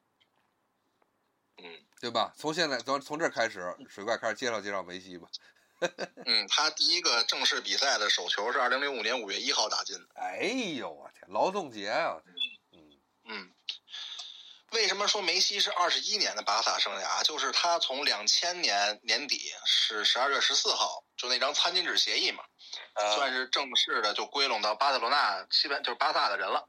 [1.58, 2.32] 嗯，对吧？
[2.34, 5.28] 从现在从从这儿开始，水怪开始介绍介绍梅西吧。
[6.24, 10.06] 嗯，他第一个正式比赛的首球是二零零五年五月一号打进的。
[10.14, 10.44] 哎
[10.78, 12.16] 呦我天，劳动节啊！
[12.72, 13.52] 嗯嗯，
[14.72, 17.22] 为什么说梅西是二十一年的巴萨生涯？
[17.22, 22.42] 就是他从两千年年底是十二月十四号，就那张餐巾纸协议嘛，
[23.14, 26.68] 算是正式的就归拢到巴塞罗那，基本就是巴萨的人了。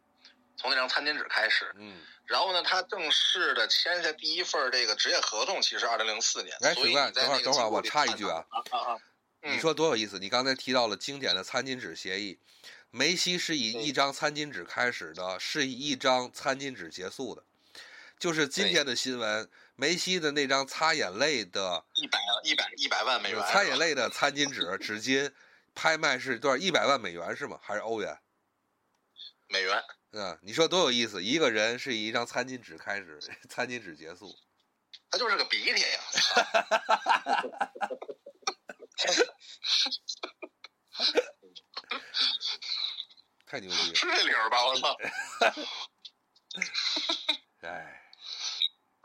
[0.58, 6.58] 从那张餐巾纸开始，嗯，然后呢，他正式的签下第一份这个职业合同，其实二零零四年。
[6.62, 8.98] 哎，所以等会儿等会儿，我插一句啊，啊啊
[9.44, 10.18] 你说多有意思！
[10.18, 12.40] 你刚才提到了经典的餐巾纸协议，
[12.90, 17.44] 梅西是以一张餐巾纸开始的，是以一张餐巾纸结束的。
[18.18, 25.32] 就是今天的新闻，梅西的那张擦眼泪的一百一百一百万美元，擦眼泪的餐巾纸 纸巾，
[25.78, 26.58] 拍卖是多少？
[26.58, 27.60] 一百万美元是吗？
[27.62, 28.18] 还是欧元？
[29.48, 29.80] 美元。
[30.12, 31.24] 嗯，你说多有意思！
[31.24, 34.36] 一个人是以一张餐巾纸开始，餐巾纸结束。
[35.12, 35.99] 他就是个鼻涕呀！
[43.45, 43.95] 太牛逼了！
[43.95, 44.66] 是这理儿吧？
[44.66, 44.98] 我操！
[47.62, 47.97] 哎，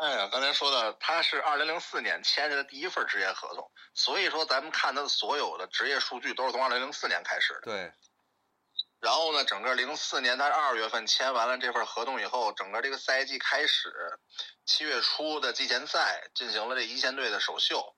[0.03, 7.61] 哎呀，刚才说的，他是二零零四年签下的第一份职业合同，所以说咱们看他的所有的职业数据都是从二零零四年开始的。
[7.61, 7.93] 对，
[8.99, 14.19] 然后呢，整个零四年他是二月份签完了这份合同以后，整个这个赛季开始，
[14.67, 17.95] 七月初的季前赛进行了这一线队的首秀，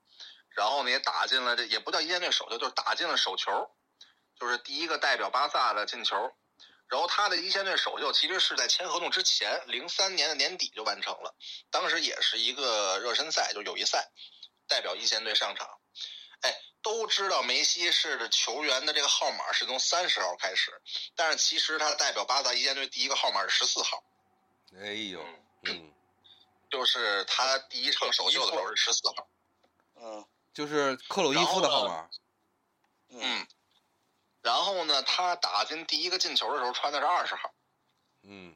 [0.55, 3.71] 然后呢也打进了这也不叫一线队首秀，就是打进了首球，
[4.39, 6.31] 就是第一个代表巴萨的进球。
[6.87, 11.35] 然后他的一线队首秀其实是在签合同之前，零三年的年底就完成了，
[11.71, 14.11] 当时也是一个热身赛，就友谊赛，
[14.67, 15.67] 代表一线队上场。
[16.41, 20.79] 哎，都知道梅西是的球员的这个号码是从三十号开始，
[21.15, 24.03] 但是其实他代表巴萨一线队第一个号码是十四号，
[24.79, 25.25] 哎呦，
[25.63, 25.91] 嗯，
[26.69, 29.27] 就是他第一场首秀的时候是十四号。
[29.95, 32.09] 嗯就是克鲁伊夫的号码。
[33.09, 33.47] 嗯，
[34.45, 37.51] 然后呢，他打进第一个进球的时候穿的是二十号。
[38.21, 38.55] 嗯，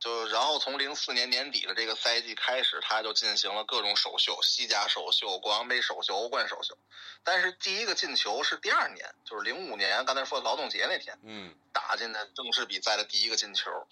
[0.00, 6.78] 就然后从零四年年底的这个赛季开始，他就进行了各种首秀，西甲首秀、国王杯首秀、欧冠首秀。
[7.22, 13.86] 但是第一个进球是第二年，就是零五年刚才说的劳动节那天嗯，打进的正式比赛的第一个进球。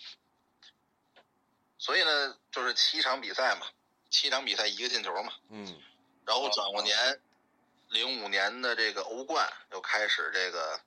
[1.77, 3.67] 所以呢，就是七场比赛嘛，
[4.09, 5.35] 七场比赛一个进球嘛。
[5.51, 5.79] 嗯，
[6.25, 7.21] 然后转过年，
[7.91, 10.81] 零五年的这个欧冠又开始这个，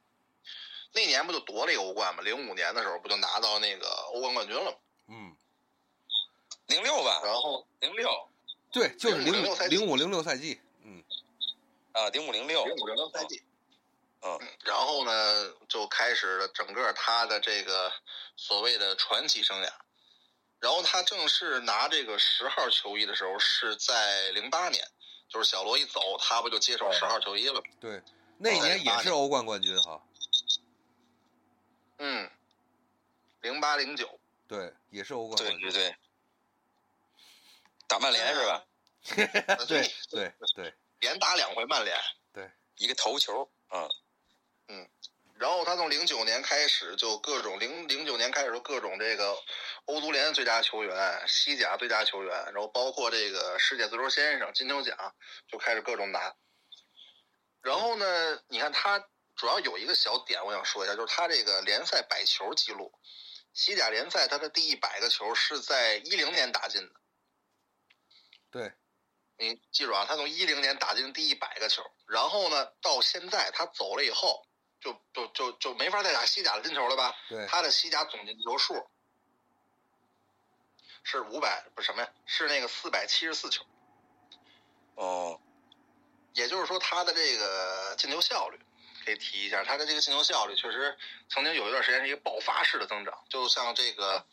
[0.93, 2.21] 那年不就夺了一个欧冠吗？
[2.23, 4.77] 零五年的时候不就拿到那个欧冠冠军了吗？
[5.07, 5.35] 嗯，
[6.67, 8.29] 零六吧，然后零六
[8.71, 10.61] 对，就是零05赛季零五零六赛季。
[10.83, 11.03] 嗯，
[11.91, 13.43] 啊，零五零六，零五零六赛季，
[14.21, 17.91] 嗯，然后呢就开始了整个他的这个
[18.37, 19.69] 所谓的传奇生涯。
[20.59, 24.87] 然后他正式拿这个十号球衣的时候是在零八年，
[25.33, 27.61] 就是小罗一走，他不就接手十号球衣了吗？
[27.79, 27.99] 对，
[28.37, 29.99] 那年也是欧冠冠军哈。
[31.97, 32.29] 嗯，
[33.41, 35.71] 零八零九，对，也是欧冠冠军。
[35.71, 35.95] 对对，
[37.87, 38.63] 打曼联是吧？
[39.67, 41.97] 对对对，连打两回曼联。
[42.31, 42.47] 对
[42.77, 43.89] 一个头球，嗯，
[45.43, 49.37] 然后他从零九年开始就各种零零九年开始就各种这个
[49.83, 55.13] 欧足联最佳球员、西甲最佳球员，然后包括这个世界足球先生金球奖
[55.49, 56.33] 就开始各种拿。
[57.61, 59.05] 然后呢，你看他
[59.35, 62.93] 主要有一个小点，我想说一下，就是他这个联赛百球记录，
[63.51, 66.93] 西甲联赛他的第一百个球是在一零年打进的。
[68.49, 68.71] 对，
[69.37, 74.47] 你记住啊，他从一零年打进第一百个球，然后呢，到现在他走了以后，
[74.83, 77.15] 就就就就没法再打西甲的进球了吧？
[77.29, 78.85] 对他的西甲总进球数
[81.03, 82.09] 是五百，不是什么呀？
[82.25, 83.63] 是那个四百七十四球，
[84.95, 85.39] 哦，
[86.33, 88.59] 也就是说他的这个进球效率。
[89.05, 90.97] 可以提一下，他的这个进球效率确实
[91.27, 94.25] 曾经有一段时间是一个爆发式的增长，就像这个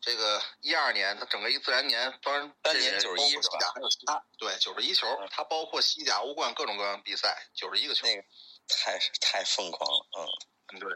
[0.00, 8.06] 这个一二年，他整个一自然年，当然单年91这个包括是吧西甲还有其他，对，九十一球，他包括西甲、欧冠各种各样的比赛，九十一个球。
[8.06, 8.24] 那个
[8.68, 10.26] 太太疯狂了，嗯，
[10.74, 10.88] 嗯，对。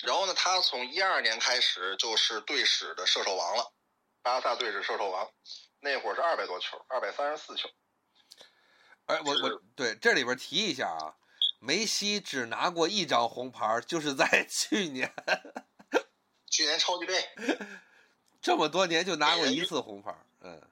[0.00, 3.72] 然后呢，他从一二年开始就是队史的射手王了，
[4.22, 5.28] 巴萨队史射手王，
[5.80, 7.68] 那会儿是二百多球，二百三十四球。
[9.06, 11.16] 哎，我我对这里边提一下啊，
[11.58, 15.12] 梅西只拿过一张红牌，就是在 去年，
[16.50, 17.28] 去年超级杯
[18.40, 20.14] 这么多年就拿过一次红牌。
[20.42, 20.62] 嗯，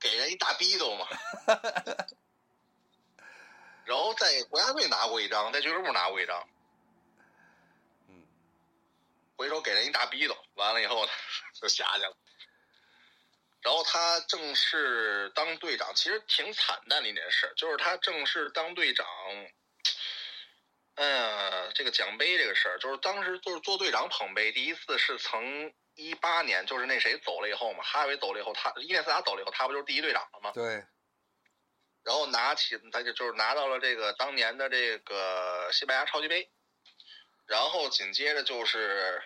[0.00, 1.06] 给人一大逼斗嘛。
[3.84, 6.48] 然后在国家队拿过一张，在俱乐部拿过一张，
[8.08, 8.26] 嗯，
[9.36, 11.12] 回头给人一大逼斗，完了以后呢
[11.60, 12.16] 就下去了。
[13.62, 19.06] 然后他正式当队长，其实挺惨淡的一件事，就是他正式当队长，
[20.96, 30.52] 呃，这个奖杯这个事儿，就是当时就是做队长捧杯，第一次是从一八年，就是那谁走了以后嘛，哈维走了以后，他伊涅斯塔走了以后，他不就是第一队长了吗？
[30.52, 30.84] 对，
[32.04, 36.50] 然后拿起他就就是拿到了这个当年的这个西班牙超级杯，
[37.46, 39.22] 然后紧接着就是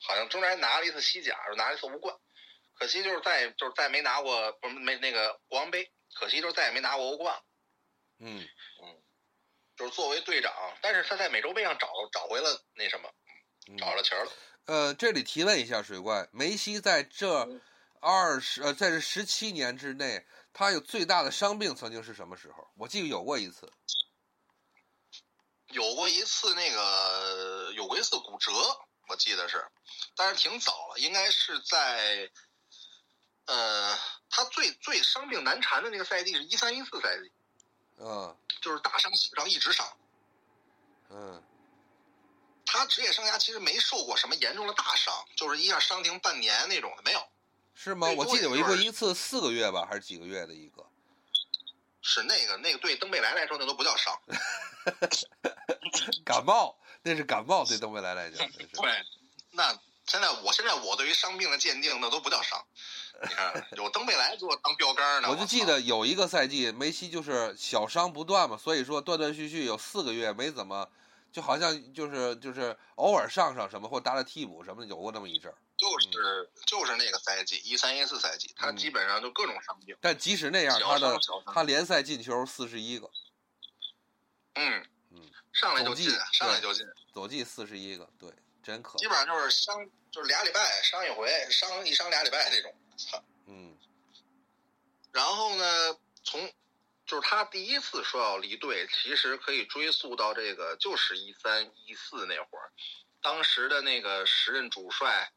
[0.00, 2.14] 好像中间还拿了一次西甲，拿了一次欧冠，
[2.78, 7.40] 可惜就是再就是再没拿过不是没那个国王杯，可惜就是再也没拿过欧冠，
[8.18, 8.46] 嗯。
[8.82, 9.02] 嗯，
[9.76, 13.08] 就是作为队长，但是他在美洲杯上找找回了那什么，
[13.68, 14.32] 嗯找着情儿了。
[14.66, 17.46] 呃，这里提问一下水怪，梅西在这
[18.00, 20.26] 二十呃，在这十七年之内，
[20.58, 22.66] 他有最大的伤病曾经是什么时候？
[22.78, 23.70] 我记得有过一次。
[25.68, 28.50] 有过一次那个有过一次骨折，
[29.08, 29.70] 我记得是，
[30.14, 32.30] 但是挺早了，应该是在，
[33.44, 33.98] 呃，
[34.30, 37.30] 他最最伤病难缠的那个赛季是一三一四赛季，
[37.98, 39.86] 嗯就是大伤小伤一直伤。
[41.10, 41.42] 嗯
[42.64, 47.28] 他职业生涯其实没受过什么严重的大伤，就是一下伤停半年那种的没有，
[47.76, 48.08] 是吗？
[48.16, 50.84] 我记得有一个一次四个月吧，还是几个月的一个。
[52.00, 54.18] 是那个那个对登贝莱来说那都不叫伤。
[56.24, 58.48] 感冒，那是感冒，对登贝莱来讲。
[58.72, 59.04] 对，
[59.50, 62.64] 那现在我现在我对于伤病的鉴定那都不叫伤。
[63.22, 70.88] 你看有登贝莱给我当标杆呢，我就记得有一个赛季，梅西就是小伤不断嘛，所以说断断续续有四个月没怎么，
[71.32, 75.58] 就好像就是就是偶尔上上什么或打打替补什么的，有过那么一阵儿。
[75.76, 79.96] 就是就是那个赛季一三一四赛季，他嗯基本上就各种伤病。
[80.00, 81.18] 但即使那样，他的
[81.52, 83.10] 他联赛进球四十一个，
[84.54, 88.32] 嗯嗯，上来就进，上来就进，总计四十一个，对，
[88.62, 89.06] 真可基。
[89.06, 89.76] 本上就是伤
[90.10, 92.74] 就是俩礼拜伤一回，伤一伤俩礼拜那种。
[92.96, 93.22] 操！
[93.46, 93.76] 嗯
[95.12, 96.52] 然后呢，从
[97.06, 102.72] 就是他第一次说要离队，其实可以追溯到这个就是一三一四那会儿，
[103.22, 105.32] 当时的那个时任主帅，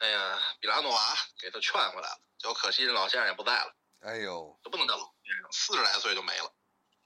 [0.00, 6.52] 哎呀，比拉诺娃给他劝回来了，结果可惜人老先生也不在了，哎呦，就不能叫老先生，四十来岁就没了。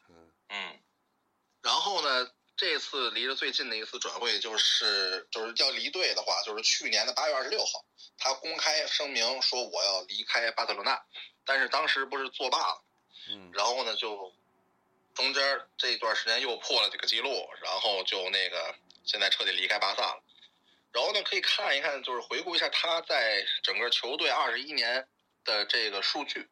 [0.08, 0.80] 嗯嗯，
[1.60, 7.84] 然后呢，这次离得最近的一次转会就是就是要离队的话，就是去年的八月二十六号，
[8.16, 11.04] 他公开声明说我要离开巴塞罗那，
[11.44, 12.84] 但是当时不是作罢了，
[13.28, 14.32] 嗯然后呢就
[15.14, 18.72] 中间这段时间又破了这个记录，然后就那个
[19.04, 20.22] 现在彻底离开巴萨了。
[20.94, 25.08] 然后呢，可以看一看，就是回顾一下他在整个球队二十一年
[25.42, 26.48] 的这个数据，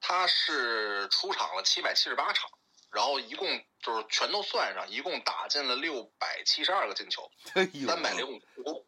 [0.00, 2.50] 他是出场了七百七十八场，
[2.90, 7.30] 然后一共就是全都算上，一共打进了六百七十二个进球，
[7.86, 8.86] 三百零五助攻，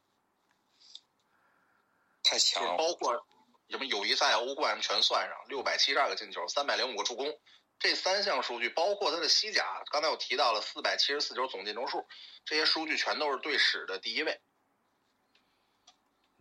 [2.22, 3.26] 太强了，包括
[3.68, 7.38] 什么友谊赛、欧冠全算上，六百七十二个进球，三百零五个助攻，
[7.78, 12.08] 这三项数据包括他的西甲，刚才我提到了四百七十四球总进球数，
[12.46, 14.40] 这些数据全都是队史的第一位。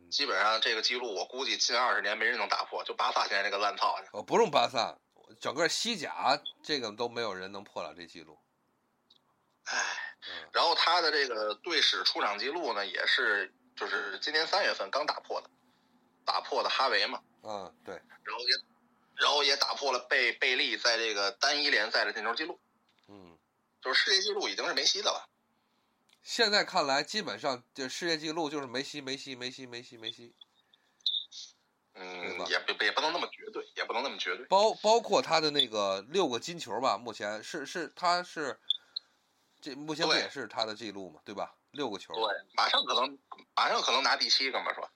[0.09, 4.09] 基本上这个记录，我估计近二十年没人能打破，就巴萨现在这个烂套去。
[4.13, 4.97] 哦，不用巴萨，
[5.39, 8.39] 整个西甲这个都没有人能破了这记录。
[9.65, 9.75] 唉，
[10.21, 15.49] 嗯然后他的这个队史出场记录呢，也是就是今年三月份刚打破的，
[16.25, 18.55] 打破的哈维嘛，嗯，对，然后也
[19.15, 22.59] 然后也打破了贝贝利在这个单一联赛的进球记录，
[23.07, 23.37] 嗯，
[23.81, 25.29] 就是世界纪录已经是梅西的了。
[26.27, 30.35] 现在看来，基本上这世界纪录就是梅西，梅西，梅西，梅西，梅西，
[31.93, 34.45] 嗯，也不也不能那么绝对，也不能那么绝对。
[34.47, 38.59] 包包括他的那个六个金球吧，目前是是他是
[39.61, 41.55] 这目前不也是他的记录嘛，对吧？
[41.71, 42.21] 六个球，对，
[42.57, 43.17] 马上可能
[43.55, 44.91] 马上可能拿第七个嘛，是吧？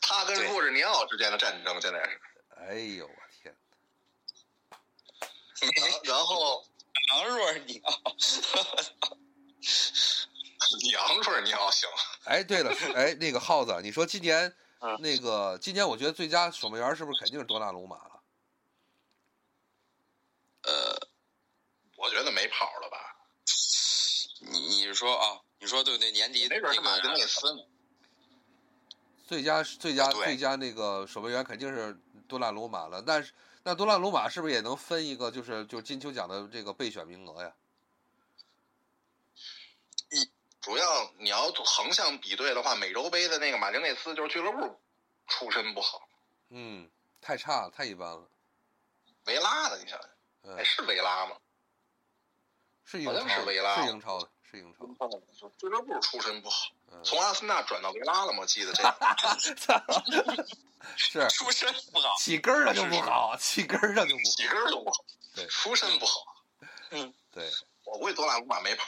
[0.00, 2.18] 他跟对若日尼奥之间的战争现在是，
[2.56, 3.12] 哎呦我
[3.42, 3.54] 天，
[5.60, 6.64] 然后然后
[7.10, 7.92] 杨若你啊，
[10.92, 11.88] 杨若你好行，
[12.24, 18.20] 哎，对了， 哎，那个耗子，你说今年嗯那个今年我觉得最佳守门员是不是肯定是多纳鲁马了？
[20.64, 21.08] 呃，
[21.96, 23.16] 我觉得没跑了吧？
[24.40, 25.40] 你你说啊？
[25.60, 27.62] 你说对不对，年底没准是马丁那个内斯呢。
[29.26, 31.98] 最佳最佳对最佳那个守门员肯定是
[32.28, 33.32] 多纳鲁马了，但是
[33.68, 37.52] 那多纳鲁马是不是也能分一个就是就金球奖的这个备选名额呀？
[40.62, 44.80] 主要你要横向比对的话，美洲杯的那个马丁内斯就是俱乐部
[45.26, 46.08] 出身不好，
[46.48, 46.88] 嗯，
[47.20, 48.26] 太差了，太一般了。
[49.26, 51.36] 维拉的，你想想，是维拉吗？
[52.86, 55.20] 是英超，是维拉是英超的，是英超的。
[55.58, 58.40] 俱乐部出身不好，嗯，从阿森纳转到维拉了吗？
[58.40, 60.58] 我记得这 个
[60.96, 64.30] 是出身不好，起根儿上就不好，起根儿上就不好。
[64.30, 65.04] 起根儿就不好，
[65.34, 66.44] 对出身不好。
[66.90, 67.50] 嗯对，
[67.84, 68.84] 我估计多纳鲁马没跑，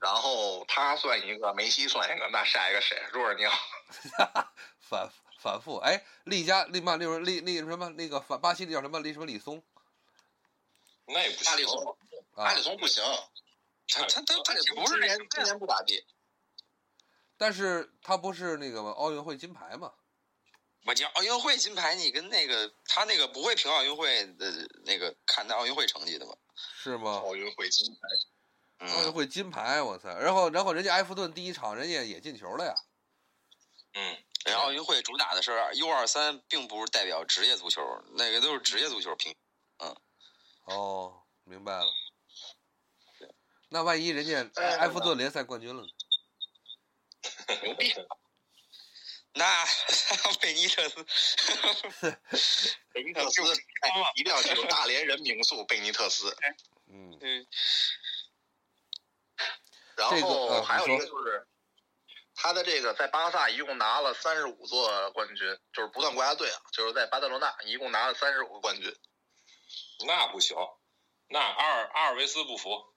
[0.00, 3.00] 然后他算一个，梅西算一个，那下一个谁？
[3.12, 3.52] 若尔尼奥。
[4.80, 5.78] 反反复。
[5.78, 9.62] 哎，利加利曼利利利什么那个法巴西的叫什么利什么李松
[11.06, 11.52] 那也不行。
[11.52, 11.96] 阿里松，
[12.34, 12.62] 啊阿里？
[12.62, 13.02] 松不行，
[13.88, 16.04] 他他他他不是今年今年不咋地。
[17.36, 19.92] 但是他不是那个奥运会金牌嘛？
[20.86, 24.52] 我讲奥运会金牌，你跟那个他那个不会评奥运会的
[24.84, 26.36] 那个看他奥运会成绩的吗？
[26.54, 27.22] 是吗？
[27.24, 27.98] 奥运会金牌，
[28.78, 30.08] 嗯奥运会金牌，我操！
[30.16, 32.74] 然后然后人家埃弗顿第一场人家也进球了呀。
[33.94, 34.02] 嗯，
[34.44, 37.82] 人家奥运会主打的是 U 二三，并不是代表职业足球，
[38.16, 39.34] 那个都是职业足球评。
[39.78, 39.96] 嗯
[40.66, 41.86] 哦，明白了。
[43.68, 45.88] 那万一人家哎埃弗顿联赛冠军了呢？
[47.62, 47.94] 牛逼！
[49.32, 49.66] 那
[50.40, 51.04] 贝尼特斯，
[52.92, 53.42] 贝尼特斯，
[53.82, 56.34] 哎，一定要记住大连人名宿贝尼特斯。
[56.88, 57.46] 嗯，嗯，
[59.96, 61.46] 然后呃还有一个就是，
[62.34, 68.96] 他的这个在巴萨一共拿了三十五座冠军，就是不算国家队啊，就是在巴塞罗那一共拿了三十五个冠军。
[70.06, 70.56] 那不行，
[71.28, 72.95] 那阿尔阿尔维斯不服。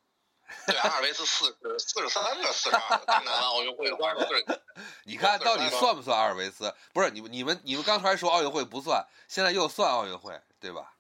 [0.67, 4.61] 对，阿尔维斯四十四十三个四十二个，拿完奥运会 花四十
[5.03, 6.73] 你看到底算不算阿尔维斯？
[6.93, 10.93] 不是你们你们你们刚才说奥运会不算，现在又算奥运会，对吧？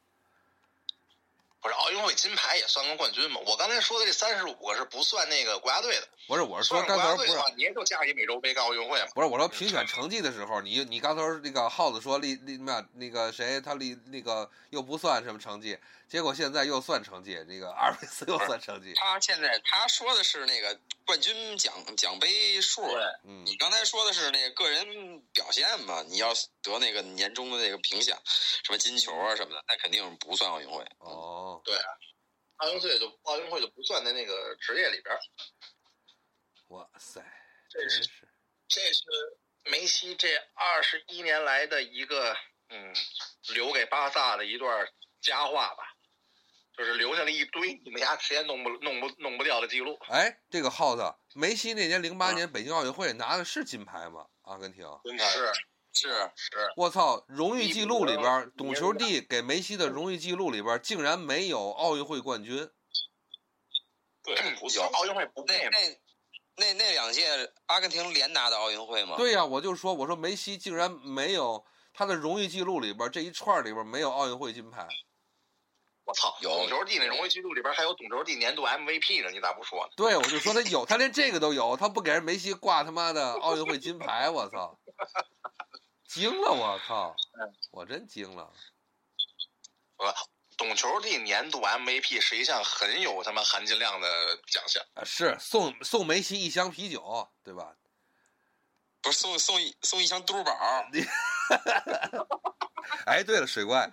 [1.61, 3.41] 不是奥运会金牌也算个冠军嘛？
[3.45, 9.07] 我刚才说的这三十五个是不算那个国家队的，不是，我是说刚才不是你也就加一美洲杯跟奥运会嘛。
[9.13, 15.77] 不是我说评选成绩的时候，你你刚才那个耗子说立立那那个谁他立那个又不算什么成绩，
[16.09, 26.03] 结果现在又算成绩，这个阿尔维斯又算成绩，他现在他说的是那个冠军奖奖杯数，对嗯你刚才说的是那个个人表现嘛？
[26.07, 26.33] 你要
[26.63, 30.83] 得那个年终的那个评奖，什么金球啊什么的，那肯定不算奥运会。
[30.97, 31.77] 哦，对
[32.57, 35.15] 奥运会就奥运会就不算在那个职业里边。
[36.69, 37.23] 哇塞，
[37.69, 38.01] 这是
[38.67, 39.03] 这是
[39.65, 42.35] 梅西这二十一年来的一个
[42.69, 42.95] 嗯，
[43.53, 44.91] 留给巴萨的一段
[45.21, 45.83] 佳话吧，
[46.79, 49.99] 就是留下了一堆你们家谁也弄不弄不弄不掉的记录。
[50.07, 54.25] 哎，这个耗子，梅西那年零八年北京奥运会拿的是金牌吗？
[54.43, 55.45] 阿根廷，金牌是
[55.91, 56.07] 是
[56.37, 62.69] 是，我操，荣誉记录里边儿，一懂球帝给梅西的荣誉记录里边竟然没有奥运会冠军，
[64.23, 64.37] 对。
[64.93, 65.43] 奥运会不？
[65.45, 65.69] 那
[66.55, 69.17] 那那两届阿根廷连拿的奥运会吗？
[69.17, 74.87] 对呀、我就说，我说梅西竟然没有他的荣誉记录里边这一串里边没有奥运会金牌，
[76.09, 79.93] 我操，有懂球帝那荣誉记录里边还有董球帝年度 MVP 呢，你咋不说呢？
[79.95, 84.79] 对，我就说他有，他连这个都有，他不给人梅西挂他妈的奥运会金牌，我操，
[86.09, 87.15] 惊了，我靠，
[87.69, 88.51] 我真惊了。
[89.97, 90.11] 我
[90.57, 94.07] 懂球帝年度 MVP 是一项很有他妈含金量的
[94.47, 94.83] 奖项。
[94.95, 97.75] 啊，是送送梅西一箱啤酒，对吧？
[99.03, 100.89] 不是送送一送一箱嘟宝儿，
[103.05, 103.91] 哎，对了，水怪，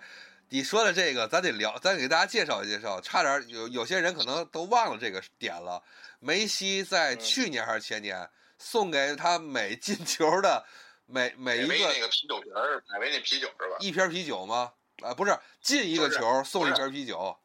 [0.49, 3.01] 你说的这个，咱得聊，咱给大家介绍介绍。
[3.01, 5.83] 差点有有些人可能都忘了这个点了。
[6.19, 10.65] 梅西在嗯去年还是前年送给他每进球的
[11.05, 13.75] 每每一百威那个个啤酒瓶儿，百威那啤酒是吧？
[13.81, 14.71] 一瓶啤酒吗？
[15.03, 17.37] 啊，不是，进一个球送一瓶啤酒。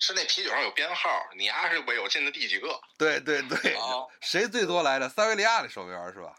[0.00, 2.80] 是那啤酒上有编号，你丫是没有进的第几个？
[2.96, 5.08] 对对对，哦谁最多来的？
[5.08, 6.34] 塞维利亚的守门员是吧？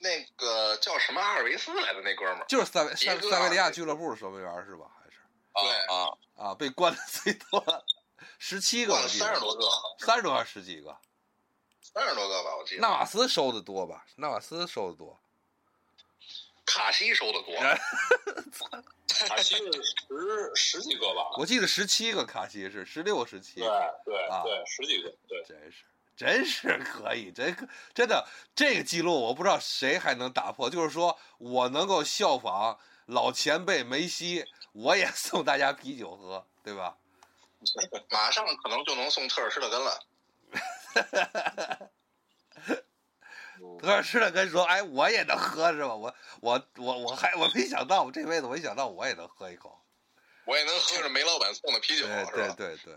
[0.00, 4.86] 那个叫什么阿尔维斯来的那哥们儿，就是塞维塞塞维利亚俱乐部的守门员是吧？
[4.98, 5.18] 还是
[5.54, 7.84] 对啊啊，啊，被关的最多，
[8.38, 9.66] 十七个灌了我记得，三十多个，
[9.98, 10.96] 三十多还是十几个？
[11.82, 12.80] 三十多个吧，我记得。
[12.82, 14.06] 纳瓦斯收的多吧？
[14.16, 15.20] 纳瓦斯收的多。
[16.64, 17.54] 卡西收的多，
[19.26, 21.36] 卡西是十十几个吧？
[21.36, 23.68] 我记得十七个卡西是十六、十七对，
[24.04, 25.42] 对啊对，十几个，对。
[25.42, 25.84] 真是
[26.20, 30.68] 真是可以，这个真的这个记录我不知道谁还能打破。
[30.68, 36.98] 就是说我能够效仿老前辈梅西，我也 送大家啤酒喝，对吧？
[38.12, 39.98] 马上可能就能送特尔施特根了。
[43.80, 45.94] 特尔施特根说：“哎，我也能喝是吧？
[45.94, 49.82] 我我我我还我没想到，我这辈子我没想到我也能喝一口。
[50.44, 52.94] 我也能喝着梅老板送的啤酒，对对对。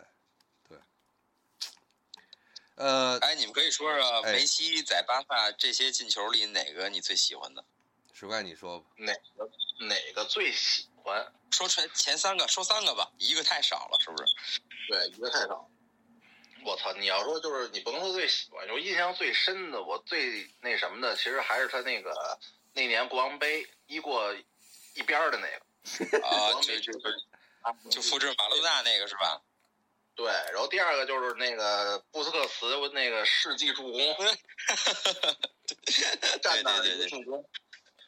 [2.75, 7.63] 呃，哎，你们可以说说哎梅西在巴萨这些进球里哪个你最喜欢的？
[8.13, 8.85] 石怪你说吧。
[8.97, 9.49] 哪个
[9.85, 11.31] 哪个最喜欢？
[11.51, 14.23] 说前前三个，说三个吧，一个太少了，是不是？
[14.89, 15.69] 对，一个太少。
[16.65, 16.93] 我操！
[16.93, 22.39] 你要说就是你不能说最喜欢，就印象最深的，我最那什么的，其实还是他那个
[22.71, 24.33] 那年国王杯一过
[24.95, 26.25] 一边儿的那个。
[26.25, 29.41] 啊，就就就就复制马洛纳那个是吧？
[30.15, 33.99] 对，然后第二个就是那个布斯克茨那个世纪助攻，
[36.41, 37.43] 站那儿一个助攻，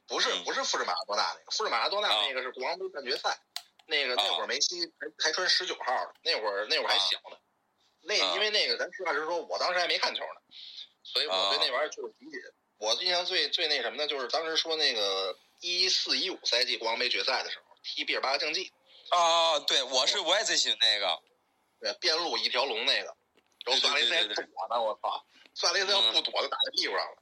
[0.08, 0.44] 不是嗯。
[0.44, 2.22] 不是富士马拉多纳那个，富士马拉多纳啊。
[2.28, 3.36] 那个是国王杯半决赛，
[3.88, 7.38] 那个那会儿啊梅西还还穿十九号呢，那会儿那会儿还小呢，
[8.02, 8.34] 那啊。
[8.36, 10.42] 因为那个咱实话实说，我当时还没看球呢，
[11.04, 12.38] 所以我对那玩意儿就是理解。
[12.78, 18.72] 我印象最最那什么的，就是当时说那个一四一五赛季国王杯决赛的时候踢毕尔巴鄂竞技，
[19.10, 21.20] 啊，对，我是我也最喜欢那个。
[21.86, 23.16] 对，边路一条龙那个，
[23.64, 25.24] 然后苏亚雷斯躲呢，我操！
[25.54, 27.18] 苏亚雷斯要不躲就打在屁股上了。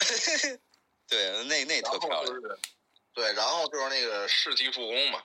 [1.08, 2.26] 对，那那特漂亮。
[2.26, 2.58] 就是，
[3.14, 5.24] 对，然后就是那个世纪助攻嘛，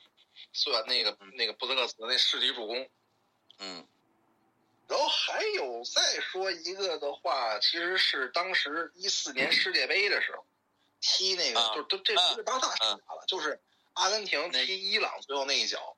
[0.54, 2.90] 算那个那个布泽克茨那世纪助攻。
[3.60, 3.86] 嗯
[4.88, 10.46] 然后还有再说一个的话，其实是当时一四年世界杯的时候，
[11.02, 13.60] 踢那个、啊就是都这啊不是巴萨踢打了，就是
[13.96, 15.98] 阿根廷踢伊朗最后那一脚。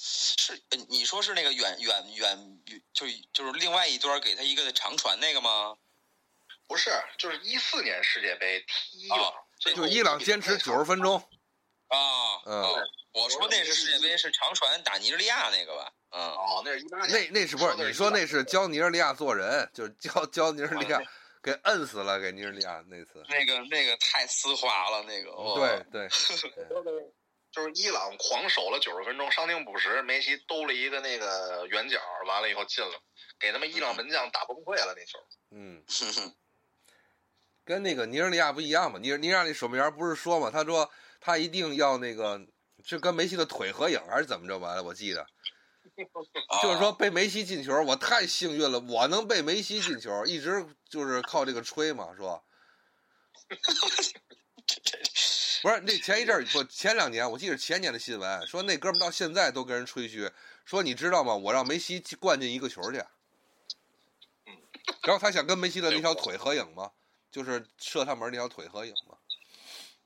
[0.00, 2.60] 是，呃你说是那个远远远，
[2.94, 5.76] 就就是另外一端给他一个长传那个吗？
[6.68, 11.16] 不是，就是一四年世界杯踢伊朗，啊最后就伊朗坚持九十分钟，
[11.88, 11.98] 啊，
[12.46, 15.92] 嗯哦我说那是世界杯，是长传打尼日利亚那个吧？
[16.10, 17.10] 嗯，哦，那是一八年。
[17.10, 17.74] 那那是不是？
[17.74, 21.02] 你说那是教尼日利亚做人，就是教教尼日利亚
[21.42, 23.24] 给摁死了，给尼日利亚那次。
[23.28, 25.30] 那个那个太丝滑了，那个。
[25.32, 26.08] 哦对对，
[27.50, 33.02] 就是伊朗狂守了九十分钟，伤停补时，梅西兜了一个那个圆角，完了以后进了，
[33.40, 35.18] 给他们伊朗门将打崩溃了那球。
[35.50, 36.34] 嗯，哼哼
[37.64, 38.98] 跟那个尼日利亚不一样嘛？
[38.98, 40.50] 尼日尼日利亚那守门员不是说嘛？
[40.50, 42.40] 他说他一定要那个，
[42.84, 44.58] 是跟梅西的腿合影还是怎么着？
[44.58, 45.26] 完了，我记得
[46.62, 52.44] 就是说被梅西进球，我太幸运了，我能被梅西进球，一直就是靠这个吹嘛，说。
[55.62, 60.30] 不是，那前一阵儿不前两年，我记得前年的新闻，说那哥们儿到现在都跟人吹嘘，
[60.64, 61.34] 说你知道吗？
[61.34, 62.98] 我让梅西灌进一个球去。
[64.46, 64.56] 嗯
[65.02, 66.90] 然后他想跟梅西的那条腿合影吗，
[67.30, 69.16] 就是射他门那条腿合影吗。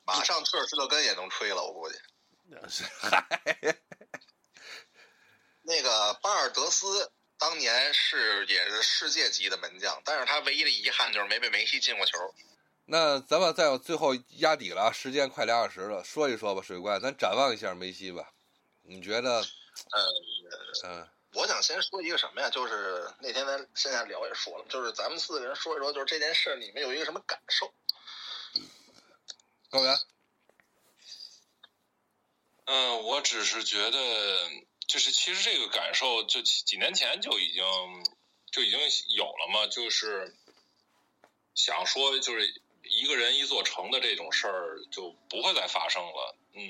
[0.05, 1.97] 马上特尔施特根也能吹了，我估计。
[2.99, 3.25] 嗨，
[5.63, 12.19] 那个巴尔德斯当年是也是世界级的门将，但是他唯一的遗憾就是没被梅西进过球。
[12.85, 18.33] 那咱们再有最后压底了啊，时间快俩小时了，说一说吧，水怪，咱展望一下梅西吧。
[18.83, 19.41] 你觉得，
[19.93, 20.05] 呃，
[20.85, 22.51] 嗯、我想先说一个什么呀？
[22.51, 27.73] 就是那天咱线下聊也说了，就是咱们四个人说一说，就是这件事你们有一个什么感受？
[29.71, 29.99] 高原，
[32.65, 33.99] 嗯，我只是觉得，
[34.87, 37.65] 就是其实这个感受就几几年前就已经
[38.51, 38.79] 就已经
[39.17, 40.37] 有了嘛，就是
[41.55, 42.61] 想说就是
[42.95, 46.63] 一个人一座城的这种事儿就不会再发生了，嗯，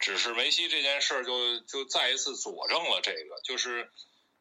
[0.00, 3.90] 只是梅西这件事儿就就再一次佐证了这个，就是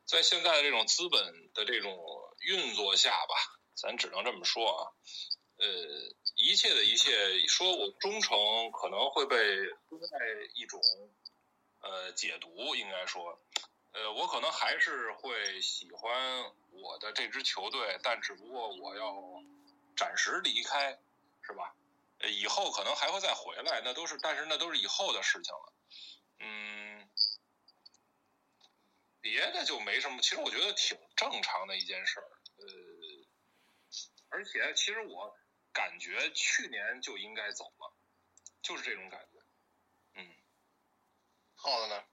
[0.05, 1.95] 在现在的这种资本的这种
[2.41, 3.35] 运作下吧，
[3.75, 4.81] 咱只能这么说啊，
[5.57, 5.67] 呃，
[6.35, 10.19] 一切的一切，说我忠诚可能会被另外
[10.55, 10.81] 一种
[11.81, 13.39] 呃解读，应该说，
[13.91, 19.13] 呃，我可能还是会喜欢我的这支球队，但只不过我要
[19.95, 20.99] 暂时离开，
[21.41, 21.75] 是吧？
[22.19, 25.73] 以后可能还会再回来，那都是，但是那都是以后的事情了。
[26.39, 27.09] 嗯，
[29.19, 32.27] 别的就没什么，其实我觉得挺正常的一件事儿。
[32.57, 32.65] 呃，
[34.29, 35.37] 而且其实我
[35.73, 37.93] 感觉去年就应该走了，
[38.61, 39.39] 就是这种感觉。
[40.15, 40.35] 嗯，
[41.55, 42.03] 耗子呢？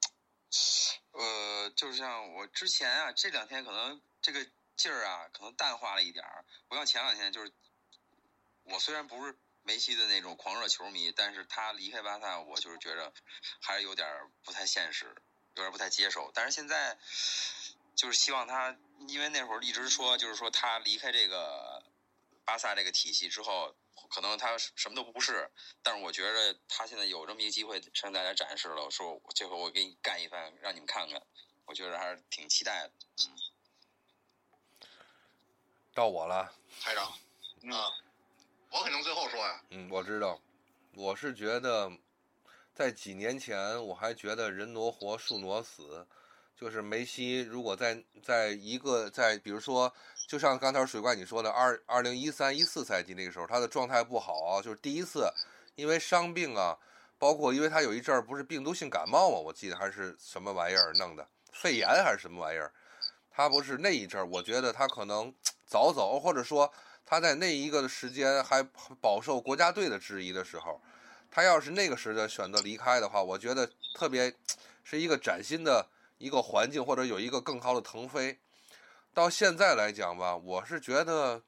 [1.12, 4.44] 呃，就是像我之前啊，这两天可能这个
[4.76, 6.44] 劲儿啊，可能淡化了一点儿。
[6.66, 7.52] 不像前两天，就是
[8.64, 13.12] 我虽然不是梅西的那种狂热球迷，但是他离开巴萨，我就是觉着
[13.60, 14.08] 还是有点
[14.44, 15.06] 不太现实，
[15.54, 16.30] 有点不太接受。
[16.34, 16.98] 但是现在
[17.94, 18.76] 就是希望他，
[19.08, 21.82] 因为那会儿一直说，就是说他离开这个
[22.44, 23.74] 巴萨这个体系之后，
[24.08, 25.50] 可能他什么都不是。
[25.82, 31.20] 但是我觉着他现在有这么一个机会向大家展示了，说这回我给你干一番，让你们看看。
[31.66, 32.92] 我觉得还是挺期待的。
[33.28, 33.38] 嗯，
[35.94, 36.52] 到我了。
[36.80, 37.04] 台长，
[37.72, 37.92] 啊，
[38.70, 39.60] 我肯定最后说呀。
[39.70, 40.40] 嗯，我知道，
[40.94, 41.90] 我是觉得，
[42.72, 46.06] 在几年前我还觉得人挪活，树挪死，
[46.56, 49.92] 就是梅西如果在在一个在比如说，
[50.28, 55.28] 就像刚才水怪你说的，二二零一三一四赛季那个时候，他的状态不好，就是第一次
[55.74, 56.78] 因为伤病啊，
[57.18, 62.72] 包括因为他有一阵儿不是病毒性感冒嘛，我记得还是什么玩意儿弄的，肺炎还是什么玩意儿，
[63.32, 65.34] 他不是那一阵儿，我觉得他可能
[65.66, 66.72] 早走，或者说。
[67.10, 68.62] 他在那一个的时间还
[69.00, 70.80] 饱受国家队的质疑的时候，
[71.28, 74.32] 他要是那个时间选择离开的话，我觉得特别
[74.84, 75.88] 是一个崭新的
[76.18, 78.38] 一个环境，或者有一个更好的腾飞。
[79.12, 81.42] 到现在来讲吧，我是觉得，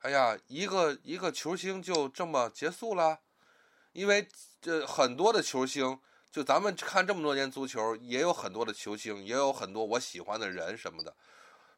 [0.00, 3.20] 哎呀，一个一个球星就这么结束了，
[3.92, 4.26] 因为
[4.60, 6.00] 这很多的球星，
[6.32, 11.14] 就咱们看这么多年足球，也有很多的球星，也有很多我喜欢的人什么的。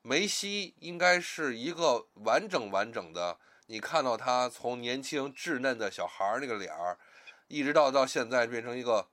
[0.04, 6.98] 梅西应该是一个完整完整的，你看到他从年轻稚嫩的小孩那个脸儿，
[7.46, 9.08] 一直到到现在变成一个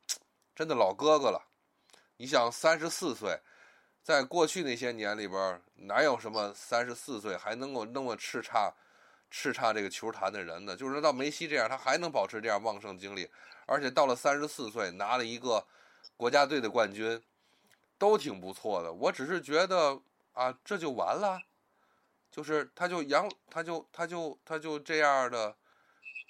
[0.56, 1.46] 真的老哥哥了。
[2.18, 3.40] 你想三十四岁，
[4.02, 8.74] 在过去那些年里边，哪有什么三十四岁还能够那么叱咤
[9.32, 10.76] 叱咤这个球坛的人呢？
[10.76, 13.30] 就是说到梅西这样，他还能保持这样旺盛精力，
[13.68, 15.64] 而且到了三十四岁拿了一个
[16.18, 17.22] 国家队的冠军，
[18.00, 18.92] 都挺不错的。
[18.92, 20.02] 我只是觉得。
[20.40, 21.38] 啊，这就完了，
[22.32, 25.58] 就是他就养，他就他就他就这样的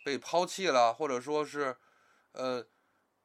[0.03, 1.77] 被抛弃了，或者说是，
[2.31, 2.65] 呃，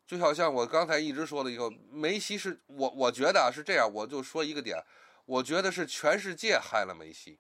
[0.06, 4.76] 就好像我刚才一直说的一个梅西是我我觉得啊是这样，我就说一个点，
[5.24, 7.38] 我觉得是全世界害了梅西，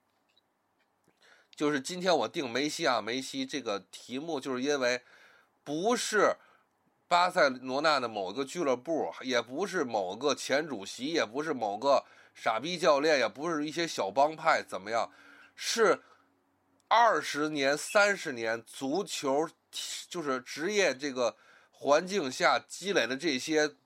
[1.54, 5.02] 就是今天我定梅西啊梅西这个题目，就是因为
[5.62, 6.34] 不是
[7.06, 12.06] 巴塞罗那的某个俱乐部，也不是某个前主席，也不是某个。
[12.34, 15.10] 傻逼教练也不是一些小帮派，怎么样？
[15.54, 16.02] 是
[16.88, 19.48] 二十年、三十年足球
[20.08, 21.36] 就是职业这个
[21.70, 23.76] 环境下积累的这些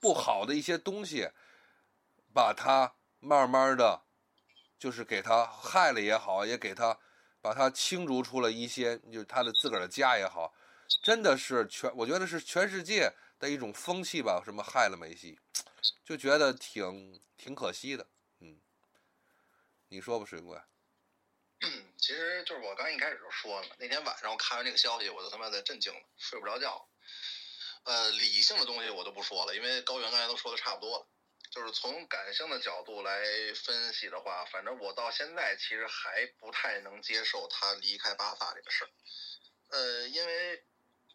[0.00, 1.30] 不好的一些东西，
[2.34, 4.02] 把他慢慢的，
[4.78, 6.98] 就是给他害了也好，也给他
[7.40, 10.52] 把他清除出了一些，就是他的自个儿的家也好，
[11.02, 14.42] 真的是全，我觉得是全世界的一种风气吧。
[14.44, 15.38] 什么害了梅西，
[16.04, 17.20] 就觉得挺。
[17.42, 18.06] 挺可惜的，
[18.38, 18.60] 嗯，
[19.88, 20.64] 你说吧，水怪。
[21.98, 26.88] 其实就是我刚一开始就说了，那天晚上我看完这个消息，我就他妈的震惊了，睡不着觉。
[27.82, 31.08] 呃，理性的东西我都不说了，因为高原刚才都说的差不多了。
[31.50, 33.24] 就是从感性的角度来
[33.56, 38.90] 分析的话，反正我到现在其实还不太能接受他离开巴萨这个事儿。
[39.70, 40.64] 呃，因为。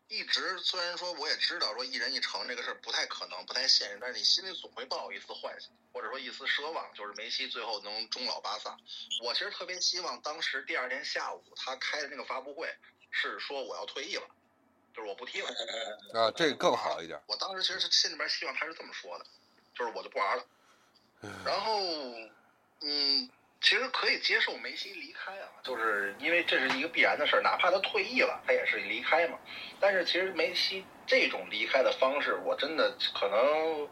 [0.09, 8.77] 一直虽然说我也知道说一人一城这个事儿不太可能不太现实，但是你心里总会抱有一丝幻想，或者说一丝奢望，就是梅西最后能终老巴萨。
[9.21, 12.73] 我其实特别希望当时第二天下午他开的那个发布会
[13.11, 14.27] 是说我要退役了，
[14.95, 15.49] 就是我不踢了
[16.15, 17.21] 啊，这更好一点。
[17.27, 19.25] 我当时其实是心里边希望他是这么说的，
[19.75, 20.45] 就是我就不玩了。
[21.43, 21.81] 然后，
[22.81, 23.29] 嗯。
[23.59, 29.38] 其实可以接受梅西离开啊，就是因为这是一个必然的事儿，哪怕他退役了，他也是离开嘛。
[29.79, 33.88] 但是其实梅西这种离开的方式，我真的可能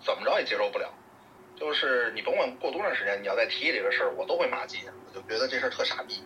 [0.00, 0.92] 怎么着也接受不了。
[1.58, 6.22] 就是你甭管过多长时间，你要再提这个事儿，我都会骂街，我就觉得这事儿特傻逼。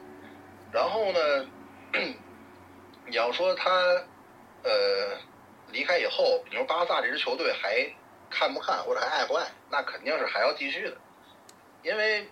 [0.72, 1.46] 然后呢，
[3.06, 3.70] 你要说他
[4.62, 5.18] 呃
[5.70, 7.88] 离开以后，你说巴萨这支球队还
[8.30, 10.96] 看不看或者还爱不爱，那肯定是还要继续的，
[11.82, 12.28] 因为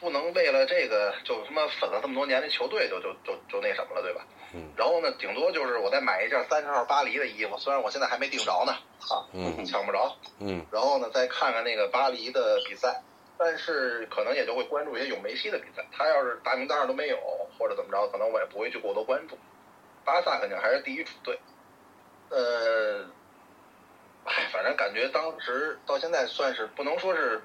[0.00, 4.26] 不能为了这个就他妈粉了这么多年的球队就就就就那什么了，对吧？
[4.54, 4.72] 嗯。
[4.76, 8.72] 然后呢，顶多就是我再买一件三十号巴黎的衣服，虽然我现在还没订着呢，
[9.10, 10.16] 啊，嗯 抢不着。
[10.40, 13.02] 嗯然后呢，再看看那个巴黎的比赛，
[13.36, 15.84] 但是可能也就会关注一些有梅西的比赛。
[15.92, 17.18] 他要是大名单上都没有，
[17.58, 19.36] 或者怎么着，可能我也不会去过多关注。
[20.04, 21.38] 巴萨肯定还是第一主队。
[22.30, 23.04] 呃，
[24.24, 27.42] 哎，反正感觉当时到现在算是不能说是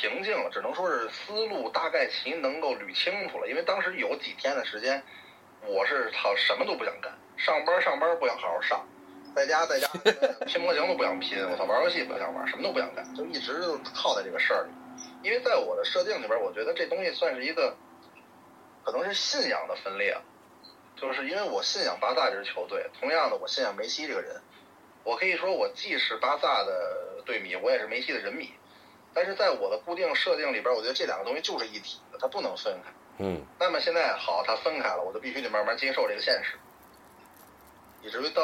[0.00, 3.48] 平静了，只能说是思路大概其能够捋清楚了。
[3.48, 5.02] 因为当时有几天的时间，
[5.66, 8.84] 我是操什么都不想干，上班上班不想好好上，
[9.36, 9.88] 在家在家
[10.46, 14.70] 拼模型都不想拼，我操玩游戏不想玩，什么都不想干，就一直就靠在这个事儿里。
[15.22, 17.76] 因为在我的设定里边，我觉得这东西算是一个
[18.84, 20.16] 可能是信仰的分裂，
[20.96, 24.42] 就是因为我信仰巴萨这支球队，同样的我信仰梅西这个人，
[25.04, 28.52] 我可以说我既是巴萨的队迷，我也是梅西的人迷。
[29.14, 32.90] 但是在我的固定设定里边，我觉得这两个东西就是一体的，它不能分开。
[33.18, 36.58] 嗯那么现在好，它分开了，我就必须得慢慢接受这个现实，
[38.02, 38.42] 以至于到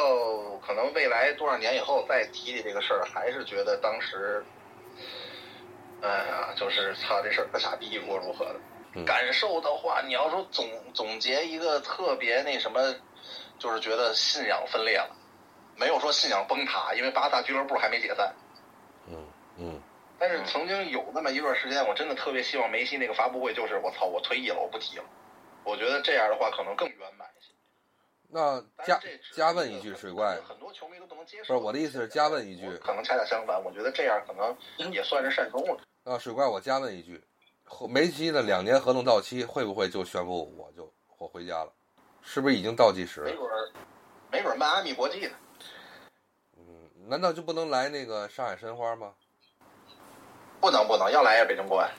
[0.64, 4.44] 可能未来多少年以后再提起这个事儿，还是觉得当时，
[6.02, 8.54] 哎呀，就是操这事儿可傻逼，如何如何的。
[8.94, 12.94] 嗯感受的话，你要说总总结一个特别那什么，
[13.58, 15.16] 就是觉得信仰分裂了，
[15.76, 18.34] 没有说信仰崩塌，因为巴萨俱乐部还没解散。
[19.08, 19.26] 嗯
[19.58, 19.82] 嗯
[20.20, 25.04] 但是曾经有那么一段时间，我真的特别希望梅西那个发布会就是我操，我退役了，我不踢了。
[25.64, 27.50] 我觉得这样的话可能更圆满一些。
[28.28, 31.54] 那加这加问一句，水怪，很多球迷都不能接受。
[31.54, 34.54] 不是我的意思是加问一句可能恰恰相反，我觉得这样可能
[34.92, 35.80] 也算是善终了。
[36.04, 37.24] 啊，水怪，我加问一句，
[37.64, 41.72] 后梅西的两年合同到期，会不会就宣布我就我回家了？
[42.20, 43.30] 是不是已经倒计时了？
[43.30, 43.72] 没准儿，
[44.30, 45.34] 没准儿迈阿密国际呢。
[46.58, 49.14] 嗯，难道就不能来那个上海申花吗？
[50.60, 51.90] 不能不能，要来也是北京国安。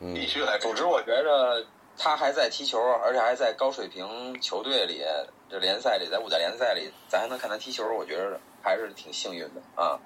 [0.00, 0.58] 嗯必须来。
[0.58, 1.64] 总之，我觉着
[1.96, 5.02] 他还在踢球，而且还在高水平球队里，
[5.48, 9.98] 这联赛里，在五大联赛里，咱还能看他踢球，我觉着还是挺幸运的啊。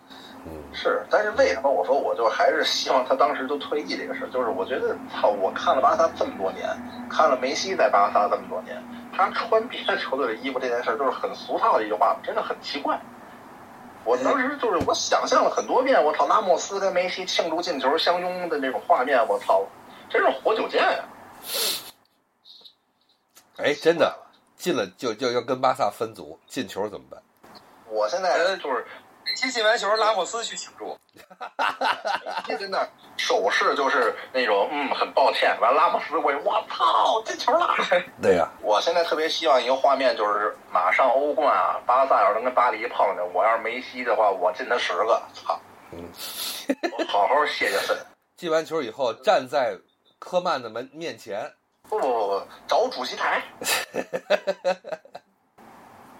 [0.46, 4.30] 嗯是，但是为什么我说我就还是希望他当时就退役这个事儿？
[4.30, 6.68] 就是我觉得操，我看了巴萨这么多年，
[7.10, 8.80] 看了梅西在巴萨这么多年，
[9.12, 12.98] 他穿别的球队的衣服这件事儿，就是很俗套的一句话，真的很奇怪。
[14.04, 19.64] 我当时就是我想象了很多遍，我操，拉莫斯跟梅西庆祝进球相拥的那种画面，我操，
[20.08, 21.04] 真是活久见呀！
[23.56, 24.16] 哎，真的
[24.56, 27.22] 进了就就要跟巴萨分组，进球怎么办？
[27.88, 28.86] 我现在就是
[29.30, 30.98] 梅西进完球，拉莫斯去庆祝，
[32.58, 35.56] 真的手势就是那种嗯，很抱歉。
[35.60, 37.68] 完，拉莫斯过去，我操，进球了！
[38.20, 45.60] 对呀、我现在特别希望一个画面，就是马上欧冠啊，巴萨要是能跟巴黎碰见，我要是梅西的话，我进他十个，操！
[45.92, 46.10] 嗯，
[46.98, 47.96] 我好好泄泄愤。
[48.36, 49.78] 进完球以后站在
[50.18, 51.52] 科曼的门面前，
[51.88, 53.40] 不不不不，找主席台，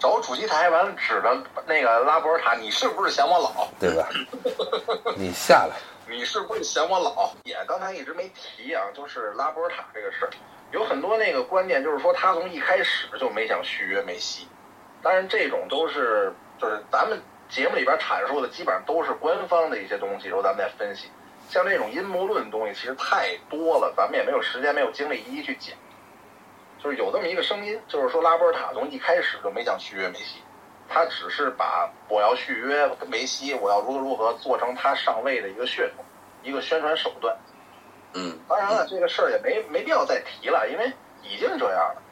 [0.01, 1.37] 找主席台，完了指着
[1.67, 3.69] 那个拉波尔塔，你是不是嫌我老？
[3.79, 4.09] 对吧？
[5.15, 5.77] 你下来，
[6.09, 7.31] 你是不是嫌我老？
[7.45, 10.31] 也刚才一直没提啊，就是拉波尔塔这个事儿，
[10.73, 14.49] 有很多那个观念，就是说他从一开始就没想续约梅西，
[15.03, 17.21] 当然这种都是就是咱们
[17.51, 21.11] 节目里边阐述的，基本上都是官方的一些东西，然后咱们再分析。
[21.51, 25.77] 像这种阴谋论的东西其实太多了，咱们也没有时间、没有精力一一去讲。
[26.83, 30.43] 就是有这么一个声音，就是说拉波尔塔从一开始就没想续约梅西，
[30.89, 36.05] 他只是把我要续约跟梅西，我要如何如何做成他上位的一个噱头，
[36.43, 37.37] 一个宣传手段。
[38.15, 40.93] 嗯，当然了，这个事儿也没没必要再提了，因为
[41.23, 42.03] 已经这样了。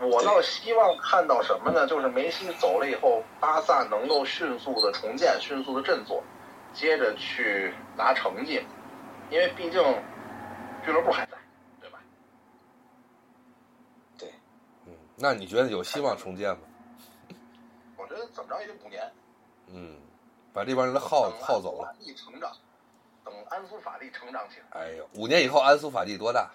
[0.00, 1.86] 我倒希望看到什么呢？
[1.86, 6.24] 就是梅西走了以后，巴萨能够迅速的重建，迅速的振作，
[6.72, 8.66] 接着去拿成绩，
[9.30, 9.82] 因为毕竟
[10.84, 11.36] 俱乐部还在，
[11.80, 11.98] 对吧？
[14.86, 16.62] 嗯，那你觉得有希望重建吗？
[17.96, 19.12] 我觉得怎么着也得五年，
[19.68, 20.00] 嗯，
[20.52, 21.94] 把这帮人的耗耗走了。
[22.16, 22.52] 成长，
[23.24, 26.50] 等安苏法蒂成长起来，哎呦，五年以后安苏法蒂多大？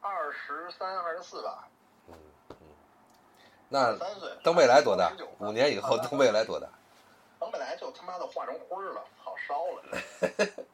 [0.00, 1.68] 二十三、二十四吧，
[3.68, 3.96] 那。
[4.42, 5.12] 登贝莱多大？
[5.38, 6.68] 五年以后登贝莱多大？
[7.38, 10.64] 登贝莱就他妈的化成灰儿了，好烧了。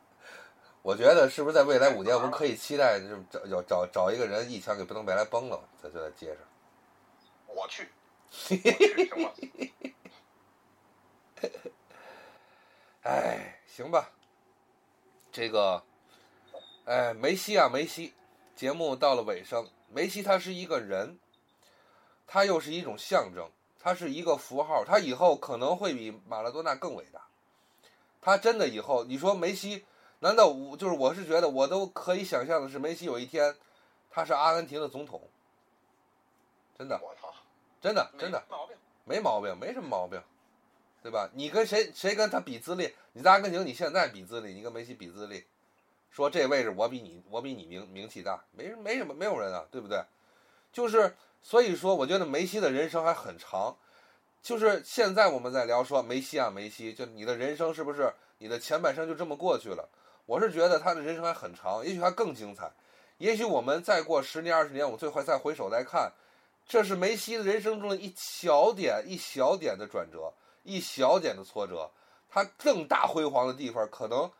[0.83, 6.39] 我觉得是不是在未来五年，我们可以期待，就是找有找找一个人一枪给登贝莱崩了，在就在街上。
[7.47, 7.89] 我去？
[13.03, 14.11] 哎，行吧。
[15.33, 15.83] 这个，
[16.85, 18.13] 哎，梅西啊，梅西，
[18.57, 19.69] 节目到了尾声。
[19.89, 21.19] 梅西他是一个人，
[22.27, 27.27] 他又是一种象征，他是一个符号，他以后可能会比马拉多纳更伟大。
[28.21, 29.85] 他真的以后，你说梅西，
[30.21, 33.55] 难道我就是我是觉得我都可以想象的是，梅西有一天
[34.11, 35.21] 他是阿根廷的总统，
[36.79, 37.35] 真的，我操！
[37.81, 38.43] 真的，真的。
[38.49, 38.77] 没毛病。
[39.05, 40.23] 没毛病，没什么毛病，
[41.03, 41.29] 对吧？
[41.35, 42.95] 你跟谁谁跟他比资历？
[43.15, 45.45] 你在阿根廷，你现在比资历，你跟梅西比资历，
[46.11, 50.05] 说这位置我比你我比你名名气大，没没什么没有人啊，对不对？
[50.71, 53.77] 就是所以说，我觉得梅西的人生还很长。
[54.43, 59.89] 就是现在我们在聊说梅西啊梅西，就你的人生是不是你的前半生就这么过去了？
[60.31, 62.71] 我是觉得他的人生还很长，也许还更精彩。
[63.19, 66.13] 也许我们再过十年二十年，我们最后再回首来看。
[66.69, 70.33] 这是梅西的人生中的一小点、一小点的转折，
[70.63, 71.91] 一小点的挫折。
[72.31, 74.31] 他更大辉煌的地方，可能，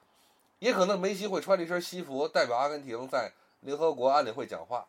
[0.61, 4.87] 也可能梅西会穿着一身西服，代表阿根廷在联合国安理会讲话，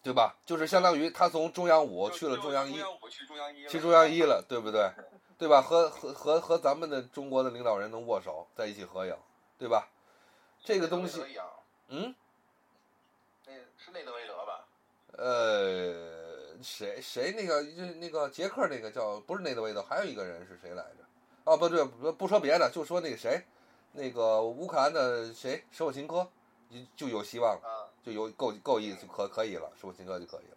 [0.00, 0.36] 对吧？
[0.46, 2.74] 就是相当于他从中央五去了中央一，
[3.68, 4.88] 去中央一了，对不对？
[5.38, 5.60] 对吧？
[5.60, 9.16] 和和和和咱们的中国的领导人能握手在一起合影，
[9.58, 9.88] 对吧？
[10.64, 11.20] 这个东西，
[11.88, 12.14] 嗯，
[13.46, 14.64] 那是内德维德吧？
[15.18, 21.04] 呃，谁谁那个就那个捷克那个叫不是内德维德，还有一个人是谁来着？
[21.44, 23.44] 哦，不对，不不说别的，就说那个谁，
[23.92, 26.30] 那个乌克兰的谁，舍甫琴科，
[26.70, 30.56] 就就有希望了，就有够够意思，可可以了，舍甫琴科就可以了。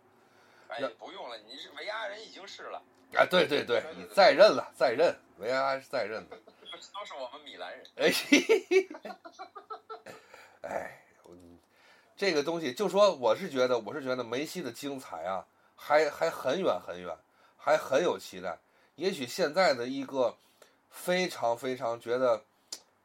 [0.67, 2.81] 哎，不用了，你是维阿人已经是了。
[3.15, 6.37] 啊，对对对，你再任了，再任，维阿还是再任的。
[6.93, 7.85] 都是我们米兰人。
[7.95, 8.13] 哎，
[10.61, 11.01] 哎。
[12.17, 17.13] 这个东西就说，我是觉得，我是觉得梅西的精彩啊，还还很远很远，
[17.57, 18.57] 还很有期待。
[18.95, 20.33] 也许现在的一个
[20.89, 22.41] 非常非常觉得，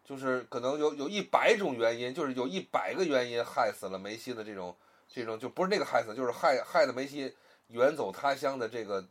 [0.05, 4.77] 就是可能有有一百种原因，就是有一百个原因害死了梅西的这种
[5.09, 7.35] 这种，就不是那个害死，就是害害的梅西
[7.67, 9.05] 远走他乡的这个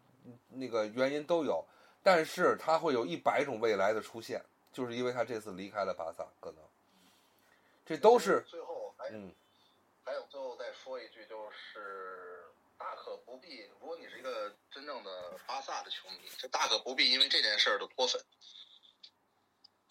[0.49, 1.65] 那个原因都有。
[2.01, 6.63] 但是他会有一百种未来的出现，就是因为他这次离开了巴萨，可能
[7.85, 9.33] 这都是最后嗯。
[10.05, 12.45] 还有最后再说一句，就是
[12.79, 13.69] 大可不必。
[13.79, 18.19] 如果你是一个真正的巴萨的球迷，就大可不必因为这件事儿的脱粉，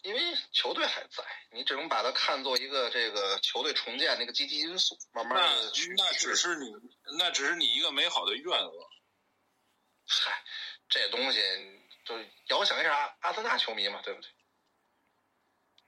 [0.02, 0.20] 因为
[0.50, 5.94] 球队还在，你只能把它看作一个这个球队重建那个积极因素，慢慢的去。
[5.96, 6.74] 那只是你，
[7.16, 8.87] 那只是你一个美好的愿望。
[10.08, 10.42] 嗨，
[10.88, 11.38] 这东西
[12.04, 12.18] 就
[12.48, 14.30] 遥想一下阿阿森纳球迷嘛，对不对？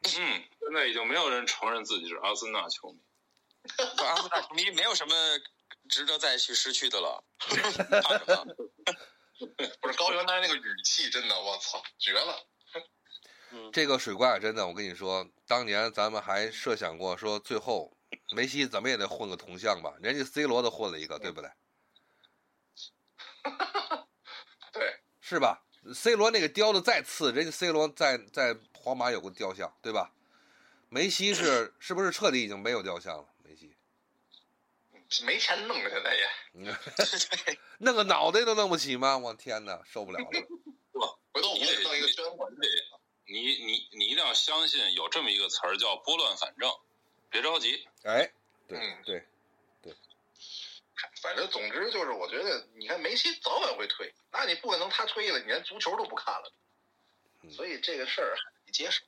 [0.03, 3.01] 嗯，现在已经没有人承认自己是阿森纳球迷。
[3.99, 5.15] 阿森纳球迷没有什么
[5.89, 8.45] 值得再去失去的了， 怕什么？
[9.81, 12.47] 不是高原来那个语气，真的，我操，绝了！
[13.73, 17.97] 这个水怪真的，我跟你说，当年咱们还设想过，说最后
[18.37, 19.95] 梅西怎么也得混个铜像吧？
[20.03, 21.51] 人家 C 罗都混了一个，对不对？
[25.31, 25.63] 对，是吧
[25.95, 30.11] ？C 罗那个雕的再次，人家 C 罗在在皇马有个雕像，对吧？
[30.89, 33.27] 梅西是是不是彻底已经没有雕像了？
[33.45, 33.73] 梅西
[35.25, 39.17] 没钱弄了，现在也， 弄个脑袋都弄不起吗？
[39.17, 40.27] 我天哪，受不了了！
[40.93, 41.01] 不，
[41.33, 42.37] 回头我得弄一个宣传。
[43.27, 46.69] 你你你一定要相信有这么一个词儿叫拨乱反正，
[47.31, 47.87] 别着急。
[48.03, 48.29] 哎，
[48.67, 49.25] 对对对，
[51.23, 56.53] 反正总之就是，我觉得你看梅西早晚会退，那你不可能他退了，你连足球都不看了。
[57.51, 58.37] 所以这个事儿
[58.67, 59.03] 你接受。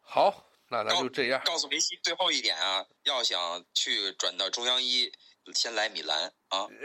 [0.00, 0.44] 好。
[0.70, 1.40] 那咱就这样。
[1.46, 5.10] 告诉梅西最后一点啊，要想去转到中央一，
[5.54, 6.68] 先来米兰啊。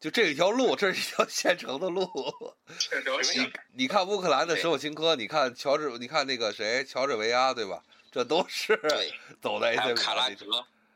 [0.00, 2.10] 就这一条路，这是一条 现成的路。
[3.36, 7.84] 你你看乌克兰的舍甫琴科，你看乔治，你看那个谁，乔治维亚，对吧？
[8.12, 8.78] 这都是
[9.40, 10.44] 走在这卡拉德，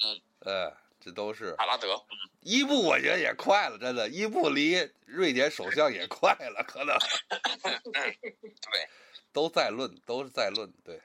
[0.05, 1.99] 嗯，呃，这都是卡拉德。
[2.43, 4.77] 伊布我觉得也快了，真的，伊布离
[5.07, 6.95] 瑞典首相也快了，可能。
[7.91, 8.89] 对，
[9.33, 11.01] 都在论，都是在论，对。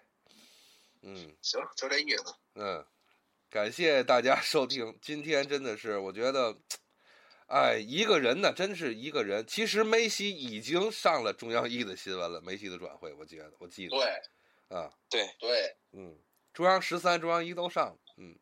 [1.02, 2.36] 嗯，行，就这意思。
[2.56, 2.86] 嗯，
[3.50, 6.56] 感谢大家收听，今天真的是，我觉得，
[7.48, 9.48] 哎，一个人呢，真是一个人。
[9.48, 13.96] 其实梅西已经上了中央一的新闻了，梅西的转会，我记得，我记得。
[13.96, 14.22] 对。
[14.72, 16.18] 啊，对对，嗯，
[16.54, 18.40] 中央十三、中央一都上了，嗯，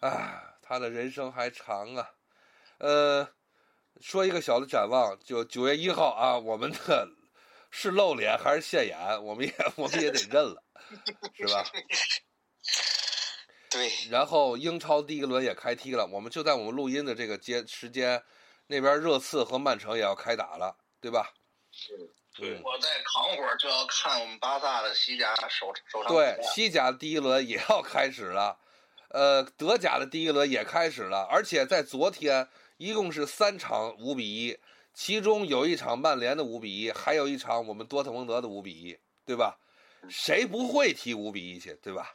[0.00, 0.44] 啊。
[0.70, 2.10] 他的人生还长啊，
[2.76, 3.26] 呃，
[4.02, 7.08] 说一个小的展望，就九月一号啊，我们的
[7.70, 10.62] 是露脸还是现眼，我们也我们也得认了，
[11.32, 11.64] 是吧？
[13.72, 18.22] 对，然后英超第一轮也开踢了，我们就在我们录音的这个间时间，
[18.66, 21.32] 那边热刺和曼城也要开打了，对吧？
[22.40, 28.58] 嗯，我再扛会儿就要看我们巴萨的西甲首首场对西甲第一轮也要开始了，
[29.08, 34.58] 呃，德甲的第一轮也开始了，而且在昨天一共是三场五比一，
[34.94, 39.58] 其中有一场曼联的五比一，还有一场我们多特蒙德的五比一，对吧？
[40.08, 42.14] 谁不会踢五比一去，对吧？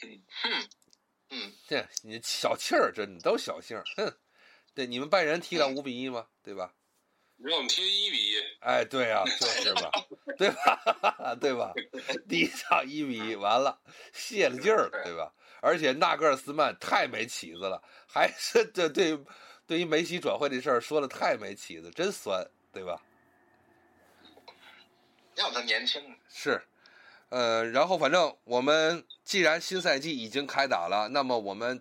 [0.00, 0.68] 哼
[1.30, 4.16] 嗯，这你小气儿，真的都小性儿，哼。
[4.74, 6.28] 对，你们拜仁踢了五比一吗？
[6.40, 6.72] 对吧？
[7.38, 9.90] 让我们踢一比一，哎，对呀、 就是嘛，
[10.36, 11.34] 对吧？
[11.40, 11.72] 对吧？
[12.28, 13.80] 第一场一比一，完了，
[14.12, 15.32] 泄了劲儿了，对吧？
[15.60, 19.18] 而且纳格尔斯曼太没起子了，还是这 对
[19.66, 23.00] 对于梅西转会这事儿说的太没起子，真酸，对吧？
[25.36, 26.60] 要不他年轻，是，
[27.28, 31.80] 呃，然后反正我们既然新赛季已经开打了，那么我们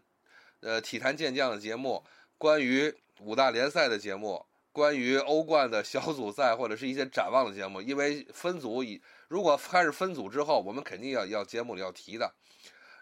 [0.60, 2.06] 呃体坛健将的节目，
[2.38, 4.46] 关于五大联赛的节目，
[4.78, 12.32] 关于欧冠的小组赛或者是一些展望的节目，因为分组以如果开始分组之后，我们肯定要要节目里要提的，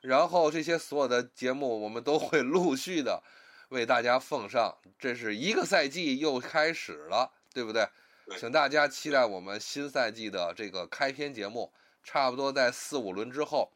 [0.01, 3.21] 然后这些所有的节目我们都会陆续的
[3.67, 7.85] 为大家奉上，这是一个赛季又开始了，对不对？
[8.25, 11.73] 对请大家期待我们新赛季的这个开篇节目，
[12.05, 13.69] 差不多在四五轮之后，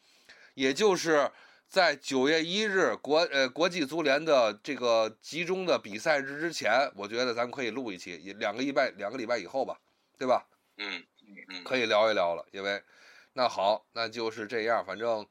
[0.53, 1.29] 也就是
[1.69, 9.79] 在九月一日国呃国际足联的这个集中的比赛日之前，我觉得咱们可以录一期，也两个礼拜两个礼拜以后吧，
[10.17, 10.47] 对吧？
[10.77, 11.03] 嗯
[11.49, 12.81] 嗯，可以聊一聊了，因为
[13.33, 15.25] 那好，那就是这样，反正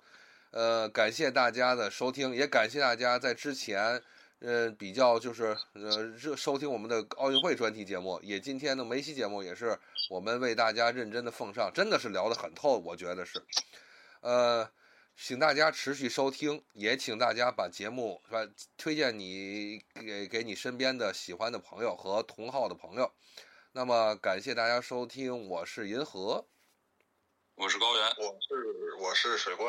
[0.52, 4.00] 呃感谢大家的收听，也感谢大家在之前。
[4.40, 9.76] 呃，比较就是呃热收听我们的奥运会专题节目，也今天的梅西节目也是
[10.08, 13.42] 我们为大家认真的奉上，真的是聊得很透，我觉得是。
[14.20, 14.70] 呃，
[15.20, 18.38] 请大家持续收听，也请大家把节目是吧
[18.76, 23.12] 推荐你给给你身边的喜欢的朋友和同号的朋友。
[23.72, 26.46] 那么感谢大家收听，我是银河，
[27.56, 29.66] 我是高原，我是我是水怪，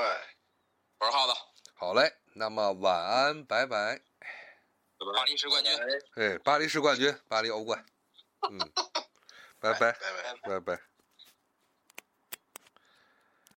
[1.00, 1.34] 我是耗子，
[1.74, 4.00] 好嘞，那么晚安，拜拜。
[5.16, 5.74] 巴黎世冠军。
[6.16, 7.84] 哎，巴黎世冠军，巴黎欧冠，
[8.52, 8.60] 嗯，
[9.60, 9.98] 拜拜，拜
[10.44, 10.50] 拜。
[10.50, 10.99] 拜拜。